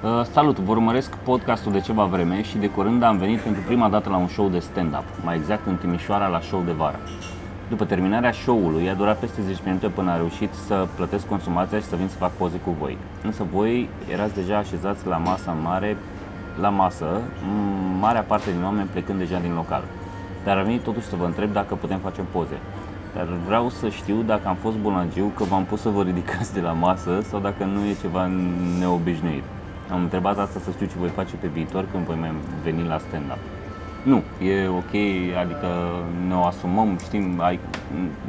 Uh, 0.03 0.25
salut, 0.33 0.59
vă 0.59 0.71
urmăresc 0.71 1.16
podcastul 1.16 1.73
de 1.73 1.81
ceva 1.81 2.05
vreme 2.05 2.43
și 2.43 2.59
de 2.59 2.69
curând 2.69 3.03
am 3.03 3.16
venit 3.16 3.40
pentru 3.40 3.62
prima 3.66 3.88
dată 3.88 4.09
la 4.09 4.16
un 4.16 4.29
show 4.29 4.49
de 4.49 4.59
stand-up, 4.59 5.05
mai 5.25 5.37
exact 5.37 5.66
în 5.66 5.77
Timișoara 5.77 6.27
la 6.27 6.40
show 6.40 6.62
de 6.66 6.73
vară. 6.73 6.99
După 7.70 7.85
terminarea 7.85 8.33
show-ului, 8.33 8.88
a 8.90 8.94
durat 8.94 9.18
peste 9.18 9.40
10 9.42 9.61
minute 9.64 9.87
până 9.88 10.11
a 10.11 10.16
reușit 10.16 10.52
să 10.66 10.87
plătesc 10.96 11.26
consumația 11.28 11.78
și 11.78 11.85
să 11.85 11.96
vin 11.96 12.09
să 12.09 12.16
fac 12.16 12.30
poze 12.30 12.56
cu 12.64 12.70
voi. 12.80 12.96
Însă 13.22 13.46
voi 13.52 13.88
erați 14.12 14.35
deja 14.35 14.56
așezați 14.56 15.06
la 15.06 15.16
masa 15.16 15.52
mare, 15.52 15.96
la 16.61 16.68
masă, 16.68 17.06
m- 17.20 18.00
marea 18.00 18.20
parte 18.20 18.50
din 18.50 18.64
oameni 18.64 18.88
plecând 18.92 19.18
deja 19.18 19.38
din 19.38 19.54
local. 19.54 19.83
Dar 20.44 20.56
am 20.59 20.64
venit 20.64 20.80
totuși 20.83 21.06
să 21.06 21.16
vă 21.16 21.24
întreb 21.24 21.52
dacă 21.52 21.74
putem 21.74 21.98
face 21.98 22.20
poze. 22.20 22.59
Dar 23.14 23.28
vreau 23.46 23.68
să 23.68 23.88
știu 23.88 24.22
dacă 24.26 24.48
am 24.48 24.54
fost 24.56 24.76
bunagiu 24.76 25.33
că 25.37 25.44
v-am 25.44 25.64
pus 25.64 25.80
să 25.80 25.88
vă 25.88 26.02
ridicați 26.02 26.52
de 26.54 26.61
la 26.61 26.72
masă 26.72 27.20
sau 27.28 27.40
dacă 27.40 27.64
nu 27.64 27.80
e 27.85 27.94
ceva 28.00 28.30
neobișnuit. 28.78 29.42
Am 29.92 30.00
întrebat 30.02 30.38
asta 30.38 30.59
să 30.64 30.70
știu 30.70 30.87
ce 30.87 30.94
voi 30.98 31.09
face 31.09 31.35
pe 31.40 31.46
viitor 31.46 31.85
când 31.92 32.04
voi 32.04 32.16
mai 32.20 32.33
veni 32.64 32.87
la 32.87 32.98
stand-up. 32.98 33.38
Nu, 34.02 34.22
e 34.46 34.68
ok, 34.68 34.94
adică 35.40 35.66
ne 36.28 36.34
o 36.34 36.44
asumăm, 36.44 36.98
știm, 37.02 37.40
ai, 37.40 37.58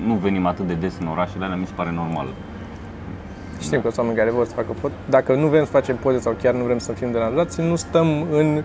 nu 0.05 0.13
venim 0.13 0.45
atât 0.45 0.67
de 0.67 0.73
des 0.73 0.93
în 0.99 1.07
orașele 1.07 1.45
alea, 1.45 1.55
mi 1.57 1.65
se 1.65 1.71
pare 1.75 1.91
normal. 1.91 2.27
Știm 3.59 3.81
că 3.81 3.87
sunt 3.87 3.97
oameni 3.97 4.17
care 4.17 4.29
vor 4.29 4.45
să 4.45 4.53
facă 4.53 4.75
pot. 4.81 4.91
Dacă 5.09 5.35
nu 5.35 5.47
vrem 5.47 5.63
să 5.65 5.71
facem 5.71 5.95
poze 5.95 6.19
sau 6.19 6.35
chiar 6.41 6.53
nu 6.53 6.63
vrem 6.63 6.77
să 6.77 6.91
fim 6.91 7.11
deranjați, 7.11 7.61
nu 7.61 7.75
stăm 7.75 8.25
în 8.31 8.63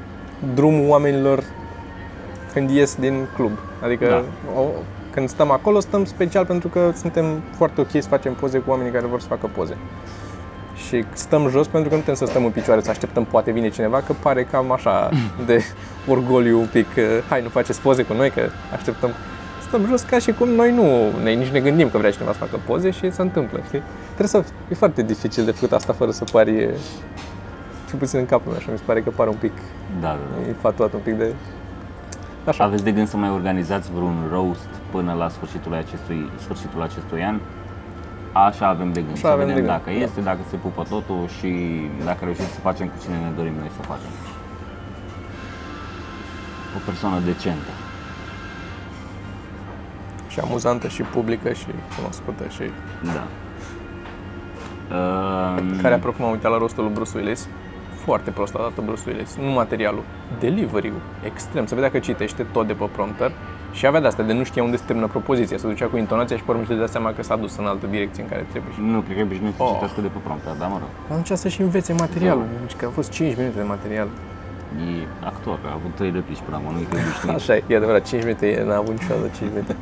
drumul 0.55 0.89
oamenilor 0.89 1.45
când 2.53 2.71
ies 2.71 2.95
din 2.95 3.27
club. 3.35 3.51
Adică 3.83 4.07
Da. 4.07 4.61
o, 4.61 4.65
când 5.11 5.29
stăm 5.29 5.51
acolo, 5.51 5.81
stăm 5.81 6.05
special 6.05 6.47
pentru 6.47 6.69
că 6.69 6.93
suntem 6.95 7.25
foarte 7.57 7.81
ok 7.81 7.91
să 7.91 8.09
facem 8.09 8.35
poze 8.35 8.59
cu 8.59 8.71
oamenii 8.71 8.93
care 8.93 9.07
vor 9.07 9.21
să 9.21 9.27
facă 9.27 9.51
poze. 9.55 9.77
Și 10.89 11.05
stăm 11.13 11.49
jos 11.49 11.67
pentru 11.67 11.89
că 11.89 11.95
nu 11.95 12.01
putem 12.01 12.15
să 12.15 12.27
stăm 12.27 12.45
în 12.45 12.51
picioare, 12.51 12.81
să 12.81 12.91
așteptăm, 12.91 13.25
poate 13.25 13.51
vine 13.51 13.69
cineva, 13.69 14.01
că 14.01 14.13
pare 14.23 14.45
cam 14.45 14.73
așa 14.73 15.11
de 15.47 15.63
orgoliu 16.09 16.59
un 16.59 16.67
pic, 16.73 16.95
că 16.95 17.03
hai 17.29 17.43
nu 17.43 17.49
faceți 17.49 17.81
poze 17.81 18.03
cu 18.03 18.13
noi, 18.13 18.31
că 18.31 18.41
așteptăm. 18.73 19.11
Stăm 19.67 19.87
jos 19.87 20.03
ca 20.03 20.19
și 20.19 20.33
cum 20.33 20.49
noi 20.49 20.73
nu, 20.73 20.85
ne, 21.23 21.33
nici 21.33 21.49
ne 21.49 21.61
gândim 21.61 21.89
că 21.91 21.99
vrea 21.99 22.11
cineva 22.11 22.33
să 22.33 22.39
facă 22.39 22.61
poze 22.67 22.91
și 22.91 23.11
se 23.11 23.23
întâmplă, 23.23 23.61
știi? 23.67 23.83
Trebuie 24.05 24.29
să, 24.29 24.45
e 24.71 24.75
foarte 24.75 25.03
dificil 25.03 25.45
de 25.45 25.51
făcut 25.51 25.73
asta 25.73 25.93
fără 25.93 26.11
să 26.11 26.25
pari, 26.33 26.51
e, 26.51 26.75
cel 27.89 27.99
puțin 27.99 28.19
în 28.19 28.27
capul 28.27 28.51
meu, 28.51 28.57
așa 28.57 28.69
mi 28.73 28.79
se 28.79 28.83
pare 28.87 29.01
că 29.03 29.11
pare 29.11 29.29
un 29.29 29.37
pic 29.37 29.53
Da, 30.01 30.09
da, 30.09 30.41
da. 30.41 30.49
infatuat, 30.49 30.93
un 30.93 31.01
pic 31.05 31.15
de... 31.15 31.33
Așa. 32.45 32.65
Aveți 32.65 32.85
de 32.85 32.93
gând 32.93 33.09
să 33.09 33.17
mai 33.17 33.31
organizați 33.31 33.91
vreun 33.95 34.17
roast 34.33 34.69
până 34.91 35.13
la 35.13 35.29
sfârșitul 35.29 35.75
acestui, 35.75 36.31
sfârșitul 36.41 36.83
acestui 36.83 37.23
an? 37.23 37.39
Așa 38.45 38.67
avem 38.67 38.93
de 38.93 39.01
gând, 39.01 39.13
Așa 39.13 39.27
să 39.29 39.33
avem 39.33 39.47
vedem 39.47 39.55
de 39.55 39.67
gând, 39.67 39.73
dacă 39.77 39.91
da. 39.91 40.05
este, 40.05 40.21
dacă 40.21 40.39
se 40.51 40.57
pupă 40.57 40.83
totul 40.89 41.29
și 41.39 41.51
dacă 42.05 42.25
reușim 42.25 42.45
să 42.45 42.61
facem 42.61 42.87
cu 42.87 42.95
cine 43.03 43.17
ne 43.17 43.31
dorim 43.37 43.53
noi 43.59 43.71
să 43.77 43.83
facem. 43.83 44.11
O 46.77 46.79
persoană 46.85 47.19
decentă. 47.19 47.73
Și 50.29 50.39
amuzantă 50.41 50.89
și 50.89 51.03
publică 51.03 51.53
și 51.53 51.67
cunoscută 51.97 52.45
și... 52.49 52.63
Da. 53.03 53.25
Uh, 54.97 55.63
Care, 55.83 55.95
apropo, 55.95 56.23
m-am 56.23 56.31
uitat 56.31 56.51
la 56.51 56.59
rostul 56.59 56.85
lui 56.85 56.93
Bruce 56.93 57.11
Willis. 57.15 57.49
Foarte 58.05 58.31
prost 58.31 58.55
a 58.55 58.59
dat 58.59 58.85
Bruce 58.85 59.03
Willis. 59.07 59.37
Nu 59.37 59.51
materialul. 59.51 60.05
Delivery-ul. 60.39 61.01
Extrem. 61.25 61.67
Se 61.67 61.75
vedea 61.75 61.91
că 61.91 61.99
citește 61.99 62.43
tot 62.43 62.67
de 62.67 62.73
pe 62.73 62.85
prompter. 62.93 63.33
Și 63.73 63.87
avea 63.87 64.01
de 64.01 64.07
asta, 64.07 64.23
de 64.23 64.33
nu 64.33 64.45
știa 64.45 64.63
unde 64.63 64.77
se 64.77 64.83
termină 64.87 65.07
propoziția, 65.07 65.57
se 65.57 65.67
ducea 65.67 65.87
cu 65.87 65.97
intonația 65.97 66.37
și 66.37 66.43
pe 66.43 66.51
urmă 66.51 66.63
își 66.63 66.71
dădea 66.71 66.87
seama 66.87 67.13
că 67.13 67.23
s-a 67.23 67.37
dus 67.37 67.57
în 67.57 67.65
altă 67.67 67.87
direcție 67.87 68.23
în 68.23 68.29
care 68.29 68.47
trebuie. 68.51 68.73
Nu, 68.93 69.01
cred 69.01 69.15
că 69.15 69.21
e 69.21 69.23
obișnuit 69.25 69.55
să 69.55 69.63
Oh. 69.63 69.71
citească 69.73 70.01
de 70.01 70.07
pe 70.07 70.19
prompter, 70.25 70.53
dar 70.59 70.69
mă 70.69 70.79
rog. 70.83 70.89
Atunci 71.11 71.39
să-și 71.39 71.61
învețe 71.61 71.93
materialul, 71.93 72.45
deci 72.61 72.77
că 72.77 72.85
au 72.85 72.91
fost 72.91 73.11
5 73.11 73.37
minute 73.37 73.57
de 73.57 73.63
material. 73.63 74.09
E 74.87 75.07
actor, 75.27 75.59
a 75.67 75.73
avut 75.75 75.95
trei 75.95 76.11
replici 76.11 76.39
până 76.45 76.57
acum, 76.57 76.73
nu 76.75 76.81
e 76.81 76.87
că 76.91 76.97
e 76.97 77.01
obișnuit. 77.01 77.37
Așa 77.37 77.55
e, 77.57 77.63
e 77.67 77.77
adevărat, 77.77 78.03
5 78.09 78.23
minute, 78.23 78.47
e- 78.47 78.65
n-a 78.65 78.77
avut 78.77 78.93
niciodată 79.01 79.31
5 79.37 79.51
minute. 79.51 79.77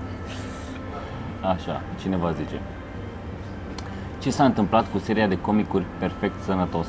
Așa, 1.54 1.80
cineva 2.00 2.30
zice. 2.32 2.60
Ce 4.22 4.30
s-a 4.30 4.44
întâmplat 4.44 4.84
cu 4.92 4.98
seria 4.98 5.26
de 5.26 5.38
comicuri 5.40 5.84
Perfect 5.98 6.42
Sănătos? 6.44 6.86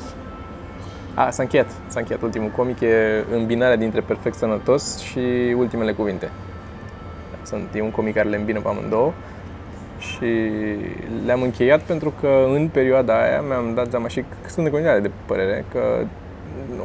A, 1.14 1.30
s-a 1.30 1.42
încheiat, 1.42 1.66
s-a 1.86 2.00
încheiat. 2.00 2.22
Ultimul 2.22 2.48
comic 2.56 2.80
e 2.80 3.24
îmbinarea 3.34 3.76
dintre 3.76 4.00
Perfect 4.00 4.36
Sănătos 4.36 4.98
și 4.98 5.54
Ultimele 5.56 5.92
Cuvinte. 5.92 6.30
Sunt, 7.46 7.74
e 7.74 7.80
un 7.82 7.90
comic 7.90 8.14
care 8.14 8.28
le 8.28 8.36
îmbină 8.36 8.60
pe 8.60 8.68
amândouă 8.68 9.12
și 9.98 10.26
le-am 11.26 11.42
încheiat 11.42 11.80
pentru 11.80 12.12
că 12.20 12.46
în 12.54 12.68
perioada 12.68 13.22
aia 13.22 13.40
mi-am 13.40 13.74
dat 13.74 13.90
seama 13.90 14.08
și 14.08 14.24
sunt 14.46 14.66
în 14.66 14.72
continuare 14.72 15.00
de 15.00 15.10
părere 15.26 15.64
că 15.72 16.04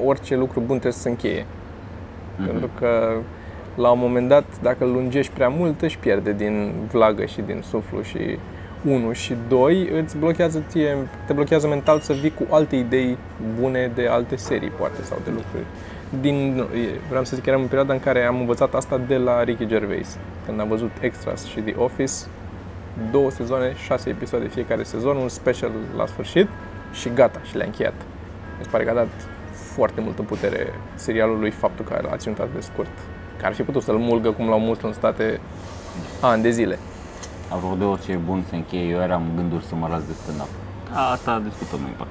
orice 0.05 0.35
lucru 0.35 0.59
bun 0.59 0.67
trebuie 0.67 0.91
să 0.91 0.99
se 0.99 1.09
încheie. 1.09 1.45
Pentru 2.45 2.69
că 2.79 3.13
la 3.75 3.91
un 3.91 3.99
moment 3.99 4.27
dat, 4.27 4.43
dacă 4.61 4.83
îl 4.83 4.91
lungești 4.91 5.33
prea 5.33 5.47
mult, 5.47 5.81
își 5.81 5.97
pierde 5.97 6.33
din 6.33 6.73
vlagă 6.91 7.25
și 7.25 7.41
din 7.41 7.61
suflu 7.61 8.01
și 8.01 8.37
unu 8.85 9.11
și 9.11 9.35
doi, 9.47 9.89
îți 9.89 10.17
blochează 10.17 10.63
ție, 10.67 10.97
te 11.27 11.33
blochează 11.33 11.67
mental 11.67 11.99
să 11.99 12.13
vii 12.13 12.33
cu 12.33 12.47
alte 12.49 12.75
idei 12.75 13.17
bune 13.59 13.91
de 13.95 14.07
alte 14.07 14.35
serii, 14.35 14.69
poate, 14.69 15.03
sau 15.03 15.17
de 15.23 15.29
lucruri. 15.29 15.65
Din, 16.21 16.55
nu, 16.55 16.61
e- 16.61 16.99
vreau 17.09 17.23
să 17.23 17.35
zic 17.35 17.43
că 17.43 17.49
eram 17.49 17.61
în 17.61 17.67
perioada 17.67 17.93
în 17.93 17.99
care 17.99 18.23
am 18.23 18.39
învățat 18.39 18.73
asta 18.73 19.01
de 19.07 19.17
la 19.17 19.43
Ricky 19.43 19.65
Gervais. 19.65 20.17
Când 20.45 20.59
am 20.59 20.67
văzut 20.67 20.91
Extras 20.99 21.45
și 21.45 21.59
The 21.59 21.75
Office, 21.77 22.13
două 23.11 23.31
sezoane, 23.31 23.73
șase 23.85 24.09
episoade 24.09 24.47
fiecare 24.47 24.83
sezon, 24.83 25.15
un 25.15 25.29
special 25.29 25.71
la 25.97 26.05
sfârșit 26.05 26.47
și 26.93 27.09
gata, 27.13 27.39
și 27.43 27.55
le-a 27.55 27.65
încheiat. 27.65 27.93
Mi 28.57 28.63
se 28.63 28.69
pare 28.69 28.83
că 28.83 28.89
a 28.89 28.93
dat 28.93 29.07
foarte 29.53 30.01
multă 30.01 30.21
putere 30.21 30.73
serialului 30.95 31.51
faptul 31.51 31.85
că 31.85 32.07
a 32.11 32.17
ținut 32.17 32.39
atât 32.39 32.53
de 32.53 32.61
scurt. 32.61 32.91
Că 33.39 33.45
ar 33.45 33.53
fi 33.53 33.63
putut 33.63 33.81
să-l 33.81 33.97
mulgă 33.97 34.31
cum 34.31 34.49
l-au 34.49 34.59
mult 34.59 34.81
în 34.81 34.93
state 34.93 35.39
ani 36.21 36.41
de 36.41 36.49
zile 36.49 36.79
a 37.53 37.55
vrut 37.55 37.77
de 37.77 37.83
orice 37.83 38.11
e 38.11 38.15
bun 38.15 38.43
se 38.49 38.55
încheie, 38.55 38.87
eu 38.93 38.99
eram 38.99 39.23
gânduri 39.35 39.65
să 39.65 39.75
mă 39.75 39.87
las 39.87 40.01
de 40.07 40.13
stand-up. 40.13 40.47
Asta 41.11 41.39
discutăm 41.39 41.79
noi 41.79 41.93
în 41.97 42.05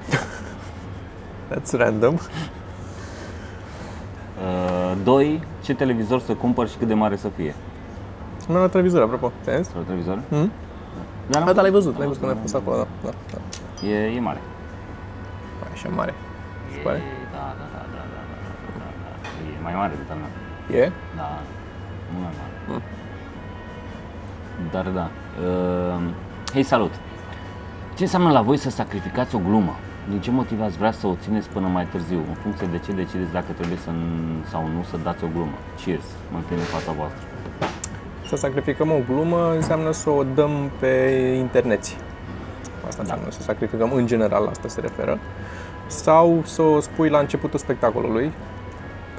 That's 1.49 1.71
random. 1.71 2.13
Uh, 2.13 2.19
doi, 5.03 5.43
ce 5.63 5.73
televizor 5.73 6.19
să 6.19 6.33
cumpăr 6.33 6.67
și 6.67 6.77
cât 6.77 6.87
de 6.87 6.93
mare 6.93 7.15
să 7.15 7.27
fie? 7.35 7.55
Am 8.49 8.55
la 8.55 8.67
televizor, 8.67 9.01
apropo. 9.01 9.31
Te-ai 9.43 9.63
zis? 9.63 9.73
Televizor? 9.85 10.19
Mm? 10.29 10.51
Da, 11.29 11.39
da, 11.39 11.53
da. 11.53 11.61
l-ai 11.61 11.71
văzut, 11.71 11.97
l-ai 11.97 12.07
văzut 12.07 12.21
când 12.21 12.35
ai 12.35 12.41
fost 12.41 12.55
acolo, 12.55 12.75
da. 12.77 12.85
da, 13.03 13.09
da. 13.31 13.87
E, 13.87 14.15
e 14.15 14.19
mare. 14.19 14.41
Păi, 15.59 15.69
așa 15.71 15.89
mare. 15.89 16.13
Se 16.73 16.79
pare? 16.79 17.01
Da, 17.31 17.55
da, 17.59 17.65
da, 17.73 17.81
da, 17.93 18.01
da, 18.13 18.21
da, 18.33 18.47
da, 18.79 18.87
da. 19.03 19.09
E 19.57 19.61
mai 19.63 19.73
mare 19.73 19.91
decât 19.91 20.11
al 20.11 20.17
meu. 20.17 20.31
E? 20.81 20.91
Da, 21.15 21.27
mult 22.11 22.23
mai 22.23 22.33
mare. 22.39 22.53
Mm. 22.67 22.81
Dar 24.71 24.87
da, 24.89 25.09
Uh, 25.39 26.01
hei, 26.53 26.63
salut! 26.63 26.93
Ce 27.95 28.03
înseamnă 28.03 28.31
la 28.31 28.41
voi 28.41 28.57
să 28.57 28.69
sacrificați 28.69 29.35
o 29.35 29.39
glumă? 29.39 29.75
Din 30.09 30.19
ce 30.21 30.31
motiv 30.31 30.61
ați 30.61 30.77
vrea 30.77 30.91
să 30.91 31.07
o 31.07 31.15
țineți 31.21 31.49
până 31.49 31.67
mai 31.67 31.85
târziu? 31.91 32.17
În 32.27 32.33
funcție 32.33 32.67
de 32.71 32.77
ce 32.85 32.91
decideți 32.91 33.31
dacă 33.31 33.51
trebuie 33.51 33.77
să 33.77 33.89
n- 33.89 34.49
sau 34.49 34.61
nu 34.75 34.83
să 34.89 34.97
dați 35.03 35.23
o 35.23 35.27
glumă. 35.33 35.57
Cheers! 35.83 36.03
Mă 36.31 36.37
întind 36.37 36.59
în 36.59 36.65
fața 36.65 36.91
voastră. 36.91 37.21
Să 38.27 38.35
sacrificăm 38.35 38.91
o 38.91 38.99
glumă 39.09 39.51
înseamnă 39.55 39.91
să 39.91 40.09
o 40.09 40.23
dăm 40.23 40.71
pe 40.79 40.87
internet. 41.37 41.83
Asta 42.87 43.01
înseamnă 43.01 43.25
să 43.29 43.41
sacrificăm 43.41 43.91
în 43.93 44.05
general, 44.05 44.43
la 44.43 44.49
asta 44.49 44.67
se 44.67 44.81
referă. 44.81 45.19
Sau 45.87 46.41
să 46.45 46.61
o 46.61 46.79
spui 46.79 47.09
la 47.09 47.19
începutul 47.19 47.59
spectacolului, 47.59 48.31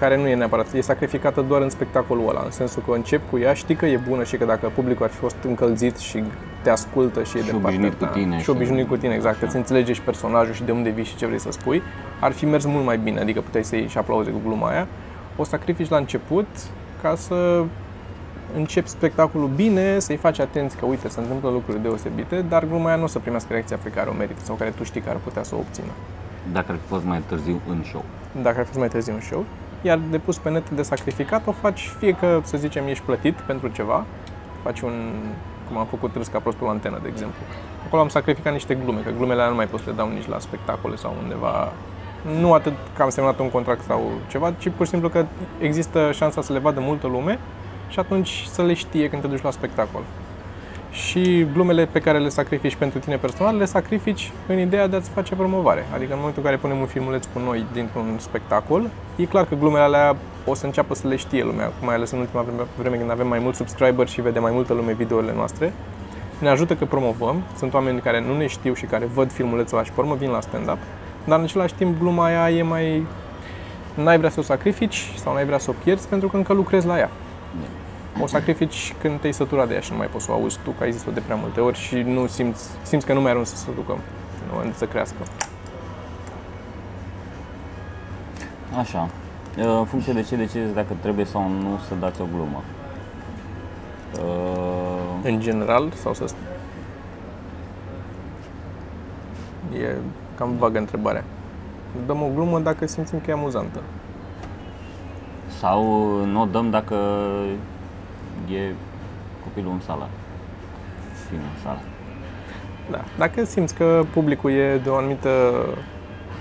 care 0.02 0.16
nu 0.16 0.26
e 0.28 0.34
neapărat, 0.34 0.72
e 0.72 0.80
sacrificată 0.80 1.40
doar 1.48 1.60
în 1.62 1.70
spectacolul 1.70 2.28
ăla, 2.28 2.42
în 2.44 2.50
sensul 2.50 2.82
că 2.86 2.92
încep 2.94 3.20
cu 3.30 3.38
ea, 3.38 3.54
știi 3.54 3.74
că 3.74 3.86
e 3.86 4.00
bună 4.08 4.24
și 4.24 4.36
că 4.36 4.44
dacă 4.44 4.72
publicul 4.74 5.04
ar 5.04 5.10
fi 5.10 5.16
fost 5.16 5.36
încălzit 5.46 5.96
și 5.98 6.22
te 6.62 6.70
ascultă 6.70 7.22
și 7.22 7.38
e 7.38 7.40
Și 7.40 7.46
de 7.46 7.52
obișnuit 7.56 7.90
partea 7.90 8.08
cu 8.08 8.14
ta, 8.14 8.20
tine 8.20 8.36
și 8.36 8.42
și- 8.42 8.50
obișnuit 8.50 8.88
cu 8.88 8.96
tine, 8.96 9.14
exact, 9.14 9.36
Așa. 9.36 9.46
îți 9.46 9.56
înțelege 9.56 9.92
și 9.92 10.00
personajul 10.00 10.54
și 10.54 10.62
de 10.62 10.72
unde 10.72 10.90
vii 10.90 11.04
și 11.04 11.16
ce 11.16 11.26
vrei 11.26 11.38
să 11.40 11.50
spui, 11.50 11.82
ar 12.20 12.32
fi 12.32 12.46
mers 12.46 12.64
mult 12.64 12.84
mai 12.84 12.98
bine, 12.98 13.20
adică 13.20 13.40
puteai 13.40 13.64
să 13.64 13.76
iei 13.76 13.88
și 13.88 13.98
aplauze 13.98 14.30
cu 14.30 14.38
gluma 14.46 14.68
aia. 14.68 14.86
O 15.36 15.44
sacrifici 15.44 15.88
la 15.88 15.96
început 15.96 16.46
ca 17.02 17.14
să 17.16 17.64
începi 18.56 18.88
spectacolul 18.88 19.48
bine, 19.56 19.98
să-i 19.98 20.16
faci 20.16 20.38
atenți 20.38 20.76
că, 20.76 20.84
uite, 20.86 21.08
se 21.08 21.20
întâmplă 21.20 21.50
lucruri 21.50 21.82
deosebite, 21.82 22.44
dar 22.48 22.64
gluma 22.66 22.86
aia 22.86 22.96
nu 22.96 23.04
o 23.04 23.06
să 23.06 23.18
primească 23.18 23.48
reacția 23.52 23.78
pe 23.82 23.88
care 23.90 24.10
o 24.10 24.12
merită 24.12 24.40
sau 24.44 24.54
care 24.54 24.70
tu 24.70 24.82
știi 24.84 25.00
că 25.00 25.10
ar 25.10 25.16
putea 25.24 25.42
să 25.42 25.54
o 25.54 25.58
obțină. 25.58 25.92
Dacă 26.52 26.66
ar 26.72 26.76
fi 26.82 26.88
fost 26.88 27.04
mai 27.04 27.22
târziu 27.26 27.60
în 27.68 27.82
show. 27.84 28.04
Dacă 28.42 28.56
ar 28.58 28.62
fi 28.62 28.66
fost 28.66 28.78
mai 28.78 28.88
târziu 28.88 29.12
un 29.12 29.20
show, 29.20 29.44
iar 29.82 30.00
de 30.10 30.18
pus 30.18 30.38
pe 30.38 30.50
net 30.50 30.70
de 30.70 30.82
sacrificat, 30.82 31.46
o 31.46 31.52
faci 31.52 31.90
fie 31.98 32.12
că, 32.12 32.40
să 32.42 32.56
zicem, 32.56 32.86
ești 32.86 33.04
plătit 33.04 33.34
pentru 33.34 33.68
ceva, 33.68 34.04
faci 34.62 34.80
un, 34.80 35.12
cum 35.68 35.76
am 35.76 35.86
făcut 35.86 36.14
râs 36.14 36.26
ca 36.26 36.38
prostul 36.38 36.66
la 36.66 36.72
antenă, 36.72 36.98
de 37.02 37.08
exemplu. 37.08 37.40
Acolo 37.86 38.02
am 38.02 38.08
sacrificat 38.08 38.52
niște 38.52 38.74
glume, 38.74 39.00
că 39.00 39.10
glumele 39.10 39.32
alea 39.32 39.48
nu 39.48 39.56
mai 39.56 39.66
poți 39.66 39.82
să 39.82 39.90
le 39.90 39.96
dau 39.96 40.08
nici 40.08 40.28
la 40.28 40.38
spectacole 40.38 40.96
sau 40.96 41.14
undeva 41.22 41.72
nu 42.40 42.52
atât 42.52 42.72
că 42.96 43.02
am 43.02 43.08
semnat 43.08 43.38
un 43.38 43.50
contract 43.50 43.84
sau 43.84 44.10
ceva, 44.28 44.52
ci 44.58 44.68
pur 44.68 44.84
și 44.84 44.90
simplu 44.90 45.08
că 45.08 45.26
există 45.58 46.10
șansa 46.12 46.42
să 46.42 46.52
le 46.52 46.58
vadă 46.58 46.80
multă 46.80 47.06
lume 47.06 47.38
și 47.88 47.98
atunci 47.98 48.46
să 48.50 48.62
le 48.62 48.74
știe 48.74 49.08
când 49.08 49.22
te 49.22 49.28
duci 49.28 49.42
la 49.42 49.50
spectacol. 49.50 50.02
Și 50.92 51.46
glumele 51.52 51.86
pe 51.86 52.00
care 52.00 52.18
le 52.18 52.28
sacrifici 52.28 52.74
pentru 52.74 52.98
tine 52.98 53.16
personal, 53.16 53.56
le 53.56 53.64
sacrifici 53.64 54.30
în 54.46 54.58
ideea 54.58 54.86
de 54.86 54.96
a-ți 54.96 55.10
face 55.10 55.34
promovare. 55.34 55.86
Adică 55.94 56.12
în 56.12 56.18
momentul 56.18 56.42
în 56.42 56.48
care 56.48 56.60
punem 56.60 56.78
un 56.78 56.86
filmuleț 56.86 57.24
cu 57.32 57.38
noi 57.38 57.64
dintr-un 57.72 58.16
spectacol, 58.18 58.90
e 59.16 59.24
clar 59.24 59.44
că 59.44 59.54
glumele 59.54 59.84
alea 59.84 60.16
o 60.46 60.54
să 60.54 60.66
înceapă 60.66 60.94
să 60.94 61.08
le 61.08 61.16
știe 61.16 61.44
lumea, 61.44 61.72
mai 61.82 61.94
ales 61.94 62.10
în 62.10 62.18
ultima 62.18 62.42
vreme, 62.42 62.62
vreme 62.78 62.96
când 62.96 63.10
avem 63.10 63.28
mai 63.28 63.38
mulți 63.38 63.56
subscriberi 63.56 64.10
și 64.10 64.20
vede 64.20 64.38
mai 64.38 64.52
multă 64.52 64.72
lume 64.72 64.92
videourile 64.92 65.32
noastre. 65.34 65.72
Ne 66.38 66.48
ajută 66.48 66.74
că 66.74 66.84
promovăm, 66.84 67.42
sunt 67.56 67.74
oameni 67.74 68.00
care 68.00 68.20
nu 68.20 68.36
ne 68.36 68.46
știu 68.46 68.74
și 68.74 68.84
care 68.84 69.04
văd 69.04 69.32
filmulețul 69.32 69.76
ăla 69.76 69.86
și 69.86 69.92
pe 69.92 70.00
urmă 70.00 70.14
vin 70.14 70.30
la 70.30 70.40
stand-up, 70.40 70.78
dar 71.24 71.38
în 71.38 71.44
același 71.44 71.74
timp 71.74 71.98
gluma 71.98 72.24
aia 72.24 72.50
e 72.50 72.62
mai... 72.62 73.06
N-ai 73.94 74.18
vrea 74.18 74.30
să 74.30 74.40
o 74.40 74.42
sacrifici 74.42 75.12
sau 75.16 75.32
n-ai 75.34 75.44
vrea 75.44 75.58
să 75.58 75.70
o 75.70 75.74
pierzi 75.84 76.08
pentru 76.08 76.28
că 76.28 76.36
încă 76.36 76.52
lucrezi 76.52 76.86
la 76.86 76.98
ea. 76.98 77.10
O 78.22 78.26
sacrifici 78.26 78.94
când 79.00 79.20
te-ai 79.20 79.32
săturat 79.32 79.68
de 79.68 79.74
ea 79.74 79.80
și 79.80 79.90
nu 79.90 79.96
mai 79.96 80.06
poți 80.06 80.24
să 80.24 80.30
o 80.30 80.34
auzi 80.34 80.58
tu, 80.64 80.70
că 80.70 80.82
ai 80.82 80.92
zis-o 80.92 81.10
de 81.10 81.20
prea 81.20 81.36
multe 81.36 81.60
ori 81.60 81.78
și 81.78 81.94
nu 81.94 82.26
simți, 82.26 82.70
simți 82.82 83.06
că 83.06 83.12
nu 83.12 83.20
mai 83.20 83.30
are 83.30 83.38
unde 83.38 83.50
să 83.50 83.56
se 83.56 83.70
ducă, 83.74 83.98
nu 84.50 84.58
unde 84.58 84.72
să 84.76 84.86
crească. 84.86 85.16
Așa. 88.78 89.08
Uh, 89.58 89.64
În 89.78 89.84
funcție 89.84 90.12
de 90.12 90.22
ce 90.22 90.36
decideți 90.36 90.74
dacă 90.74 90.96
trebuie 91.00 91.24
sau 91.24 91.48
nu 91.48 91.78
să 91.88 91.94
dați 91.94 92.20
o 92.20 92.24
glumă. 92.34 92.62
Uh, 94.18 95.30
În 95.30 95.40
general, 95.40 95.92
sau 95.92 96.14
să... 96.14 96.24
E 99.76 99.96
cam 100.34 100.56
vagă 100.58 100.78
întrebarea. 100.78 101.24
Dăm 102.06 102.22
o 102.22 102.28
glumă 102.34 102.58
dacă 102.58 102.86
simțim 102.86 103.20
că 103.20 103.30
e 103.30 103.32
amuzantă. 103.32 103.80
Sau 105.58 105.84
nu 106.24 106.40
o 106.40 106.44
dăm 106.44 106.70
dacă 106.70 106.96
e 108.50 108.74
copilul 109.44 109.72
în 109.72 109.80
sală. 109.80 110.08
Fiind 111.28 111.44
în 111.54 111.62
sală. 111.62 111.80
Da. 112.90 113.04
Dacă 113.18 113.44
simți 113.44 113.74
că 113.74 114.04
publicul 114.12 114.50
e 114.50 114.80
de 114.82 114.88
o 114.88 114.96
anumită 114.96 115.28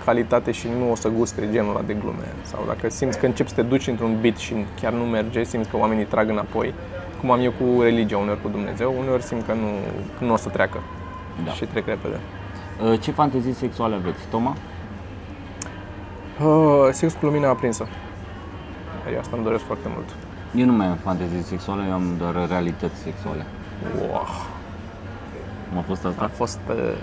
calitate 0.05 0.51
și 0.51 0.67
nu 0.79 0.91
o 0.91 0.95
să 0.95 1.09
guste 1.09 1.47
genul 1.51 1.69
ăla 1.69 1.81
de 1.85 1.93
glume 1.93 2.27
sau 2.43 2.63
dacă 2.67 2.89
simți 2.89 3.19
că 3.19 3.25
începi 3.25 3.49
să 3.49 3.55
te 3.55 3.61
duci 3.61 3.87
într-un 3.87 4.17
beat 4.21 4.37
și 4.37 4.55
chiar 4.81 4.93
nu 4.93 5.03
merge, 5.03 5.43
simți 5.43 5.69
că 5.69 5.77
oamenii 5.77 6.05
trag 6.05 6.29
înapoi, 6.29 6.73
cum 7.19 7.31
am 7.31 7.39
eu 7.39 7.51
cu 7.51 7.81
religia, 7.81 8.17
uneori 8.17 8.41
cu 8.41 8.47
Dumnezeu, 8.47 8.95
uneori 8.99 9.23
simt 9.23 9.45
că 9.45 9.53
nu, 9.53 9.69
nu 10.25 10.33
o 10.33 10.35
să 10.35 10.49
treacă 10.49 10.79
Da. 11.45 11.51
și 11.51 11.65
trec 11.65 11.85
repede. 11.85 12.19
Uh, 12.83 12.99
Ce 12.99 13.11
fantezii 13.11 13.53
sexuale 13.53 13.95
aveți? 13.95 14.19
Toma? 14.29 14.55
Uh, 16.43 16.89
sex 16.91 17.13
cu 17.13 17.25
lumina 17.25 17.49
aprinsă. 17.49 17.87
Eu 19.13 19.19
asta 19.19 19.35
îmi 19.35 19.45
doresc 19.45 19.63
foarte 19.63 19.87
mult. 19.93 20.09
Eu 20.55 20.65
nu 20.65 20.71
mai 20.71 20.85
am 20.85 20.95
fantezii 20.95 21.41
sexuale, 21.41 21.85
eu 21.87 21.93
am 21.93 22.17
doar 22.17 22.47
realități 22.47 22.95
sexuale. 22.95 23.45
Wow. 23.99 24.27
Cum 25.69 25.77
a 25.77 25.81
fost 25.81 26.05
asta? 26.05 26.23
A 26.23 26.27
fost 26.27 26.59
uh, 26.69 26.93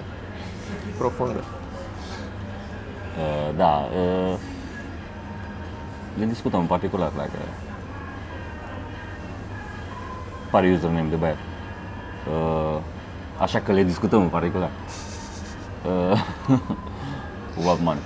profundă. 0.98 1.38
Uh, 3.18 3.56
da. 3.56 3.88
Uh, 3.96 4.34
le 6.18 6.24
discutăm 6.24 6.60
în 6.60 6.66
particular 6.66 7.10
dacă 7.16 7.38
pare 10.50 10.70
username 10.70 11.08
de 11.08 11.16
băiat. 11.16 11.36
Uh, 11.36 12.80
așa 13.38 13.60
că 13.60 13.72
le 13.72 13.82
discutăm 13.82 14.20
în 14.20 14.28
particular. 14.28 14.70
Uh, 15.84 16.20
cu 17.54 17.60
Wildman. 17.68 17.96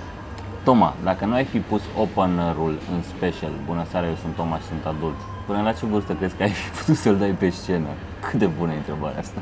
Toma, 0.63 0.93
dacă 1.03 1.25
nu 1.25 1.33
ai 1.33 1.43
fi 1.43 1.59
pus 1.59 1.81
opener-ul 1.97 2.77
în 2.93 3.01
special, 3.01 3.51
bună 3.65 3.85
seara, 3.89 4.07
eu 4.07 4.15
sunt 4.15 4.35
Toma 4.35 4.57
și 4.57 4.63
sunt 4.63 4.85
adult, 4.85 5.15
până 5.45 5.61
la 5.61 5.71
ce 5.71 5.85
vârstă 5.85 6.13
crezi 6.13 6.35
că 6.35 6.43
ai 6.43 6.49
fi 6.49 6.69
putut 6.77 6.95
să-l 6.95 7.17
dai 7.17 7.29
pe 7.29 7.49
scenă? 7.49 7.87
Cât 8.29 8.39
de 8.39 8.45
bună 8.45 8.71
e 8.73 8.75
întrebarea 8.75 9.19
asta? 9.19 9.41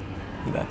Da, 0.52 0.66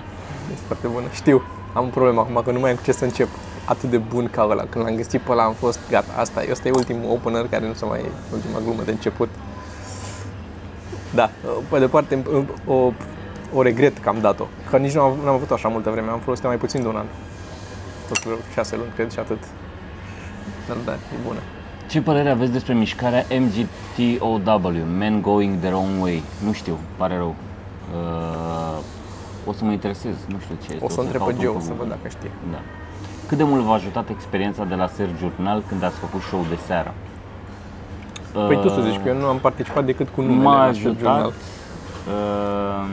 este 0.53 0.64
foarte 0.66 0.87
bună. 0.87 1.07
Știu, 1.12 1.43
am 1.72 1.85
un 1.85 1.91
problemă 1.91 2.20
acum 2.20 2.43
că 2.45 2.51
nu 2.51 2.61
mai 2.61 2.70
am 2.70 2.76
cu 2.76 2.83
ce 2.83 2.93
să 2.93 3.05
încep 3.05 3.28
atât 3.64 3.91
de 3.91 3.99
bun 3.99 4.28
ca 4.28 4.47
ăla. 4.51 4.64
Când 4.68 4.85
l-am 4.85 4.95
găsit 4.97 5.20
pe 5.20 5.33
ăla 5.33 5.45
am 5.45 5.53
fost 5.53 5.78
gata, 5.91 6.12
asta 6.16 6.43
e, 6.43 6.49
ăsta 6.51 6.68
e 6.68 6.70
ultimul 6.70 7.11
opener 7.11 7.47
care 7.49 7.66
nu 7.66 7.74
se 7.74 7.85
mai, 7.85 8.05
ultima 8.33 8.59
glumă 8.64 8.83
de 8.83 8.91
început. 8.91 9.28
Da, 11.14 11.31
pe 11.68 11.78
de 11.78 11.87
parte 11.87 12.22
o, 12.66 12.93
o 13.55 13.62
regret 13.62 13.99
că 13.99 14.09
am 14.09 14.20
dat-o, 14.20 14.47
că 14.70 14.76
nici 14.76 14.95
nu 14.95 15.01
am, 15.01 15.18
nu 15.22 15.28
am 15.28 15.35
avut 15.35 15.51
așa 15.51 15.68
multă 15.68 15.91
vreme, 15.91 16.11
am 16.11 16.18
folosit 16.18 16.45
mai 16.45 16.57
puțin 16.57 16.83
de 16.83 16.89
un 16.89 16.97
an. 16.97 17.07
Tot 18.09 18.24
vreo 18.24 18.37
șase 18.53 18.76
luni, 18.76 18.91
cred, 18.95 19.12
și 19.12 19.18
atât. 19.18 19.39
Dar 20.68 20.76
da, 20.85 20.93
e 20.93 21.16
bună. 21.26 21.41
Ce 21.91 22.01
părere 22.01 22.30
aveți 22.30 22.53
despre 22.53 22.74
mișcarea 22.74 23.24
MGTOW, 23.38 24.72
Men 24.99 25.20
Going 25.20 25.59
Their 25.59 25.74
Own 25.74 26.01
Way? 26.01 26.22
Nu 26.45 26.53
știu, 26.53 26.76
pare 26.97 27.16
rău. 27.16 27.34
Uh, 27.95 28.78
o 29.47 29.53
să 29.53 29.64
mă 29.64 29.70
interesez, 29.70 30.14
nu 30.26 30.38
știu 30.41 30.55
ce 30.64 30.72
este. 30.72 30.84
O 30.84 30.88
să 30.88 31.01
întreb 31.01 31.20
pe 31.22 31.26
caut 31.30 31.41
Joe 31.43 31.53
pe 31.55 31.61
să 31.61 31.66
Google. 31.68 31.84
văd 31.84 31.88
dacă 31.88 32.09
știe. 32.09 32.30
Da. 32.51 32.59
Cât 33.28 33.36
de 33.36 33.45
mult 33.45 33.62
v-a 33.62 33.72
ajutat 33.74 34.09
experiența 34.09 34.64
de 34.64 34.74
la 34.74 34.86
Sergi 34.86 35.18
Jurnal 35.18 35.62
când 35.68 35.82
ați 35.82 35.97
făcut 35.97 36.20
show 36.20 36.45
de 36.49 36.59
seară? 36.66 36.95
Păi 38.32 38.61
tu 38.61 38.68
să 38.68 38.80
zici 38.80 39.01
că 39.03 39.09
eu 39.09 39.16
nu 39.16 39.26
am 39.26 39.38
participat 39.38 39.84
decât 39.84 40.09
cu 40.09 40.20
numele 40.20 40.43
M-a 40.43 40.66
la 40.66 40.72
Short 40.72 40.86
ajutat. 40.86 41.14
Journal. 41.14 41.32
Uh, 42.09 42.88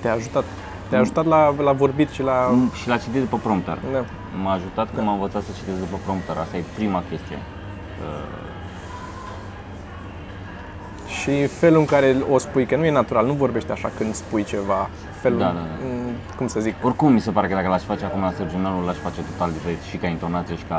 Te-a 0.00 0.12
ajutat. 0.12 0.44
Te-a 0.88 0.98
ajutat 1.00 1.26
la, 1.26 1.54
la 1.62 1.72
vorbit 1.72 2.08
și 2.10 2.22
la... 2.22 2.54
și 2.80 2.88
l-a 2.88 2.96
citit 2.96 3.20
după 3.20 3.36
prompter. 3.42 3.78
Da. 3.92 4.04
M-a 4.42 4.52
ajutat 4.52 4.88
că 4.94 5.00
m-a 5.00 5.12
învățat 5.12 5.42
să 5.42 5.50
citesc 5.58 5.78
după 5.78 5.98
prompter. 6.04 6.36
Asta 6.36 6.56
e 6.56 6.62
prima 6.74 7.02
chestie. 7.10 7.38
Uh, 8.02 8.44
Și 11.18 11.46
felul 11.46 11.78
în 11.78 11.84
care 11.84 12.16
o 12.30 12.38
spui, 12.38 12.66
că 12.66 12.76
nu 12.76 12.84
e 12.84 12.90
natural, 12.90 13.26
nu 13.26 13.32
vorbești 13.32 13.70
așa 13.70 13.90
când 13.98 14.14
spui 14.14 14.44
ceva. 14.44 14.88
Felul, 15.22 15.38
Da, 15.38 15.44
da, 15.44 15.52
da. 15.52 15.76
m, 15.86 16.36
cum 16.36 16.46
să 16.46 16.60
zic, 16.60 16.74
Oricum, 16.82 17.12
mi 17.12 17.20
se 17.20 17.30
pare 17.30 17.46
că 17.48 17.54
dacă 17.54 17.68
l-aș 17.68 17.82
face 17.82 18.04
acum 18.04 18.20
la 18.20 18.32
Sergi 18.36 18.52
Jurnalul, 18.52 18.84
l-aș 18.84 18.96
face 18.96 19.20
total 19.30 19.50
diferit 19.52 19.82
și 19.90 19.96
ca 19.96 20.06
intonație 20.06 20.56
și 20.56 20.64
ca, 20.68 20.78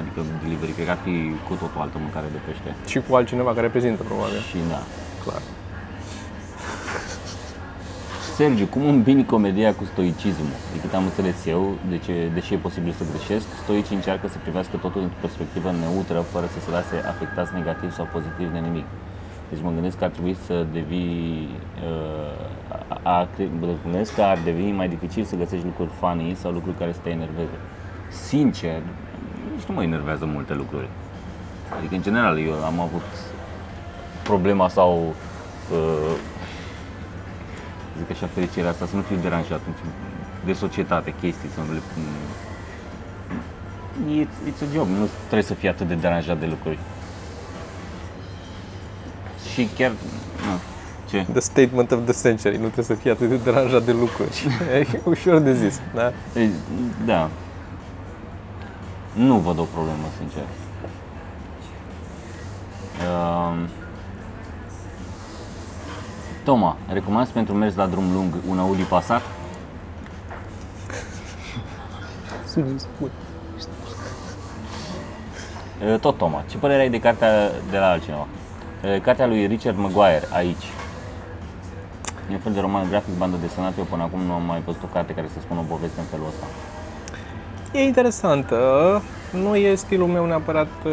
adică 0.00 0.20
delivery. 0.42 0.72
Cred 0.72 0.86
că 0.86 0.90
ar 0.96 0.98
fi 1.06 1.14
cu 1.48 1.54
totul 1.54 1.80
altă 1.84 1.96
mâncare 2.04 2.26
de 2.32 2.38
pește. 2.46 2.70
și 2.92 2.98
cu 3.06 3.14
altcineva 3.18 3.50
care 3.50 3.60
reprezintă, 3.68 4.02
probabil. 4.02 4.40
Și 4.50 4.56
da. 4.72 4.80
Clar. 5.24 5.42
Sergiu, 8.42 8.66
cum 8.66 8.84
îmbini 8.88 9.24
comedia 9.24 9.74
cu 9.74 9.84
stoicismul? 9.84 10.56
De 10.72 10.80
cât 10.80 10.92
am 10.94 11.04
înțeles 11.04 11.46
eu, 11.46 11.62
de 11.88 11.98
ce, 11.98 12.30
deși 12.34 12.54
e 12.54 12.56
posibil 12.56 12.92
să 12.92 13.04
greșesc, 13.12 13.46
stoicii 13.62 13.96
încearcă 13.96 14.28
să 14.28 14.38
privească 14.42 14.76
totul 14.76 15.00
într-o 15.02 15.18
perspectivă 15.20 15.70
neutră, 15.84 16.18
fără 16.32 16.46
să 16.54 16.58
se 16.64 16.70
lase 16.70 16.96
afectați 17.12 17.54
negativ 17.54 17.92
sau 17.92 18.08
pozitiv 18.12 18.52
de 18.52 18.58
nimic. 18.58 18.84
Deci 19.50 19.62
mă 19.62 19.70
gândesc 19.70 19.98
că 19.98 20.04
ar 20.04 20.10
trebui 20.10 20.36
să 20.46 20.66
devii, 20.72 21.48
uh, 21.88 22.98
a, 23.02 23.10
a, 23.18 23.28
mă 23.60 23.66
gândesc 23.82 24.14
că 24.14 24.22
ar 24.22 24.38
deveni 24.44 24.72
mai 24.72 24.88
dificil 24.88 25.24
să 25.24 25.36
găsești 25.36 25.64
lucruri 25.64 25.90
funny 26.00 26.36
sau 26.42 26.50
lucruri 26.52 26.78
care 26.78 26.92
să 26.92 27.00
te 27.02 27.10
enerveze. 27.10 27.56
Sincer, 28.10 28.80
nici 29.54 29.66
nu 29.68 29.74
mă 29.74 29.82
enervează 29.82 30.24
multe 30.24 30.54
lucruri. 30.54 30.88
Adică, 31.78 31.94
în 31.94 32.02
general, 32.02 32.34
eu 32.38 32.54
am 32.70 32.80
avut 32.80 33.08
problema 34.22 34.68
sau 34.68 35.14
uh, 35.72 36.16
zic 38.02 38.10
așa, 38.10 38.26
fericirea 38.34 38.70
asta, 38.70 38.86
să 38.86 38.96
nu 38.96 39.02
fiu 39.02 39.16
deranjat 39.22 39.60
de 40.44 40.52
societate, 40.52 41.14
chestii, 41.20 41.48
să 41.54 41.60
nu 41.66 41.72
le... 41.72 41.80
It's, 44.22 44.48
it's 44.48 44.62
a 44.62 44.74
job, 44.74 44.88
nu 44.88 45.08
trebuie 45.18 45.42
să 45.42 45.54
fii 45.54 45.68
atât 45.68 45.88
de 45.88 45.94
deranjat 45.94 46.38
de 46.38 46.46
lucruri. 46.46 46.78
Și 49.52 49.68
chiar, 49.76 49.90
nu, 49.90 50.58
ce? 51.10 51.26
The 51.30 51.40
statement 51.40 51.90
of 51.90 51.98
the 52.04 52.12
century, 52.22 52.54
nu 52.56 52.68
trebuie 52.68 52.84
să 52.84 52.94
fii 52.94 53.10
atât 53.10 53.28
de 53.28 53.36
deranjat 53.36 53.82
de 53.82 53.92
lucruri. 53.92 54.46
e 54.78 55.00
ușor 55.04 55.38
de 55.38 55.54
zis, 55.54 55.80
da? 55.94 56.12
Ei, 56.36 56.50
Da. 57.04 57.30
Nu 59.12 59.36
văd 59.36 59.58
o 59.58 59.62
problemă, 59.62 60.06
sincer. 60.18 60.42
Um, 63.02 63.68
Toma, 66.44 66.76
recomanzi 66.88 67.32
pentru 67.32 67.54
mers 67.54 67.74
la 67.74 67.86
drum 67.86 68.12
lung 68.12 68.32
un 68.48 68.58
Audi 68.58 68.82
Passat? 68.82 69.22
Uh, 75.82 75.98
Tot 76.00 76.18
Toma, 76.18 76.44
ce 76.50 76.56
părere 76.56 76.80
ai 76.80 76.90
de 76.90 77.00
cartea 77.00 77.50
de 77.70 77.78
la 77.78 77.90
altcineva? 77.90 78.26
Uh, 78.84 79.00
Cartea 79.00 79.26
lui 79.26 79.46
Richard 79.46 79.78
Maguire, 79.78 80.28
aici. 80.32 80.64
E 82.30 82.34
un 82.34 82.38
fel 82.38 82.52
de 82.52 82.60
roman 82.60 82.88
grafic, 82.88 83.16
bandă 83.18 83.36
desenată, 83.40 83.74
eu 83.78 83.84
până 83.84 84.02
acum 84.02 84.20
nu 84.20 84.32
am 84.32 84.42
mai 84.42 84.62
văzut 84.64 84.82
o 84.82 84.92
carte 84.92 85.12
care 85.14 85.28
să 85.32 85.40
spună 85.40 85.60
o 85.60 85.74
poveste 85.74 86.00
în 86.00 86.06
felul 86.06 86.26
ăsta. 86.26 86.44
E 87.72 87.82
interesantă. 87.82 88.56
Nu 89.32 89.56
e 89.56 89.74
stilul 89.74 90.06
meu 90.06 90.26
neapărat 90.26 90.68
uh, 90.84 90.92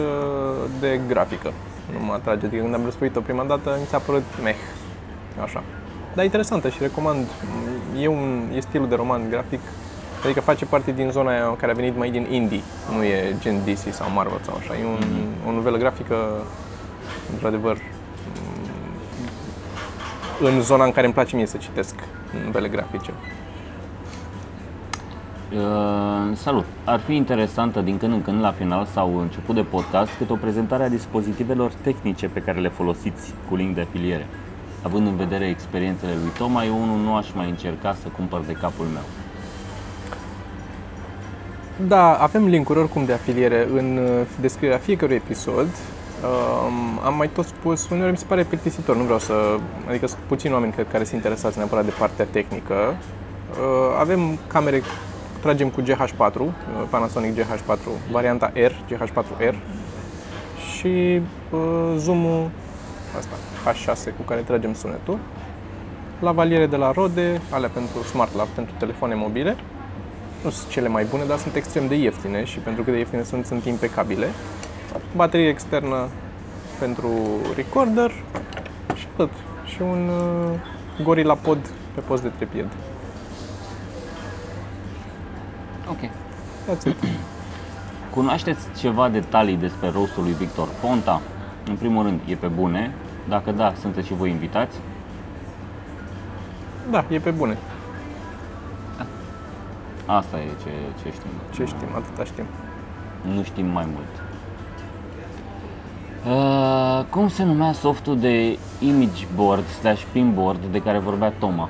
de 0.80 1.00
grafică. 1.08 1.52
Nu 1.94 2.06
mă 2.06 2.14
atrage. 2.14 2.46
Adică 2.46 2.62
când 2.62 2.74
am 2.74 2.84
răspuit-o 2.84 3.22
prima 3.22 3.44
dată, 3.44 3.78
mi 3.80 3.86
s-a 3.86 3.98
părut 3.98 4.24
meh. 4.44 4.56
Așa. 5.44 5.64
Dar 6.14 6.24
e 6.24 6.24
interesantă 6.24 6.70
și 6.70 6.78
recomand. 6.82 7.28
E, 8.00 8.08
un, 8.08 8.50
e 8.56 8.60
stilul 8.60 8.88
de 8.88 8.96
roman 8.96 9.30
grafic. 9.30 9.60
Adică 10.24 10.42
face 10.42 10.66
parte 10.66 10.92
din 10.92 11.10
zona 11.10 11.32
aia 11.32 11.56
care 11.58 11.72
a 11.72 11.76
venit 11.76 11.98
mai 11.98 12.10
din 12.10 12.28
indie. 12.30 12.62
Nu 12.96 13.04
e 13.04 13.36
gen 13.40 13.64
DC 13.64 13.94
sau 13.94 14.12
Marvel 14.12 14.40
sau 14.42 14.56
așa. 14.56 14.74
E 14.74 14.86
un, 14.86 15.00
o 15.48 15.52
novelă 15.52 15.78
grafică, 15.78 16.16
într-adevăr, 17.32 17.78
în 20.42 20.62
zona 20.62 20.84
în 20.84 20.92
care 20.92 21.06
îmi 21.06 21.14
place 21.14 21.36
mie 21.36 21.46
să 21.46 21.58
citesc 21.58 21.96
novele 22.46 22.68
grafice. 22.68 23.12
Uh, 25.54 26.36
salut! 26.36 26.66
Ar 26.84 27.00
fi 27.00 27.16
interesantă 27.16 27.82
din 27.82 27.98
când 27.98 28.14
în 28.14 28.22
când 28.22 28.42
la 28.42 28.52
final 28.52 28.86
sau 28.86 29.20
început 29.20 29.56
de 29.56 29.62
podcast 29.62 30.12
câte 30.18 30.34
o 30.34 30.36
prezentare 30.36 30.84
a 30.84 30.90
dispozitivelor 30.90 31.72
tehnice 31.82 32.28
pe 32.28 32.40
care 32.40 32.60
le 32.60 32.70
folosiți 32.70 33.34
cu 33.50 33.56
link 33.56 33.76
de 33.76 33.82
afiliere. 33.82 34.28
Având 34.82 35.08
în 35.08 35.16
vedere 35.16 35.48
experiențele 35.48 36.12
lui 36.12 36.32
Toma, 36.38 36.64
eu 36.64 36.82
unul 36.82 37.00
nu 37.00 37.16
aș 37.16 37.28
mai 37.36 37.50
încerca 37.50 37.98
să 38.02 38.08
cumpăr 38.08 38.42
de 38.42 38.54
capul 38.54 38.86
meu. 38.86 39.04
Da, 41.88 42.14
avem 42.14 42.48
linkuri 42.48 42.80
oricum 42.80 43.06
de 43.06 43.14
afiliere 43.14 43.68
în 43.74 43.98
uh, 43.98 44.26
descrierea 44.42 44.78
fiecărui 44.78 45.16
episod. 45.16 45.68
Um, 45.68 47.00
am 47.06 47.16
mai 47.16 47.30
tot 47.30 47.46
spus, 47.46 47.90
uneori 47.90 48.12
mi 48.12 48.18
se 48.18 48.26
pare 48.28 48.44
plictisitor, 48.44 48.96
nu 48.96 49.04
vreau 49.04 49.20
să... 49.20 49.34
Adică 49.88 50.08
sunt 50.08 50.20
puțini 50.28 50.54
oameni 50.54 50.72
cred, 50.72 50.88
care 50.92 51.04
sunt 51.04 51.16
interesați 51.16 51.58
neapărat 51.58 51.86
de 51.86 51.94
partea 52.00 52.26
tehnică. 52.26 52.74
Uh, 52.74 53.98
avem 54.00 54.38
camere, 54.48 54.82
tragem 55.42 55.70
cu 55.70 55.82
GH4, 55.82 56.36
uh, 56.40 56.50
Panasonic 56.90 57.40
GH4, 57.40 57.78
varianta 58.12 58.52
R, 58.56 58.72
GH4R 58.94 59.56
și 60.78 61.22
uh, 61.52 61.94
zoom-ul 61.98 62.50
asta, 63.18 63.36
H6 63.66 64.16
cu 64.18 64.22
care 64.22 64.42
tragem 64.42 64.74
sunetul. 64.74 65.20
Lavaliere 66.20 66.66
de 66.66 66.76
la 66.76 66.92
Rode, 66.92 67.42
alea 67.50 67.70
pentru 67.70 68.04
Smart 68.04 68.36
Lav, 68.36 68.48
pentru 68.48 68.74
telefoane 68.78 69.16
mobile 69.16 69.56
nu 70.44 70.50
sunt 70.50 70.72
cele 70.72 70.88
mai 70.88 71.04
bune, 71.04 71.24
dar 71.24 71.38
sunt 71.38 71.56
extrem 71.56 71.88
de 71.88 71.96
ieftine 71.96 72.44
și 72.44 72.58
pentru 72.58 72.84
că 72.84 72.92
de 72.92 72.98
ieftine 72.98 73.24
sunt, 73.24 73.46
sunt 73.46 73.66
impecabile. 73.66 74.28
Baterie 75.16 75.48
externă 75.48 76.08
pentru 76.80 77.10
recorder 77.56 78.12
și 78.96 79.08
tot. 79.16 79.30
Și 79.66 79.82
un 79.82 80.10
uh, 80.10 81.04
Gorilla 81.04 81.36
Pod 81.36 81.58
pe 81.94 82.00
post 82.00 82.22
de 82.22 82.28
trepied. 82.28 82.68
Ok. 85.90 86.10
That's 86.70 86.86
it. 86.86 86.96
Cunoașteți 88.16 88.66
ceva 88.78 89.10
detalii 89.10 89.56
despre 89.56 89.90
rostul 89.90 90.24
lui 90.24 90.34
Victor 90.34 90.68
Ponta? 90.82 91.22
În 91.70 91.76
primul 91.76 92.04
rând, 92.04 92.20
e 92.26 92.36
pe 92.36 92.48
bune? 92.48 92.94
Dacă 93.28 93.52
da, 93.52 93.74
sunteți 93.80 94.08
și 94.08 94.14
voi 94.14 94.30
invitați? 94.30 94.78
Da, 96.90 97.06
e 97.10 97.20
pe 97.20 97.30
bune. 97.30 97.58
Asta 100.06 100.38
e 100.38 100.48
ce, 100.64 100.70
ce 101.04 101.12
știm. 101.12 101.30
Ce 101.54 101.66
știm, 101.66 101.88
atâta 101.96 102.24
știm. 102.24 102.46
Nu 103.34 103.44
știm 103.44 103.66
mai 103.66 103.88
mult. 103.94 104.22
Uh, 106.26 107.06
cum 107.10 107.28
se 107.28 107.44
numea 107.44 107.72
softul 107.72 108.20
de 108.20 108.58
image 108.80 109.26
board 109.36 109.68
slash 109.68 110.04
pinboard 110.12 110.66
de 110.72 110.82
care 110.82 110.98
vorbea 110.98 111.30
Toma? 111.40 111.70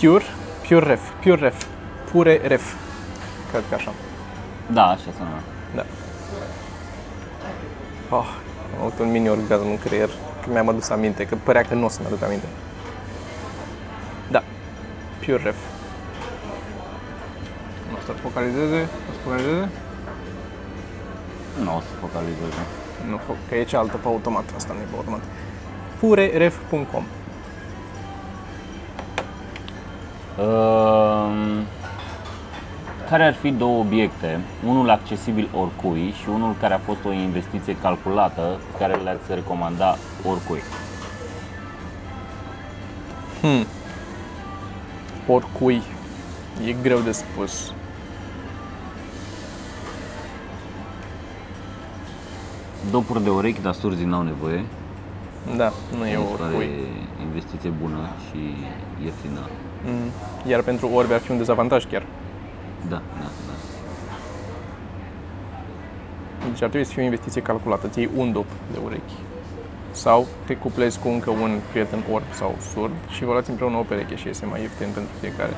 Pure, 0.00 0.24
Pure 0.68 0.86
Ref, 0.86 1.10
Pure 1.22 1.40
Ref, 1.40 1.66
Pure 2.10 2.40
Ref. 2.46 2.89
Cred 3.50 3.62
că 3.68 3.74
așa. 3.74 3.92
Da, 4.66 4.84
așa 4.86 5.02
se 5.16 5.22
numea. 5.22 5.42
Da. 5.74 5.84
Oh, 8.16 8.26
am 8.76 8.80
avut 8.80 8.98
un 8.98 9.10
mini 9.10 9.28
orgasm 9.28 9.66
în 9.66 9.78
creier 9.78 10.08
că 10.44 10.50
mi-am 10.50 10.68
adus 10.68 10.88
aminte, 10.88 11.26
că 11.26 11.36
părea 11.42 11.62
că 11.62 11.74
nu 11.74 11.84
o 11.84 11.88
să-mi 11.88 12.06
aduc 12.06 12.22
aminte. 12.22 12.46
Da. 14.30 14.42
Pure 15.24 15.40
Ref. 15.42 15.56
Nu 17.90 17.96
o 17.96 18.00
să 18.06 18.12
focalizeze, 18.12 18.88
o 19.08 19.12
să 19.12 19.18
focalizeze? 19.24 19.68
Nu 21.62 21.76
o 21.76 21.80
să 21.80 21.92
focalizeze. 22.00 22.62
Nu, 23.08 23.16
fo- 23.16 23.48
că 23.48 23.54
e 23.54 23.62
cealaltă 23.64 23.96
pe 23.96 24.06
automat, 24.06 24.44
asta 24.56 24.72
nu 24.72 24.78
e 24.80 24.82
pe 24.90 24.96
automat. 24.96 25.20
pureref.com 25.98 27.04
Um, 30.38 31.64
care 33.10 33.24
ar 33.24 33.34
fi 33.34 33.50
două 33.50 33.78
obiecte, 33.78 34.40
unul 34.66 34.90
accesibil 34.90 35.48
oricui 35.54 36.14
și 36.22 36.28
unul 36.28 36.54
care 36.60 36.74
a 36.74 36.78
fost 36.78 37.04
o 37.04 37.12
investiție 37.12 37.76
calculată, 37.76 38.60
pe 38.72 38.78
care 38.78 38.94
le-ați 38.94 39.34
recomanda 39.34 39.96
oricui? 40.28 40.60
Oricui. 45.26 45.82
E 46.66 46.72
greu 46.82 46.98
de 46.98 47.12
spus. 47.12 47.72
Dopuri 52.90 53.22
de 53.22 53.30
urechi, 53.30 53.62
dar 53.62 53.72
surzii 53.72 54.06
n-au 54.06 54.22
nevoie. 54.22 54.64
Da, 55.56 55.72
nu 55.98 56.06
e 56.06 56.16
Mi 56.16 56.24
se 56.26 56.34
pare 56.36 56.54
oricui. 56.54 56.86
investiție 57.22 57.70
bună 57.80 58.08
și 58.28 58.38
ieftină. 59.04 59.40
Mm. 59.84 60.10
Iar 60.50 60.62
pentru 60.62 60.90
orbi 60.94 61.12
ar 61.12 61.20
fi 61.20 61.30
un 61.30 61.38
dezavantaj 61.38 61.84
chiar. 61.86 62.02
Da, 62.88 63.02
da, 63.18 63.30
da. 63.46 63.52
Deci 66.44 66.62
ar 66.62 66.68
trebui 66.68 66.86
să 66.86 66.92
fie 66.92 67.02
o 67.02 67.04
investiție 67.04 67.42
calculată. 67.42 67.88
Ți 67.88 67.98
iei 67.98 68.10
un 68.16 68.32
dop 68.32 68.46
de 68.72 68.78
urechi. 68.84 69.14
Sau 69.90 70.26
te 70.46 70.56
cuplezi 70.56 70.98
cu 70.98 71.08
încă 71.08 71.30
un 71.30 71.60
prieten 71.70 72.04
orb 72.12 72.24
sau 72.32 72.56
surd 72.72 72.92
și 73.08 73.24
vă 73.24 73.32
luați 73.32 73.50
împreună 73.50 73.76
o 73.76 73.82
pereche 73.82 74.16
și 74.16 74.26
iese 74.26 74.46
mai 74.46 74.60
ieftin 74.60 74.88
pentru 74.94 75.12
fiecare. 75.20 75.52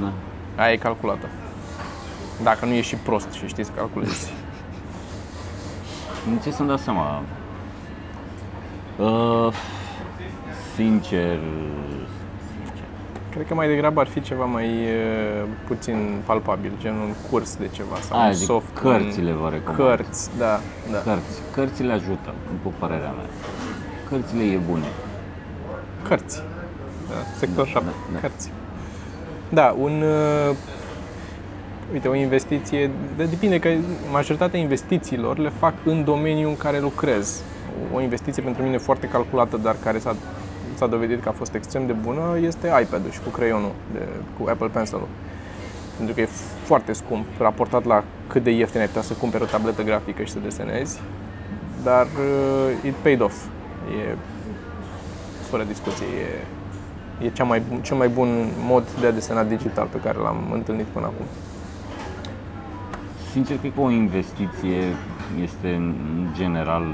da. 0.00 0.12
Aia 0.56 0.72
e 0.72 0.76
calculată. 0.76 1.28
Dacă 2.42 2.64
nu 2.66 2.72
ești 2.72 2.94
și 2.94 3.00
prost 3.02 3.32
și 3.32 3.46
știți 3.46 3.68
să 3.68 3.74
calculezi. 3.74 4.32
În 6.30 6.38
ce 6.38 6.50
să-mi 6.50 6.68
dau 6.68 6.76
seama? 6.76 7.22
Uh, 8.98 9.52
sincer, 10.74 11.38
sincer, 11.38 11.38
Cred 13.34 13.46
că 13.46 13.54
mai 13.54 13.68
degrabă 13.68 14.00
ar 14.00 14.06
fi 14.06 14.20
ceva 14.20 14.44
mai 14.44 14.66
uh, 14.66 15.48
puțin 15.66 16.22
palpabil, 16.24 16.72
gen 16.80 16.92
un 16.92 17.12
curs 17.30 17.56
de 17.56 17.68
ceva 17.68 17.96
sau 18.00 18.18
Aia 18.18 18.28
un 18.28 18.34
zic, 18.34 18.46
soft. 18.46 18.78
cărțile 18.78 19.30
un... 19.30 19.38
vă 19.38 19.48
recomand. 19.48 19.76
Cărți, 19.76 20.30
da, 20.38 20.60
da. 20.92 20.98
Cărți. 20.98 21.40
Cărțile 21.52 21.92
ajută, 21.92 22.34
după 22.50 22.74
părerea 22.78 23.10
mea. 23.10 23.26
Cărțile 24.08 24.42
e 24.42 24.56
bune. 24.56 24.86
Cărți. 26.02 26.42
Da, 27.08 27.14
sector 27.38 27.66
7. 27.66 27.84
da, 27.84 27.92
da. 28.12 28.18
Cărți. 28.20 28.50
Da, 29.48 29.74
un... 29.78 30.02
Uh, 30.02 30.56
uite, 31.92 32.08
o 32.08 32.14
investiție... 32.14 32.90
De, 33.16 33.24
depinde 33.24 33.58
că 33.58 33.68
majoritatea 34.12 34.60
investițiilor 34.60 35.38
le 35.38 35.48
fac 35.58 35.74
în 35.84 36.04
domeniul 36.04 36.48
în 36.48 36.56
care 36.56 36.80
lucrez. 36.80 37.42
O 37.94 38.00
investiție 38.00 38.42
pentru 38.42 38.62
mine 38.62 38.78
foarte 38.78 39.06
calculată, 39.06 39.56
dar 39.56 39.76
care 39.84 39.98
s-a, 39.98 40.16
s-a 40.84 40.90
dovedit 40.90 41.22
că 41.22 41.28
a 41.28 41.32
fost 41.32 41.54
extrem 41.54 41.86
de 41.86 41.92
bună, 41.92 42.38
este 42.40 42.66
iPad-ul 42.82 43.10
și 43.10 43.20
cu 43.20 43.28
creionul, 43.28 43.72
de, 43.92 44.08
cu 44.38 44.48
Apple 44.48 44.66
Pencil-ul. 44.66 45.08
Pentru 45.96 46.14
că 46.14 46.20
e 46.20 46.28
foarte 46.64 46.92
scump, 46.92 47.26
raportat 47.38 47.84
la 47.84 48.04
cât 48.26 48.42
de 48.42 48.50
ieftin 48.50 48.80
ai 48.80 48.86
putea 48.86 49.02
să 49.02 49.12
cumperi 49.12 49.42
o 49.42 49.46
tabletă 49.46 49.82
grafică 49.82 50.22
și 50.22 50.32
să 50.32 50.38
desenezi. 50.38 51.00
Dar 51.82 52.06
uh, 52.06 52.84
it 52.84 52.94
paid 52.94 53.20
off. 53.20 53.44
E 54.08 54.16
fără 55.50 55.62
discuție, 55.62 56.06
e, 57.20 57.24
e 57.24 57.28
cea 57.28 57.44
mai, 57.44 57.60
bun- 57.60 57.82
cel 57.82 57.96
mai 57.96 58.08
bun 58.08 58.28
mod 58.60 58.84
de 59.00 59.06
a 59.06 59.12
desena 59.12 59.42
digital 59.44 59.86
pe 59.86 59.98
care 59.98 60.18
l-am 60.18 60.50
întâlnit 60.52 60.86
până 60.86 61.06
acum. 61.06 61.26
Sincer, 63.30 63.56
cred 63.56 63.72
că 63.74 63.80
o 63.80 63.90
investiție 63.90 64.80
este 65.42 65.68
în 65.74 65.94
general, 66.32 66.84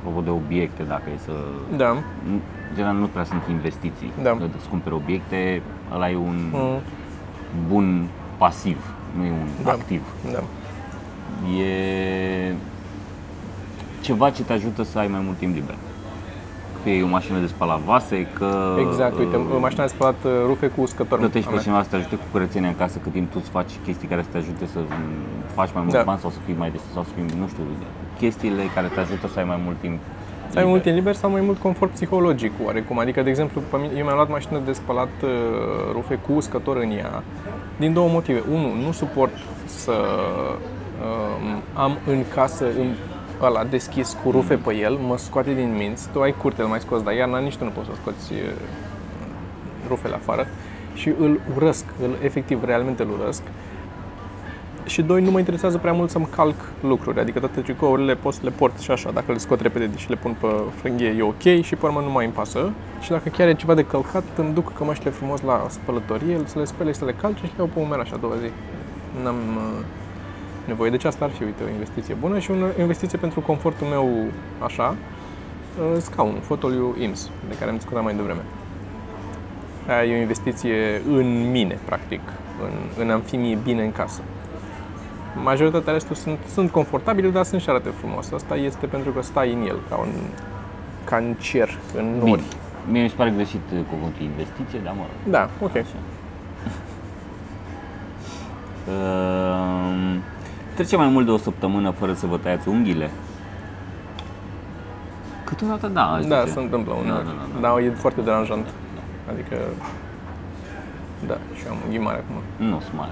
apropo 0.00 0.20
de 0.20 0.30
obiecte, 0.30 0.82
dacă 0.82 1.02
e 1.14 1.18
să... 1.24 1.32
Da. 1.76 1.88
În 2.28 2.40
general 2.74 2.94
nu 2.96 3.06
prea 3.06 3.24
sunt 3.24 3.42
investiții. 3.50 4.12
Da. 4.22 4.30
Când 4.30 4.50
îți 4.56 4.68
cumperi 4.68 4.94
obiecte, 4.94 5.62
ăla 5.94 6.10
e 6.10 6.16
un 6.16 6.50
Mm, 6.52 6.78
bun 7.68 8.06
pasiv, 8.38 8.94
nu 9.16 9.24
e 9.24 9.30
un 9.30 9.46
Da. 9.64 9.70
activ. 9.70 10.02
da. 10.32 10.42
E 11.62 12.54
ceva 14.00 14.30
ce 14.30 14.42
te 14.42 14.52
ajută 14.52 14.82
să 14.82 14.98
ai 14.98 15.06
mai 15.08 15.20
mult 15.24 15.36
timp 15.36 15.54
liber. 15.54 15.74
Fie 16.82 16.92
e 16.92 17.02
o 17.02 17.06
mașină 17.06 17.38
de 17.38 17.46
spălat 17.46 17.78
vase, 17.80 18.26
că 18.38 18.76
Exact, 18.88 19.18
uite, 19.18 19.36
uh, 19.36 19.42
mașina 19.60 19.82
de 19.82 19.88
spălat 19.88 20.14
uh, 20.24 20.30
rufe 20.46 20.66
cu 20.66 20.80
uscător. 20.80 21.18
plătești 21.18 21.46
a 21.46 21.50
pe 21.50 21.54
mea. 21.54 21.64
cineva 21.64 21.82
să 21.82 21.88
te 21.88 21.96
ajute 21.96 22.16
cu 22.16 22.22
curățenia 22.32 22.68
în 22.68 22.76
casă 22.76 22.98
cât 22.98 23.12
timp 23.12 23.30
tu 23.30 23.38
îți 23.40 23.50
faci 23.50 23.70
chestii 23.84 24.08
care 24.08 24.22
să 24.22 24.28
te 24.32 24.38
ajute 24.38 24.66
să 24.66 24.78
mm, 24.78 24.86
faci 25.54 25.70
mai 25.74 25.82
mult 25.82 25.94
Da. 25.94 26.02
bani 26.02 26.18
sau 26.18 26.30
să 26.30 26.38
fii 26.44 26.54
mai 26.58 26.70
deștept 26.70 26.92
sau 26.92 27.02
să 27.02 27.10
fii, 27.14 27.24
nu 27.42 27.46
știu, 27.52 27.62
chestiile 28.20 28.62
care 28.74 28.86
te 28.94 29.00
ajută 29.00 29.26
să 29.32 29.38
ai 29.38 29.44
mai 29.44 29.60
mult 29.64 29.80
timp 29.80 29.98
Să 30.48 30.58
ai 30.58 30.64
mult 30.64 30.82
timp 30.82 30.94
liber 30.94 31.14
sau 31.14 31.30
mai 31.30 31.40
mult 31.40 31.58
confort 31.58 31.90
psihologic 31.90 32.52
oarecum. 32.64 32.98
Adică, 32.98 33.22
de 33.22 33.30
exemplu, 33.30 33.60
pe 33.70 33.76
mine, 33.76 33.92
eu 33.96 34.04
mi-am 34.04 34.14
luat 34.14 34.28
mașină 34.28 34.58
de 34.64 34.72
spălat 34.72 35.14
uh, 35.22 35.30
rufe 35.92 36.14
cu 36.14 36.32
uscător 36.32 36.76
în 36.76 36.90
ea 36.90 37.22
din 37.76 37.92
două 37.92 38.08
motive. 38.08 38.42
Unu, 38.50 38.74
nu 38.84 38.92
suport 38.92 39.32
să 39.64 39.92
um, 39.92 41.62
am 41.72 41.98
în 42.06 42.24
casă 42.34 42.64
în 42.64 42.88
ăla 43.42 43.64
deschis 43.64 44.16
cu 44.24 44.30
rufe 44.30 44.54
pe 44.54 44.74
el, 44.74 44.94
mă 44.94 45.18
scoate 45.18 45.54
din 45.54 45.74
minți. 45.78 46.08
Tu 46.12 46.20
ai 46.20 46.34
curte, 46.42 46.62
îl 46.62 46.68
mai 46.68 46.80
scoți, 46.80 47.04
dar 47.04 47.14
iarna 47.14 47.38
nici 47.38 47.56
tu 47.56 47.64
nu 47.64 47.70
poți 47.70 47.88
să 47.88 47.94
scoți 48.00 48.32
uh, 48.32 48.38
rufele 49.88 50.14
afară. 50.14 50.46
Și 50.94 51.12
îl 51.18 51.40
urăsc, 51.56 51.84
îl, 52.02 52.16
efectiv, 52.22 52.64
realmente 52.64 53.02
îl 53.02 53.10
urăsc. 53.20 53.42
Și 54.84 55.02
doi, 55.02 55.22
nu 55.22 55.30
mă 55.30 55.38
interesează 55.38 55.78
prea 55.78 55.92
mult 55.92 56.10
să-mi 56.10 56.28
calc 56.30 56.54
lucruri, 56.82 57.20
adică 57.20 57.38
toate 57.38 57.60
tricourile 57.60 58.14
pot 58.14 58.34
să 58.34 58.40
le 58.42 58.50
port 58.50 58.78
și 58.78 58.90
așa, 58.90 59.10
dacă 59.10 59.32
le 59.32 59.38
scot 59.38 59.60
repede 59.60 59.90
și 59.96 60.08
le 60.08 60.16
pun 60.16 60.36
pe 60.40 60.46
frânghie 60.74 61.14
e 61.18 61.22
ok 61.22 61.62
și 61.62 61.76
pe 61.76 61.86
urmă 61.86 62.00
nu 62.00 62.10
mai 62.10 62.24
îmi 62.24 62.34
pasă. 62.34 62.72
Și 63.00 63.10
dacă 63.10 63.28
chiar 63.28 63.48
e 63.48 63.54
ceva 63.54 63.74
de 63.74 63.84
călcat, 63.84 64.24
îmi 64.36 64.54
duc 64.54 64.72
cămășile 64.72 65.10
frumos 65.10 65.40
la 65.40 65.66
spălătorie, 65.68 66.38
să 66.44 66.58
le 66.58 66.64
spele, 66.64 66.92
să 66.92 67.04
le 67.04 67.12
calce 67.12 67.46
și 67.46 67.52
le 67.56 67.58
iau 67.58 67.70
pe 67.74 67.80
umeri 67.80 68.00
așa 68.00 68.14
a 68.14 68.18
doua 68.18 68.34
zi. 68.36 68.50
N-am 69.22 69.36
uh, 69.36 69.84
nevoie. 70.64 70.90
Deci 70.90 71.04
asta 71.04 71.24
ar 71.24 71.30
fi, 71.30 71.42
uite, 71.42 71.62
o 71.66 71.68
investiție 71.68 72.14
bună 72.20 72.38
și 72.38 72.50
o 72.50 72.80
investiție 72.80 73.18
pentru 73.18 73.40
confortul 73.40 73.86
meu 73.86 74.08
așa, 74.64 74.96
uh, 75.78 76.00
scaunul, 76.00 76.40
fotoliu 76.40 76.96
IMS, 77.00 77.30
de 77.48 77.54
care 77.58 77.70
am 77.70 77.76
discutat 77.76 78.02
mai 78.02 78.14
devreme. 78.14 78.40
Aia 79.88 80.04
e 80.04 80.16
o 80.16 80.20
investiție 80.20 81.02
în 81.08 81.50
mine, 81.50 81.78
practic, 81.84 82.20
în, 82.62 83.04
în 83.04 83.10
a-mi 83.10 83.22
fi 83.22 83.36
mie 83.36 83.58
bine 83.64 83.82
în 83.82 83.92
casă. 83.92 84.20
Majoritatea 85.34 85.92
restul 85.92 86.16
sunt, 86.16 86.38
sunt 86.52 86.70
confortabile, 86.70 87.28
dar 87.28 87.44
sunt 87.44 87.60
și 87.60 87.68
arată 87.68 87.90
frumos. 87.90 88.32
Asta 88.32 88.56
este 88.56 88.86
pentru 88.86 89.10
că 89.10 89.22
stai 89.22 89.52
în 89.52 89.62
el, 89.66 89.78
ca, 89.88 89.96
un, 89.96 90.08
ca 91.04 91.16
în 91.16 91.34
cer, 91.38 91.78
în 91.96 92.04
nori. 92.18 92.24
Bine. 92.24 92.42
Mie 92.90 93.02
mi 93.02 93.08
se 93.08 93.14
pare 93.14 93.30
greșit 93.30 93.60
uh, 93.72 93.78
cuvântul 93.90 94.22
investiție, 94.22 94.78
dar 94.84 94.94
mă 94.96 95.02
rog. 95.02 95.32
Da, 95.32 95.48
ok. 95.62 95.76
Așa. 95.76 95.96
Um, 98.88 100.20
Trece 100.74 100.96
mai 100.96 101.08
mult 101.08 101.26
de 101.26 101.30
o 101.30 101.36
săptămână 101.36 101.90
fără 101.90 102.12
să 102.12 102.26
vă 102.26 102.36
tăiați 102.36 102.68
unghiile? 102.68 103.10
Câteodată 105.44 105.86
da, 105.86 106.12
aș 106.12 106.26
Da, 106.26 106.40
zice. 106.40 106.52
se 106.52 106.58
întâmplă 106.60 106.92
uneori. 106.92 107.24
Da, 107.24 107.30
da, 107.30 107.36
da, 107.60 107.60
da. 107.68 107.74
da, 107.74 107.80
e 107.84 107.90
foarte 107.90 108.20
deranjant. 108.20 108.66
Adică, 109.30 109.56
da, 111.26 111.36
și 111.54 111.64
eu 111.66 111.72
am 111.72 111.78
unghii 111.84 112.00
mari 112.00 112.16
acum. 112.16 112.66
Nu 112.66 112.80
sunt 112.80 112.96
mare. 112.96 113.10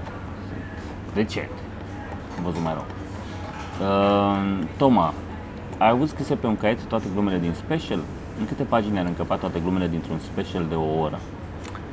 Recent. 1.13 1.49
Am 2.39 2.45
văzut 2.45 2.63
mai 2.63 2.73
rău. 2.73 2.85
Uh, 3.87 4.65
Toma, 4.77 5.13
ai 5.77 5.89
avut 5.89 6.09
scrise 6.09 6.35
pe 6.35 6.47
un 6.47 6.57
caiet 6.57 6.83
toate 6.83 7.05
glumele 7.13 7.37
din 7.37 7.53
special? 7.53 7.99
În 8.39 8.45
câte 8.45 8.63
pagini 8.63 8.99
ar 8.99 9.05
încăpa 9.05 9.35
toate 9.35 9.59
glumele 9.59 9.87
dintr-un 9.87 10.19
special 10.19 10.65
de 10.69 10.75
o 10.75 10.99
oră? 11.01 11.19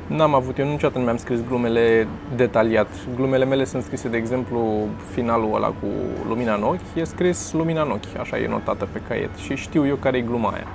N-am 0.07 0.33
avut, 0.33 0.57
eu 0.57 0.65
niciodată 0.69 0.97
nu 0.97 1.03
mi-am 1.03 1.17
scris 1.17 1.39
glumele 1.47 2.07
detaliat. 2.35 2.87
Glumele 3.15 3.45
mele 3.45 3.63
sunt 3.63 3.83
scrise, 3.83 4.07
de 4.07 4.17
exemplu, 4.17 4.87
finalul 5.11 5.55
ăla 5.55 5.67
cu 5.67 5.87
lumina 6.27 6.53
în 6.53 6.63
ochi, 6.63 6.95
e 6.95 7.03
scris 7.03 7.51
lumina 7.53 7.81
în 7.81 7.91
ochi, 7.91 8.19
așa 8.19 8.37
e 8.39 8.47
notată 8.47 8.87
pe 8.91 9.01
caiet 9.07 9.35
și 9.35 9.55
știu 9.55 9.87
eu 9.87 9.95
care 9.95 10.17
e 10.17 10.21
gluma 10.21 10.49
aia. 10.49 10.67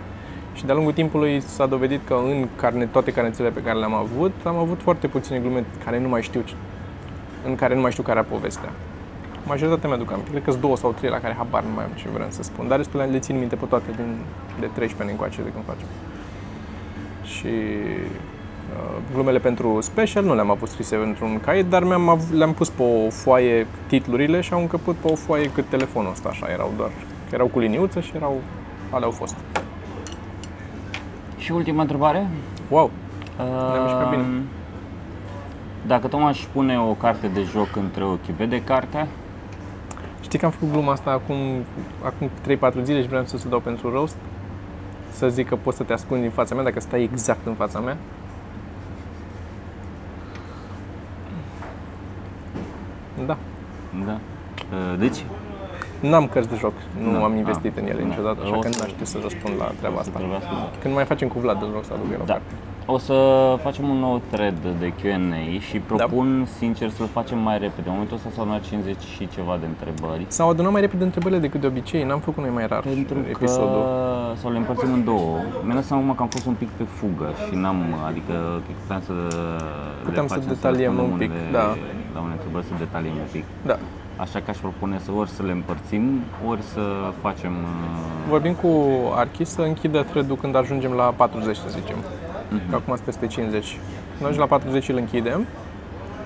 Și 0.55 0.64
de-a 0.64 0.75
lungul 0.75 0.93
timpului 0.93 1.41
s-a 1.41 1.66
dovedit 1.66 2.01
că 2.07 2.14
în 2.14 2.47
carne, 2.57 2.87
toate 2.87 3.12
carnețele 3.12 3.51
pe 3.51 3.62
care 3.62 3.79
le-am 3.79 3.95
avut, 3.95 4.33
am 4.45 4.57
avut 4.57 4.81
foarte 4.83 5.07
puține 5.07 5.39
glume 5.39 5.64
care 5.85 6.01
nu 6.01 6.09
mai 6.09 6.23
știu, 6.23 6.41
ce- 6.45 6.55
în 7.47 7.55
care 7.55 7.75
nu 7.75 7.81
mai 7.81 7.91
știu 7.91 8.03
care 8.03 8.18
e 8.18 8.23
povestea. 8.23 8.70
Majoritatea 9.47 9.88
mi-aduc 9.88 10.11
aminte, 10.12 10.30
cred 10.30 10.43
că 10.43 10.51
sunt 10.51 10.62
două 10.62 10.76
sau 10.76 10.93
trei 10.93 11.11
la 11.11 11.18
care 11.20 11.34
habar 11.34 11.62
nu 11.62 11.74
mai 11.74 11.84
am 11.84 11.90
ce 11.95 12.09
vreau 12.12 12.28
să 12.30 12.43
spun, 12.43 12.68
dar 12.68 12.76
restul 12.76 13.01
le 13.11 13.18
țin 13.18 13.38
minte 13.38 13.57
pe 13.57 13.64
toate 13.64 13.90
din, 13.97 14.16
de 14.61 14.66
13 14.66 15.03
ani 15.03 15.11
încoace 15.11 15.43
de 15.43 15.49
când 15.53 15.64
facem. 15.64 15.86
Și 17.24 17.47
uh, 17.47 18.97
glumele 19.14 19.38
pentru 19.38 19.80
special 19.80 20.24
nu 20.24 20.34
le-am 20.34 20.51
avut 20.51 20.68
scrise 20.68 20.97
într-un 20.97 21.40
caiet, 21.40 21.68
dar 21.70 21.84
mi-am, 21.84 22.09
av- 22.09 22.32
le-am 22.32 22.53
pus 22.53 22.68
pe 22.68 22.82
o 22.82 23.11
foaie 23.11 23.66
titlurile 23.86 24.40
și 24.40 24.53
au 24.53 24.61
încăput 24.61 24.97
pe 24.97 25.09
o 25.09 25.14
foaie 25.14 25.51
cât 25.51 25.68
telefonul 25.68 26.11
ăsta, 26.11 26.28
așa, 26.28 26.47
erau 26.53 26.72
doar, 26.76 26.90
erau 27.32 27.47
cu 27.47 27.59
liniuță 27.59 28.01
și 28.01 28.12
erau, 28.16 28.40
alea 28.90 29.07
au 29.07 29.12
fost. 29.12 29.36
Și 31.36 31.53
ultima 31.53 31.80
întrebare? 31.80 32.28
Wow! 32.68 32.90
Ne-am 33.36 33.82
mișcat 33.82 34.11
bine. 34.11 34.22
Um, 34.22 34.43
Dacă 35.86 36.07
Toma 36.07 36.28
își 36.28 36.49
pune 36.53 36.78
o 36.80 36.93
carte 36.93 37.26
de 37.26 37.43
joc 37.43 37.76
între 37.76 38.05
ochi, 38.05 38.36
vede 38.36 38.62
cartea? 38.62 39.07
Știi 40.23 40.39
că 40.39 40.45
am 40.45 40.51
făcut 40.51 40.70
gluma 40.73 40.93
asta 40.93 41.11
acum, 41.11 41.37
acum 42.05 42.31
3-4 42.81 42.83
zile 42.83 43.01
și 43.03 43.09
vreau 43.09 43.25
să 43.25 43.37
o 43.47 43.49
dau 43.49 43.61
pentru 43.61 43.91
roast? 43.91 44.16
Să 45.11 45.29
zic 45.29 45.49
că 45.49 45.57
poți 45.57 45.77
să 45.77 45.83
te 45.83 45.93
ascunzi 45.93 46.23
din 46.23 46.31
fața 46.31 46.55
mea 46.55 46.64
dacă 46.64 46.81
stai 46.81 47.03
exact 47.03 47.47
în 47.47 47.55
fața 47.55 47.79
mea? 47.81 47.97
Da. 53.27 53.37
Da. 54.07 54.12
Uh, 54.73 54.99
Deci? 54.99 55.25
N-am 56.01 56.27
cărți 56.29 56.49
de 56.49 56.57
joc, 56.57 56.73
nu 57.03 57.12
Da. 57.12 57.25
am 57.25 57.37
investit 57.37 57.77
Ah. 57.77 57.83
în 57.83 57.89
ele 57.89 58.01
Da. 58.01 58.07
niciodată, 58.07 58.39
așa 58.43 58.57
O 58.57 58.59
că 58.59 58.68
să- 58.73 58.83
nu 58.83 58.89
știu 58.89 59.05
să 59.05 59.18
răspund 59.23 59.55
la 59.59 59.64
treaba 59.64 59.99
O 59.99 60.03
să 60.03 60.07
asta. 60.09 60.18
trebuiască, 60.18 60.49
da. 60.53 60.70
Când 60.81 60.95
mai 60.95 61.05
facem 61.05 61.29
cu 61.29 61.39
Vlad, 61.39 61.62
îl 61.62 61.70
rog 61.73 61.85
să 61.85 61.93
aduc 61.93 62.12
el 62.12 62.20
o 62.20 62.25
Da. 62.25 62.33
carte. 62.33 62.53
O 62.87 62.99
să 62.99 63.14
facem 63.62 63.89
un 63.89 63.97
nou 63.99 64.20
thread 64.30 64.59
de 64.80 64.93
Q&A 65.01 65.61
și 65.61 65.78
propun 65.78 66.47
sincer 66.59 66.89
să-l 66.91 67.07
facem 67.12 67.39
mai 67.39 67.59
repede. 67.59 67.87
În 67.89 67.93
momentul 67.93 68.16
ăsta 68.16 68.28
s-au 68.35 68.43
adunat 68.43 68.62
50 68.62 68.97
și 69.14 69.28
ceva 69.35 69.57
de 69.61 69.66
întrebări. 69.66 70.24
S-au 70.28 70.49
adunat 70.49 70.72
mai 70.72 70.80
repede 70.80 71.05
întrebările 71.05 71.41
decât 71.41 71.61
de 71.61 71.66
obicei, 71.66 72.03
n-am 72.05 72.18
făcut 72.18 72.43
noi 72.43 72.53
mai 72.55 72.66
rar 72.66 72.80
Pentru 72.80 73.18
episodul. 73.28 73.83
că 73.83 74.37
sau 74.41 74.51
le 74.51 74.59
împărțim 74.59 74.93
în 74.93 75.05
două. 75.05 75.37
Mi-am 75.64 75.74
dat 75.74 75.85
seama 75.85 76.03
acum 76.03 76.14
că 76.14 76.22
am 76.22 76.28
fost 76.28 76.47
un 76.47 76.55
pic 76.55 76.68
pe 76.68 76.85
fugă 76.85 77.28
și 77.49 77.55
n-am, 77.55 77.78
adică 78.09 78.35
cred 78.64 78.76
că 78.76 78.83
puteam 78.83 79.01
să 79.09 79.12
Puteam 80.05 80.24
le 80.24 80.28
să 80.28 80.35
facem, 80.35 80.49
detaliem 80.55 80.91
răspundem 80.97 81.12
un 81.12 81.18
pic, 81.18 81.30
unele- 81.30 81.51
da. 81.53 81.66
La 82.14 82.18
unele 82.20 82.35
întrebări 82.39 82.64
să 82.64 82.72
detaliem 82.78 83.12
un 83.24 83.28
pic. 83.33 83.45
Da. 83.70 83.76
Așa 84.16 84.39
că 84.41 84.51
aș 84.51 84.57
propune 84.57 84.97
să 85.05 85.11
ori 85.20 85.30
să 85.30 85.43
le 85.43 85.53
împărțim, 85.53 86.05
ori 86.51 86.62
să 86.74 86.83
facem... 87.24 87.53
uh, 87.53 88.28
Vorbim 88.28 88.55
cu 88.62 88.70
Archi 89.14 89.45
să 89.45 89.61
închidă 89.62 90.03
thread 90.03 90.37
când 90.41 90.57
ajungem 90.57 90.93
la 90.93 91.03
40, 91.16 91.57
să 91.57 91.68
zicem. 91.68 91.97
Mhm. 92.55 92.71
Că 92.71 92.75
acum 92.75 92.95
sunt 92.95 93.07
peste 93.07 93.27
50. 93.27 93.67
Când 94.11 94.21
ajungem 94.21 94.41
la 94.41 94.47
40 94.47 94.89
îl 94.89 94.97
închidem. 94.97 95.47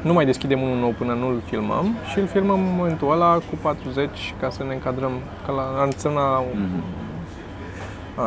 Nu 0.02 0.12
mai 0.12 0.24
deschidem 0.24 0.62
unul 0.62 0.76
nou 0.78 0.94
până 0.98 1.12
nu 1.12 1.26
îl 1.26 1.40
filmăm 1.44 1.94
și 2.10 2.18
îl 2.18 2.26
filmăm 2.26 2.58
în 2.68 2.74
momentul 2.76 3.12
ăla 3.12 3.34
cu 3.34 3.56
40 3.62 4.08
ca 4.40 4.50
să 4.50 4.64
ne 4.64 4.72
încadrăm, 4.74 5.12
ca 5.46 5.52
la, 5.52 5.62
anunțăm 5.80 6.12
la... 6.12 6.44
Mhm. 6.54 6.82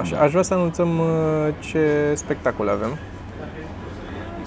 Așa, 0.01 0.17
aș 0.19 0.29
vrea 0.29 0.41
să 0.41 0.53
anunțăm 0.53 0.99
uh, 0.99 1.47
ce 1.59 2.11
spectacole 2.15 2.71
avem 2.71 2.97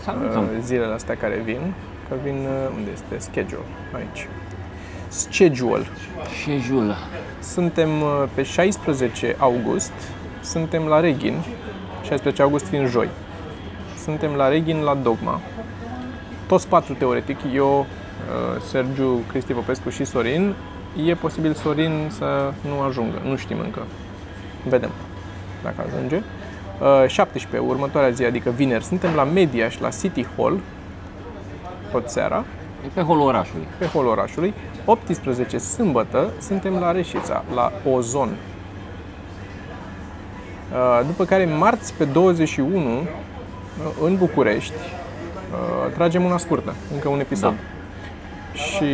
Să 0.02 0.10
anunțăm. 0.10 0.42
uh, 0.42 0.48
zilele 0.60 0.92
astea 0.92 1.16
care 1.16 1.40
vin. 1.44 1.60
Că 2.08 2.14
vin, 2.24 2.34
uh, 2.34 2.76
unde 2.76 2.90
este? 2.92 3.18
Schedule, 3.18 3.62
aici. 3.96 4.28
Schedule. 5.08 5.82
Șejul. 6.42 6.94
Suntem 7.40 7.88
uh, 8.00 8.22
pe 8.34 8.42
16 8.42 9.36
august, 9.38 9.92
suntem 10.40 10.82
la 10.84 11.00
Reghin, 11.00 11.34
16 12.02 12.42
august 12.42 12.66
fiind 12.66 12.88
joi. 12.88 13.08
Suntem 14.02 14.32
la 14.34 14.48
Reghin 14.48 14.80
la 14.80 14.94
Dogma. 14.94 15.40
Toți 16.46 16.68
patru 16.68 16.94
teoretic, 16.94 17.38
eu, 17.54 17.78
uh, 17.78 18.62
Sergiu, 18.70 19.20
Cristi 19.28 19.52
Popescu 19.52 19.88
și 19.88 20.04
Sorin. 20.04 20.54
E 21.06 21.14
posibil 21.14 21.52
Sorin 21.52 22.10
să 22.10 22.52
nu 22.68 22.80
ajungă, 22.80 23.20
nu 23.24 23.36
știm 23.36 23.58
încă. 23.58 23.82
Vedem 24.68 24.90
dacă 25.62 25.74
ajunge. 25.86 26.16
Uh, 26.16 27.08
17, 27.08 27.68
următoarea 27.68 28.10
zi, 28.10 28.24
adică 28.24 28.50
vineri, 28.50 28.84
suntem 28.84 29.14
la 29.14 29.24
Media 29.24 29.68
și 29.68 29.80
la 29.80 29.88
City 29.88 30.26
Hall, 30.36 30.60
tot 31.90 32.08
seara 32.08 32.44
E 32.84 32.88
pe 32.94 33.00
holul 33.00 33.26
orașului. 33.26 33.66
pe 33.78 33.86
holul 33.86 34.10
orașului. 34.10 34.54
18 34.84 35.58
sâmbătă 35.58 36.30
suntem 36.40 36.78
la 36.78 36.92
Reșița, 36.92 37.44
la 37.54 37.72
Ozon. 37.92 38.28
Uh, 40.72 41.06
După 41.06 41.24
care 41.24 41.44
marți 41.44 41.94
pe 41.94 42.04
21 42.04 42.96
uh, 42.96 43.02
în 44.02 44.16
București 44.16 44.72
uh, 45.52 45.92
tragem 45.94 46.24
una 46.24 46.36
scurtă, 46.38 46.74
încă 46.94 47.08
un 47.08 47.20
episod. 47.20 47.50
Da. 47.52 48.58
Și 48.60 48.84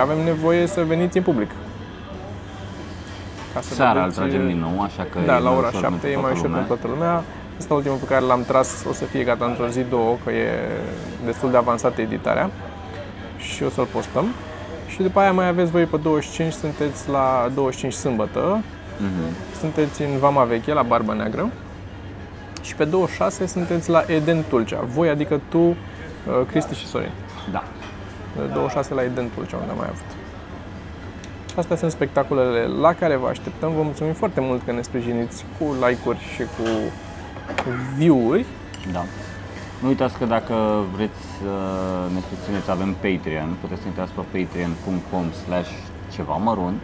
avem 0.00 0.24
nevoie 0.24 0.66
să 0.66 0.84
veniți 0.84 1.16
în 1.16 1.22
public. 1.22 1.50
Ca 3.54 3.60
să 3.60 3.74
Seara 3.74 3.90
îl 3.92 3.98
vedeți, 3.98 4.18
tragem 4.18 4.46
din 4.46 4.58
nou, 4.58 4.82
așa 4.82 5.06
că 5.12 5.18
da, 5.26 5.36
e 5.36 5.40
la 5.40 5.48
mai 5.48 5.58
ora 5.58 5.66
ușor 5.68 5.80
7 5.80 5.88
pentru 5.88 6.08
e 6.08 6.14
mai 6.14 6.22
toată 6.22 6.34
ușor 6.34 6.46
lumea. 6.48 6.58
pentru 6.58 6.76
toată 6.76 6.96
lumea. 6.98 7.22
Asta 7.58 7.74
ultimul 7.74 7.96
pe 7.96 8.04
care 8.06 8.24
l-am 8.24 8.42
tras 8.44 8.84
o 8.88 8.92
să 8.92 9.04
fie 9.04 9.22
gata 9.24 9.44
într-o 9.44 9.66
zi, 9.68 9.80
două, 9.90 10.16
că 10.24 10.30
e 10.32 10.48
destul 11.24 11.50
de 11.50 11.56
avansată 11.56 12.00
editarea 12.00 12.50
și 13.38 13.62
o 13.62 13.68
să-l 13.68 13.84
postăm. 13.84 14.26
Și 14.88 15.02
după 15.02 15.20
aia 15.20 15.32
mai 15.32 15.48
aveți 15.48 15.70
voi 15.70 15.84
pe 15.84 15.96
25, 15.96 16.52
sunteți 16.52 17.08
la 17.10 17.50
25 17.54 17.92
sâmbătă, 17.92 18.60
Mhm. 18.98 19.34
sunteți 19.60 20.02
în 20.02 20.18
Vama 20.18 20.44
Veche, 20.44 20.72
la 20.72 20.82
Barba 20.82 21.12
Neagră. 21.12 21.48
Și 22.62 22.74
pe 22.74 22.84
26 22.84 23.46
sunteți 23.46 23.90
la 23.90 24.04
Eden 24.06 24.44
Tulcea. 24.48 24.80
Voi, 24.80 25.08
adică 25.08 25.40
tu, 25.48 25.58
uh, 25.58 25.76
Cristi 26.50 26.74
și 26.74 26.86
Sorin. 26.86 27.10
Da. 27.52 27.64
De 28.36 28.42
26 28.52 28.94
la 28.94 29.02
Eden 29.02 29.30
Tulcea, 29.34 29.56
unde 29.56 29.70
am 29.70 29.76
mai 29.76 29.88
avut. 29.90 30.16
Astea 31.56 31.76
sunt 31.76 31.90
spectacolele 31.90 32.66
la 32.66 32.92
care 32.92 33.16
vă 33.16 33.26
așteptăm. 33.26 33.72
Vă 33.72 33.82
mulțumim 33.82 34.12
foarte 34.12 34.40
mult 34.40 34.64
că 34.64 34.72
ne 34.72 34.82
sprijiniți 34.82 35.44
cu 35.58 35.64
like-uri 35.86 36.18
și 36.18 36.42
cu 36.42 36.92
view-uri. 37.96 38.44
Da. 38.92 39.04
Nu 39.82 39.88
uitați 39.88 40.18
că 40.18 40.24
dacă 40.24 40.54
vreți 40.94 41.20
să 41.40 41.52
ne 42.14 42.20
susțineți, 42.28 42.70
avem 42.70 42.92
Patreon. 42.92 43.56
Puteți 43.60 43.80
să 43.80 43.86
intrați 43.86 44.12
pe 44.12 44.20
patreon.com 44.20 45.32
slash 45.32 45.70
ceva 46.12 46.34
mărunt. 46.34 46.82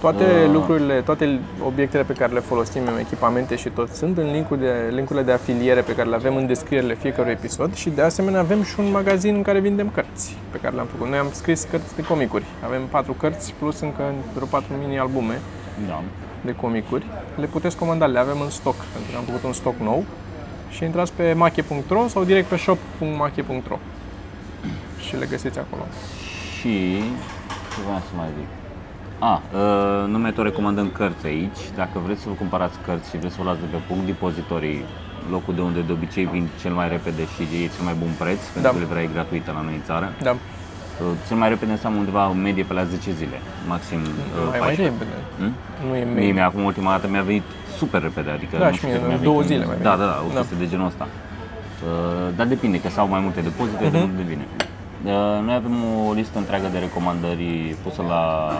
Toate 0.00 0.24
Uh. 0.24 0.50
lucrurile, 0.52 1.00
toate 1.00 1.38
obiectele 1.66 2.02
pe 2.02 2.12
care 2.12 2.32
le 2.32 2.40
folosim 2.40 2.82
în 2.86 2.98
echipamente 2.98 3.56
și 3.56 3.68
tot 3.68 3.90
sunt 3.94 4.18
în 4.18 4.30
linkul 4.30 4.58
de, 4.58 4.72
linkurile 4.90 5.24
de 5.24 5.32
afiliere 5.32 5.80
pe 5.80 5.94
care 5.94 6.08
le 6.08 6.14
avem 6.14 6.36
în 6.36 6.46
descrierile 6.46 6.94
fiecărui 6.94 7.30
episod 7.32 7.74
și 7.74 7.90
de 7.90 8.02
asemenea 8.02 8.40
avem 8.40 8.62
și 8.62 8.74
un 8.80 8.90
magazin 8.90 9.34
în 9.34 9.42
care 9.42 9.58
vindem 9.60 9.90
cărți 9.94 10.36
pe 10.50 10.58
care 10.58 10.74
le-am 10.74 10.86
făcut. 10.86 11.08
Noi 11.08 11.18
am 11.18 11.26
scris 11.32 11.66
cărți 11.70 11.94
de 11.96 12.02
comicuri. 12.02 12.44
Avem 12.64 12.80
patru 12.90 13.12
cărți 13.12 13.54
plus 13.58 13.80
încă 13.80 14.02
vreo 14.34 14.46
patru 14.46 14.72
mini-albume 14.84 15.40
Da. 15.86 16.02
de 16.44 16.54
comicuri. 16.54 17.04
Le 17.36 17.46
puteți 17.46 17.76
comanda, 17.76 18.06
le 18.06 18.18
avem 18.18 18.40
în 18.40 18.50
stoc, 18.50 18.74
pentru 18.74 19.10
că 19.10 19.16
am 19.18 19.24
făcut 19.24 19.42
un 19.42 19.52
stoc 19.52 19.74
nou. 19.78 20.04
Și 20.70 20.84
intrați 20.84 21.12
pe 21.12 21.32
mache.ro 21.32 22.06
sau 22.08 22.24
direct 22.24 22.46
pe 22.48 22.56
shop.mache.ro 22.56 23.78
și 24.98 25.16
le 25.16 25.26
găsiți 25.30 25.58
acolo. 25.58 25.82
Și 26.58 26.98
ce 27.74 27.80
vreau 27.84 27.98
să 27.98 28.12
mai 28.16 28.28
zic? 28.38 28.59
A, 29.22 29.42
uh, 29.54 30.08
nu 30.12 30.18
mai 30.18 30.32
tot 30.32 30.44
recomandăm 30.44 30.88
cărți 30.98 31.26
aici. 31.26 31.60
Dacă 31.76 31.96
vreți 32.04 32.20
să 32.22 32.28
vă 32.28 32.34
cumpărați 32.34 32.76
cărți 32.86 33.08
și 33.10 33.16
vreți 33.18 33.34
să 33.34 33.38
vă 33.40 33.44
luați 33.48 33.60
de 33.60 33.66
pe 33.70 33.80
punct 33.88 34.04
depozitorii, 34.06 34.84
locul 35.30 35.54
de 35.54 35.60
unde 35.68 35.80
de 35.80 35.92
obicei 35.92 36.24
vin 36.32 36.44
cel 36.60 36.72
mai 36.72 36.88
repede 36.88 37.22
și 37.34 37.42
e 37.42 37.74
cel 37.76 37.84
mai 37.88 37.96
bun 38.02 38.12
preț, 38.18 38.40
pentru 38.54 38.62
Da. 38.62 38.70
că 38.70 38.78
livrarea 38.84 39.02
e 39.08 39.16
gratuită 39.16 39.50
la 39.54 39.62
noi 39.66 39.74
în 39.80 39.84
țară. 39.90 40.06
Da, 40.28 40.34
Uh, 41.00 41.06
Cel 41.28 41.36
mai 41.36 41.48
repede 41.48 41.70
înseamnă 41.72 41.98
undeva 41.98 42.22
în 42.34 42.40
medie 42.42 42.64
pe 42.70 42.72
la 42.72 42.84
10 42.84 43.10
zile, 43.20 43.38
maxim 43.72 44.00
uh, 44.00 44.48
mai, 44.50 44.58
mai 44.58 44.58
14. 44.58 44.82
repede. 44.82 45.16
Hmm? 45.38 45.52
Nu 45.88 45.94
e 45.96 46.04
Mie, 46.04 46.14
mail. 46.14 46.32
mi 46.34 46.40
acum 46.48 46.62
ultima 46.70 46.90
dată 46.90 47.06
mi-a 47.08 47.22
venit 47.30 47.42
super 47.80 48.00
repede, 48.08 48.30
adică 48.30 48.54
Da, 48.58 48.64
nu 48.66 48.70
și 48.72 48.76
știu 48.76 48.88
mie, 48.88 48.96
cât 48.98 49.06
mi-a 49.06 49.14
în 49.16 49.20
venit 49.20 49.30
două 49.30 49.40
în- 49.42 49.46
zile 49.50 49.64
mi-a 49.70 49.76
Da, 49.88 49.94
venit. 49.94 50.00
da, 50.02 50.06
da, 50.12 50.16
o 50.26 50.30
Da. 50.34 50.38
chestie 50.40 50.56
de 50.62 50.66
genul 50.72 50.86
ăsta. 50.92 51.04
Uh, 51.08 52.28
dar 52.38 52.46
depinde, 52.54 52.76
că 52.84 52.88
sau 52.96 53.04
mai 53.14 53.20
multe 53.26 53.40
depozite, 53.50 53.82
Mhm. 53.84 53.92
de 53.94 53.98
unde 54.10 54.22
vine. 54.32 54.44
Uh, 55.04 55.10
noi 55.44 55.54
avem 55.54 55.76
o 56.08 56.12
listă 56.12 56.38
întreagă 56.38 56.68
de 56.72 56.78
recomandări 56.78 57.76
pusă 57.82 58.02
la 58.02 58.50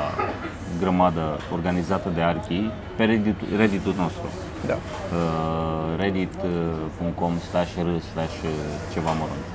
grămadă 0.81 1.39
organizată 1.53 2.09
de 2.15 2.21
Archi 2.23 2.71
pe 2.97 3.05
Reddit, 3.05 3.37
Reddit-ul 3.57 3.95
nostru. 3.97 4.27
Da. 4.67 4.75
Uh, 4.75 5.99
reddit.com 5.99 7.33
slash 7.51 7.73
r 7.87 7.89
slash 8.13 8.37
ceva 8.93 9.13
mărunt. 9.21 9.47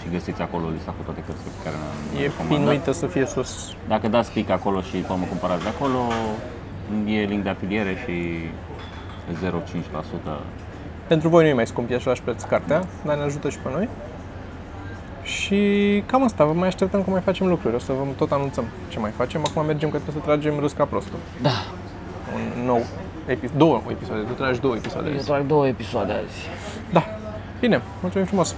Și 0.00 0.06
găsiți 0.12 0.40
acolo 0.42 0.68
lista 0.68 0.90
cu 0.96 1.02
toate 1.04 1.20
cărțile 1.26 1.50
pe 1.56 1.60
care 1.64 1.76
le-am 1.82 2.22
E 2.22 2.26
recomandat. 2.26 2.58
pinuită 2.58 2.92
să 2.92 3.06
fie 3.06 3.26
sus. 3.26 3.72
Dacă 3.88 4.08
dați 4.08 4.30
click 4.30 4.50
acolo 4.50 4.80
și 4.80 4.96
pe 4.96 5.12
urmă 5.12 5.24
cumpărați 5.24 5.62
de 5.62 5.68
acolo, 5.68 6.00
e 7.06 7.20
link 7.32 7.42
de 7.42 7.48
afiliere 7.48 7.94
și 8.04 8.14
0,5% 9.44 10.40
Pentru 11.06 11.28
voi 11.28 11.42
nu 11.42 11.48
e 11.48 11.52
mai 11.52 11.66
scump, 11.66 11.90
e 11.90 11.94
același 11.94 12.22
preț 12.22 12.42
cartea, 12.42 12.84
dar 13.04 13.16
ne 13.16 13.22
ajută 13.22 13.48
și 13.50 13.58
pe 13.58 13.68
noi. 13.72 13.88
Și 15.24 16.02
cam 16.06 16.24
asta, 16.24 16.44
vă 16.44 16.52
mai 16.52 16.68
așteptăm 16.68 17.02
că 17.02 17.10
mai 17.10 17.20
facem 17.20 17.46
lucruri, 17.46 17.74
o 17.74 17.78
să 17.78 17.92
vă 17.92 18.04
tot 18.16 18.32
anunțăm 18.32 18.64
ce 18.88 18.98
mai 18.98 19.10
facem. 19.10 19.42
Acum 19.46 19.66
mergem 19.66 19.90
că 19.90 19.98
trebuie 19.98 20.22
să 20.22 20.28
tragem 20.28 20.58
râs 20.58 20.72
ca 20.72 20.84
prostul. 20.84 21.18
Da. 21.42 21.50
Un 22.34 22.64
nou 22.64 22.82
episod, 23.26 23.56
două 23.56 23.82
episoade, 23.90 24.22
tu 24.22 24.32
tragi 24.32 24.60
două 24.60 24.74
episoade. 24.74 25.10
azi. 25.16 25.26
doar 25.26 25.40
două 25.40 25.66
episoade 25.66 26.12
azi. 26.12 26.48
Da. 26.92 27.04
Bine, 27.60 27.82
mulțumim 28.00 28.26
frumos! 28.26 28.56